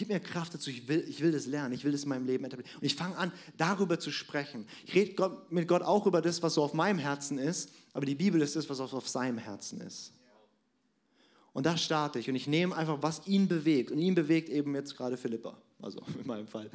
gib 0.00 0.08
mir 0.08 0.18
Kraft 0.18 0.54
dazu, 0.54 0.70
ich 0.70 0.88
will, 0.88 1.04
ich 1.06 1.20
will 1.20 1.30
das 1.30 1.44
lernen, 1.44 1.74
ich 1.74 1.84
will 1.84 1.92
das 1.92 2.04
in 2.04 2.08
meinem 2.08 2.24
Leben 2.24 2.42
etablieren. 2.46 2.74
Und 2.74 2.86
ich 2.86 2.94
fange 2.94 3.18
an, 3.18 3.30
darüber 3.58 4.00
zu 4.00 4.10
sprechen. 4.10 4.66
Ich 4.86 4.94
rede 4.94 5.36
mit 5.50 5.68
Gott 5.68 5.82
auch 5.82 6.06
über 6.06 6.22
das, 6.22 6.42
was 6.42 6.54
so 6.54 6.62
auf 6.62 6.72
meinem 6.72 6.98
Herzen 6.98 7.36
ist, 7.36 7.70
aber 7.92 8.06
die 8.06 8.14
Bibel 8.14 8.40
ist 8.40 8.56
das, 8.56 8.70
was 8.70 8.80
auf 8.80 9.06
seinem 9.06 9.36
Herzen 9.36 9.82
ist. 9.82 10.14
Und 11.52 11.66
da 11.66 11.76
starte 11.76 12.18
ich 12.18 12.30
und 12.30 12.34
ich 12.34 12.46
nehme 12.46 12.74
einfach, 12.74 13.02
was 13.02 13.26
ihn 13.26 13.46
bewegt. 13.46 13.90
Und 13.90 13.98
ihn 13.98 14.14
bewegt 14.14 14.48
eben 14.48 14.74
jetzt 14.74 14.96
gerade 14.96 15.18
Philippa, 15.18 15.58
also 15.82 16.00
in 16.18 16.26
meinem 16.26 16.46
Fall. 16.46 16.70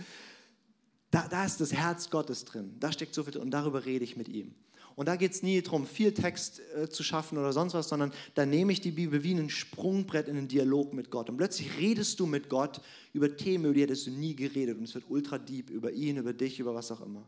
Da, 1.09 1.27
da 1.27 1.45
ist 1.45 1.59
das 1.59 1.73
Herz 1.73 2.11
Gottes 2.11 2.45
drin, 2.45 2.75
da 2.79 2.91
steckt 2.91 3.15
so 3.15 3.23
viel 3.23 3.33
drin 3.33 3.41
und 3.41 3.49
darüber 3.49 3.85
rede 3.85 4.03
ich 4.03 4.17
mit 4.17 4.27
ihm. 4.27 4.53
Und 4.95 5.07
da 5.07 5.17
geht 5.17 5.33
es 5.33 5.43
nie 5.43 5.61
darum, 5.61 5.85
viel 5.85 6.13
Text 6.13 6.61
äh, 6.75 6.89
zu 6.89 7.03
schaffen 7.03 7.37
oder 7.37 7.51
sonst 7.51 7.73
was, 7.73 7.89
sondern 7.89 8.13
da 8.33 8.45
nehme 8.45 8.71
ich 8.71 8.79
die 8.79 8.91
Bibel 8.91 9.23
wie 9.23 9.33
ein 9.33 9.49
Sprungbrett 9.49 10.27
in 10.27 10.37
einen 10.37 10.47
Dialog 10.47 10.93
mit 10.93 11.11
Gott. 11.11 11.29
Und 11.29 11.37
plötzlich 11.37 11.77
redest 11.77 12.19
du 12.19 12.25
mit 12.25 12.47
Gott 12.49 12.79
über 13.11 13.35
Themen, 13.35 13.65
über 13.65 13.73
die 13.73 13.81
hättest 13.81 14.07
du 14.07 14.11
nie 14.11 14.35
geredet. 14.35 14.77
Und 14.77 14.85
es 14.85 14.95
wird 14.95 15.05
ultra 15.09 15.37
deep 15.37 15.69
über 15.69 15.91
ihn, 15.91 16.17
über 16.17 16.33
dich, 16.33 16.59
über 16.59 16.73
was 16.73 16.91
auch 16.91 17.01
immer. 17.01 17.27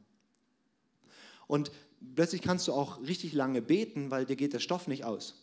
Und 1.47 1.71
plötzlich 2.15 2.41
kannst 2.41 2.67
du 2.69 2.73
auch 2.73 3.01
richtig 3.01 3.33
lange 3.33 3.61
beten, 3.61 4.11
weil 4.11 4.25
dir 4.25 4.37
geht 4.37 4.53
der 4.53 4.59
Stoff 4.59 4.87
nicht 4.87 5.03
aus. 5.03 5.35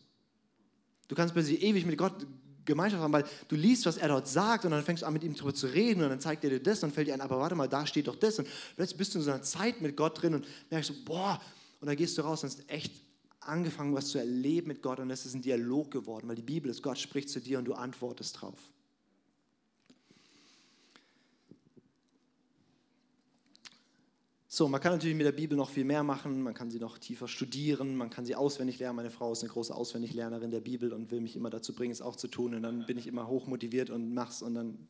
Du 1.09 1.14
kannst 1.14 1.35
plötzlich 1.35 1.62
ewig 1.62 1.85
mit 1.85 1.99
Gott 1.99 2.27
Gemeinschaft 2.64 3.03
haben, 3.03 3.12
weil 3.12 3.25
du 3.49 3.57
liest, 3.57 3.85
was 3.85 3.99
er 3.99 4.09
dort 4.09 4.27
sagt 4.27 4.64
und 4.64 4.70
dann 4.70 4.83
fängst 4.83 5.03
du 5.03 5.07
an, 5.07 5.12
mit 5.12 5.22
ihm 5.22 5.35
darüber 5.35 5.55
zu 5.55 5.66
reden 5.66 6.03
und 6.03 6.09
dann 6.09 6.20
zeigt 6.20 6.45
er 6.45 6.51
dir 6.51 6.62
das 6.62 6.83
und 6.83 6.89
dann 6.89 6.95
fällt 6.95 7.09
dir 7.09 7.12
ein, 7.12 7.20
aber 7.20 7.39
warte 7.39 7.55
mal, 7.55 7.68
da 7.68 7.87
steht 7.87 8.07
doch 8.07 8.16
das 8.16 8.39
und 8.39 8.49
plötzlich 8.77 8.97
bist 8.97 9.14
du 9.14 9.18
in 9.18 9.25
so 9.25 9.31
einer 9.31 9.43
Zeit 9.43 9.83
mit 9.83 9.97
Gott 9.99 10.22
drin 10.22 10.35
und 10.35 10.47
merkst 10.70 10.89
so, 10.89 10.95
boah, 11.05 11.39
und 11.81 11.87
da 11.87 11.95
gehst 11.95 12.16
du 12.18 12.22
raus 12.22 12.43
und 12.43 12.51
hast 12.51 12.68
echt 12.70 12.93
angefangen, 13.41 13.95
was 13.95 14.09
zu 14.09 14.18
erleben 14.18 14.68
mit 14.68 14.83
Gott 14.83 15.01
und 15.01 15.11
es 15.11 15.27
ist 15.27 15.35
ein 15.35 15.43
Dialog 15.43 15.91
geworden, 15.91 16.29
weil 16.29 16.37
die 16.37 16.43
Bibel 16.43 16.70
ist, 16.70 16.83
Gott 16.83 16.99
spricht 16.99 17.29
zu 17.29 17.41
dir 17.41 17.59
und 17.59 17.66
du 17.66 17.75
antwortest 17.75 18.41
drauf. 18.41 18.59
So, 24.55 24.68
man 24.68 24.81
kann 24.81 24.93
natürlich 24.93 25.16
mit 25.16 25.27
der 25.27 25.33
Bibel 25.33 25.59
noch 25.59 25.68
viel 25.68 25.83
mehr 25.83 26.05
machen, 26.05 26.41
man 26.41 26.55
kann 26.55 26.70
sie 26.70 26.79
noch 26.79 26.97
tiefer 26.99 27.27
studieren, 27.27 27.97
man 27.97 28.09
kann 28.09 28.25
sie 28.25 28.37
auswendig 28.37 28.79
lernen. 28.79 28.95
Meine 28.95 29.11
Frau 29.11 29.33
ist 29.33 29.43
eine 29.43 29.51
große 29.51 29.75
Auswendiglernerin 29.75 30.53
der 30.53 30.61
Bibel 30.61 30.93
und 30.93 31.11
will 31.11 31.20
mich 31.20 31.35
immer 31.35 31.51
dazu 31.51 31.75
bringen, 31.75 31.91
es 31.91 32.01
auch 32.01 32.14
zu 32.14 32.29
tun. 32.29 32.55
Und 32.55 32.62
dann 32.62 32.87
bin 32.87 32.97
ich 32.97 33.09
immer 33.09 33.27
hochmotiviert 33.27 33.91
und 33.91 34.14
mach's 34.14 34.43
und 34.43 34.55
dann, 34.55 34.87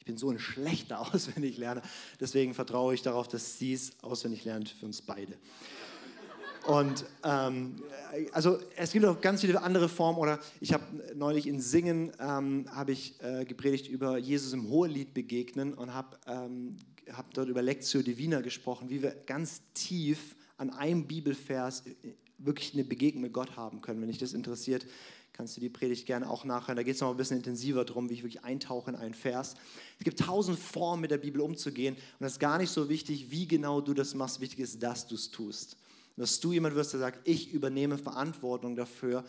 ich 0.00 0.04
bin 0.04 0.16
so 0.16 0.30
ein 0.30 0.40
schlechter 0.40 1.00
Auswendiglerner. 1.14 1.82
Deswegen 2.18 2.54
vertraue 2.54 2.92
ich 2.92 3.02
darauf, 3.02 3.28
dass 3.28 3.56
sie 3.56 3.72
es 3.72 3.92
auswendig 4.02 4.44
lernt 4.44 4.68
für 4.68 4.86
uns 4.86 5.00
beide. 5.00 5.34
Und 6.68 7.06
ähm, 7.24 7.76
also 8.32 8.58
es 8.76 8.92
gibt 8.92 9.06
auch 9.06 9.22
ganz 9.22 9.40
viele 9.40 9.62
andere 9.62 9.88
Formen. 9.88 10.18
Oder 10.18 10.38
ich 10.60 10.74
habe 10.74 10.84
neulich 11.14 11.46
in 11.46 11.60
Singen 11.60 12.12
ähm, 12.20 12.66
habe 12.70 12.92
ich 12.92 13.14
äh, 13.22 13.46
gepredigt 13.46 13.88
über 13.88 14.18
Jesus 14.18 14.52
im 14.52 14.68
Hohelied 14.68 15.14
begegnen 15.14 15.72
und 15.72 15.94
habe 15.94 16.18
ähm, 16.26 16.76
hab 17.10 17.32
dort 17.32 17.48
über 17.48 17.62
Lectio 17.62 18.02
Divina 18.02 18.42
gesprochen, 18.42 18.90
wie 18.90 19.02
wir 19.02 19.12
ganz 19.24 19.62
tief 19.72 20.36
an 20.58 20.68
einem 20.68 21.06
Bibelvers 21.06 21.86
äh, 21.86 21.94
wirklich 22.36 22.74
eine 22.74 22.84
Begegnung 22.84 23.22
mit 23.22 23.32
Gott 23.32 23.56
haben 23.56 23.80
können. 23.80 24.02
Wenn 24.02 24.08
dich 24.08 24.18
das 24.18 24.34
interessiert, 24.34 24.84
kannst 25.32 25.56
du 25.56 25.62
die 25.62 25.70
Predigt 25.70 26.04
gerne 26.04 26.28
auch 26.28 26.44
nachhören. 26.44 26.76
Da 26.76 26.82
geht 26.82 26.96
es 26.96 27.00
noch 27.00 27.10
ein 27.10 27.16
bisschen 27.16 27.38
intensiver 27.38 27.86
darum, 27.86 28.10
wie 28.10 28.14
ich 28.14 28.24
wirklich 28.24 28.44
eintauche 28.44 28.90
in 28.90 28.96
einen 28.96 29.14
Vers. 29.14 29.54
Es 29.98 30.04
gibt 30.04 30.20
tausend 30.20 30.58
Formen, 30.58 31.00
mit 31.00 31.12
der 31.12 31.16
Bibel 31.16 31.40
umzugehen. 31.40 31.96
Und 32.20 32.26
es 32.26 32.32
ist 32.32 32.40
gar 32.40 32.58
nicht 32.58 32.70
so 32.70 32.90
wichtig, 32.90 33.30
wie 33.30 33.48
genau 33.48 33.80
du 33.80 33.94
das 33.94 34.14
machst. 34.14 34.42
Wichtig 34.42 34.58
ist, 34.58 34.82
dass 34.82 35.06
du 35.06 35.14
es 35.14 35.30
tust 35.30 35.78
dass 36.18 36.40
du 36.40 36.52
jemand 36.52 36.74
wirst, 36.74 36.92
der 36.92 37.00
sagt, 37.00 37.26
ich 37.28 37.52
übernehme 37.52 37.98
Verantwortung 37.98 38.76
dafür, 38.76 39.24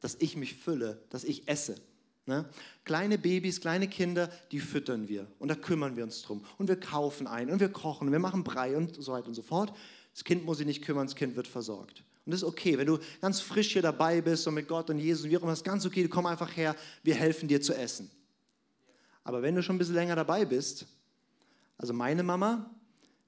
dass 0.00 0.16
ich 0.20 0.36
mich 0.36 0.54
fülle, 0.54 1.02
dass 1.10 1.24
ich 1.24 1.48
esse. 1.48 1.76
Ne? 2.26 2.48
Kleine 2.84 3.18
Babys, 3.18 3.60
kleine 3.60 3.88
Kinder, 3.88 4.30
die 4.52 4.60
füttern 4.60 5.08
wir 5.08 5.26
und 5.38 5.48
da 5.48 5.54
kümmern 5.54 5.96
wir 5.96 6.04
uns 6.04 6.22
drum. 6.22 6.44
Und 6.58 6.68
wir 6.68 6.78
kaufen 6.78 7.26
ein 7.26 7.50
und 7.50 7.60
wir 7.60 7.70
kochen 7.70 8.06
und 8.06 8.12
wir 8.12 8.20
machen 8.20 8.44
Brei 8.44 8.76
und 8.76 8.94
so 9.02 9.12
weiter 9.12 9.28
und 9.28 9.34
so 9.34 9.42
fort. 9.42 9.76
Das 10.14 10.24
Kind 10.24 10.44
muss 10.44 10.58
sich 10.58 10.66
nicht 10.66 10.82
kümmern, 10.82 11.06
das 11.06 11.16
Kind 11.16 11.36
wird 11.36 11.48
versorgt. 11.48 12.04
Und 12.24 12.32
das 12.32 12.42
ist 12.42 12.48
okay, 12.48 12.78
wenn 12.78 12.86
du 12.86 12.98
ganz 13.20 13.40
frisch 13.40 13.72
hier 13.72 13.82
dabei 13.82 14.20
bist 14.20 14.46
und 14.46 14.54
mit 14.54 14.68
Gott 14.68 14.90
und 14.90 14.98
Jesus 14.98 15.24
und 15.24 15.30
wie 15.30 15.36
auch 15.36 15.42
immer, 15.42 15.52
das 15.52 15.60
ist 15.60 15.64
ganz 15.64 15.84
okay, 15.84 16.06
komm 16.08 16.26
einfach 16.26 16.56
her, 16.56 16.76
wir 17.02 17.14
helfen 17.14 17.48
dir 17.48 17.60
zu 17.60 17.74
essen. 17.74 18.10
Aber 19.24 19.42
wenn 19.42 19.54
du 19.54 19.62
schon 19.62 19.76
ein 19.76 19.78
bisschen 19.78 19.94
länger 19.94 20.16
dabei 20.16 20.44
bist, 20.44 20.86
also 21.78 21.92
meine 21.92 22.22
Mama, 22.22 22.70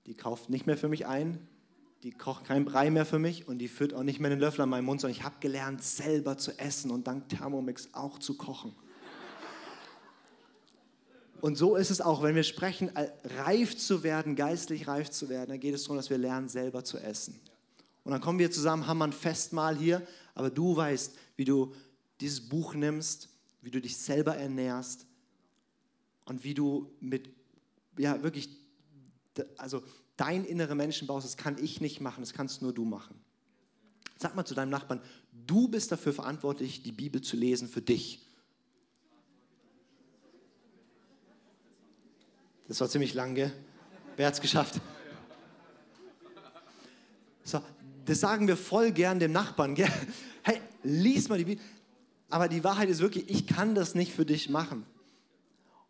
die 0.07 0.15
kauft 0.15 0.51
nicht 0.51 0.67
mehr 0.67 0.77
für 0.77 0.89
mich 0.89 1.07
ein, 1.07 1.49
die 2.03 2.11
kocht 2.11 2.45
keinen 2.45 2.65
Brei 2.65 2.91
mehr 2.91 3.07
für 3.07 3.19
mich 3.19 3.47
und 3.47 3.59
die 3.59 3.69
führt 3.69 3.95
auch 3.95 4.03
nicht 4.03 4.19
mehr 4.19 4.31
den 4.31 4.41
Löffel 4.41 4.63
an 4.63 4.69
meinen 4.69 4.85
Mund, 4.85 5.01
sondern 5.01 5.17
ich 5.17 5.25
habe 5.25 5.37
gelernt, 5.39 5.83
selber 5.83 6.37
zu 6.37 6.59
essen 6.59 6.91
und 6.91 7.07
dank 7.07 7.29
Thermomix 7.29 7.91
auch 7.93 8.19
zu 8.19 8.37
kochen. 8.37 8.75
Und 11.41 11.57
so 11.57 11.77
ist 11.77 11.91
es 11.91 12.01
auch, 12.01 12.23
wenn 12.23 12.35
wir 12.35 12.45
sprechen, 12.45 12.91
reif 13.45 13.77
zu 13.77 14.03
werden, 14.03 14.37
geistlich 14.37 14.87
reif 14.87 15.11
zu 15.11 15.29
werden, 15.29 15.51
dann 15.51 15.61
geht 15.61 15.75
es 15.75 15.85
darum, 15.85 15.97
dass 15.97 16.11
wir 16.11 16.19
lernen, 16.19 16.49
selber 16.49 16.85
zu 16.85 16.99
essen. 16.99 17.41
Und 18.05 18.13
dann 18.13 18.21
kommen 18.21 18.39
wir 18.39 18.51
zusammen, 18.51 18.87
haben 18.87 18.99
wir 18.99 19.05
ein 19.05 19.13
Festmahl 19.13 19.77
hier, 19.77 20.07
aber 20.35 20.51
du 20.51 20.77
weißt, 20.77 21.17
wie 21.37 21.45
du 21.45 21.73
dieses 22.21 22.49
Buch 22.49 22.75
nimmst, 22.75 23.29
wie 23.61 23.71
du 23.71 23.81
dich 23.81 23.97
selber 23.97 24.37
ernährst 24.37 25.07
und 26.25 26.43
wie 26.43 26.55
du 26.55 26.91
mit, 27.01 27.29
ja, 27.97 28.23
wirklich, 28.23 28.49
also 29.57 29.83
dein 30.17 30.45
innere 30.45 30.75
Menschen 30.75 31.07
baust, 31.07 31.27
das 31.27 31.37
kann 31.37 31.63
ich 31.63 31.81
nicht 31.81 32.01
machen, 32.01 32.21
das 32.21 32.33
kannst 32.33 32.63
nur 32.63 32.73
du 32.73 32.85
machen. 32.85 33.15
Sag 34.19 34.37
mal 34.37 34.45
zu 34.45 34.55
deinem 34.55 34.71
Nachbarn, 34.71 35.01
du 35.47 35.69
bist 35.69 35.91
dafür 35.91 36.13
verantwortlich, 36.13 36.83
die 36.83 36.93
Bibel 36.93 37.21
zu 37.21 37.37
lesen 37.37 37.69
für 37.69 37.83
dich. 37.83 38.25
Das 42.69 42.81
war 42.81 42.89
ziemlich 42.89 43.15
lang, 43.15 43.35
gell? 43.35 43.53
Wer 44.17 44.27
hat 44.27 44.35
es 44.35 44.41
geschafft? 44.41 44.81
So, 47.45 47.61
das 48.05 48.21
sagen 48.21 48.47
wir 48.47 48.57
voll 48.57 48.93
gern 48.93 49.19
dem 49.19 49.33
Nachbarn, 49.33 49.75
gell? 49.75 49.91
Hey, 50.43 50.61
lies 50.83 51.29
mal 51.29 51.39
die 51.39 51.45
Bibel. 51.45 51.65
Aber 52.31 52.49
die 52.49 52.65
Wahrheit 52.65 52.89
ist 52.89 53.01
wirklich, 53.01 53.29
ich 53.29 53.47
kann 53.47 53.75
das 53.75 53.95
nicht 53.95 54.13
für 54.13 54.25
dich 54.25 54.49
machen. 54.49 54.87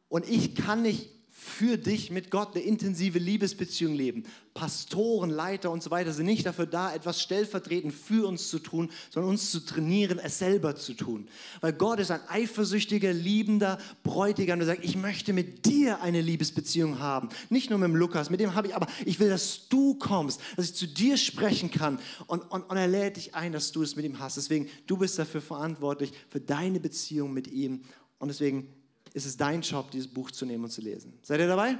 Und 0.09 0.29
ich 0.29 0.55
kann 0.55 0.83
nicht 0.83 1.11
für 1.45 1.77
dich 1.77 2.13
mit 2.13 2.31
Gott 2.31 2.55
eine 2.55 2.65
intensive 2.65 3.19
Liebesbeziehung 3.19 3.95
leben. 3.95 4.23
Pastoren, 4.55 5.29
Leiter 5.29 5.73
und 5.73 5.83
so 5.83 5.91
weiter 5.91 6.13
sind 6.13 6.27
nicht 6.27 6.47
dafür 6.47 6.67
da, 6.67 6.95
etwas 6.95 7.21
stellvertretend 7.21 7.93
für 7.93 8.29
uns 8.29 8.49
zu 8.49 8.61
tun, 8.61 8.93
sondern 9.11 9.31
uns 9.31 9.51
zu 9.51 9.59
trainieren, 9.59 10.21
es 10.21 10.39
selber 10.39 10.77
zu 10.77 10.95
tun. 10.95 11.29
Weil 11.61 11.73
Gott 11.73 11.99
ist 11.99 12.13
ein 12.13 12.21
eifersüchtiger, 12.29 13.13
liebender 13.13 13.79
Bräutigam, 14.05 14.61
der 14.61 14.67
sagt, 14.67 14.85
ich 14.85 14.95
möchte 14.95 15.33
mit 15.33 15.67
dir 15.67 16.01
eine 16.01 16.21
Liebesbeziehung 16.21 17.01
haben. 17.01 17.29
Nicht 17.51 17.71
nur 17.71 17.79
mit 17.81 17.89
dem 17.89 17.97
Lukas, 17.97 18.31
mit 18.31 18.39
dem 18.39 18.55
habe 18.55 18.69
ich, 18.69 18.77
aber 18.77 18.87
ich 19.05 19.19
will, 19.19 19.29
dass 19.29 19.69
du 19.69 19.95
kommst, 19.95 20.41
dass 20.57 20.67
ich 20.67 20.75
zu 20.77 20.87
dir 20.87 21.17
sprechen 21.17 21.73
kann. 21.73 21.99
Und, 22.29 22.43
und, 22.53 22.63
und 22.63 22.77
er 22.77 22.87
lädt 22.87 23.17
dich 23.17 23.35
ein, 23.35 23.53
dass 23.53 23.73
du 23.73 23.83
es 23.83 23.97
mit 23.97 24.05
ihm 24.05 24.21
hast. 24.21 24.37
Deswegen, 24.37 24.69
du 24.87 24.97
bist 24.97 25.19
dafür 25.19 25.41
verantwortlich, 25.41 26.13
für 26.29 26.41
deine 26.41 26.79
Beziehung 26.79 27.33
mit 27.33 27.49
ihm. 27.49 27.83
Und 28.21 28.29
deswegen 28.29 28.69
ist 29.15 29.27
es 29.27 29.37
dein 29.37 29.61
Job, 29.61 29.91
dieses 29.91 30.09
Buch 30.09 30.31
zu 30.31 30.47
nehmen 30.47 30.65
und 30.65 30.71
zu 30.71 30.81
lesen. 30.81 31.13
Seid 31.23 31.41
ihr 31.41 31.49
dabei? 31.49 31.77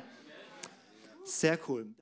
Sehr 1.25 1.59
cool. 1.69 1.87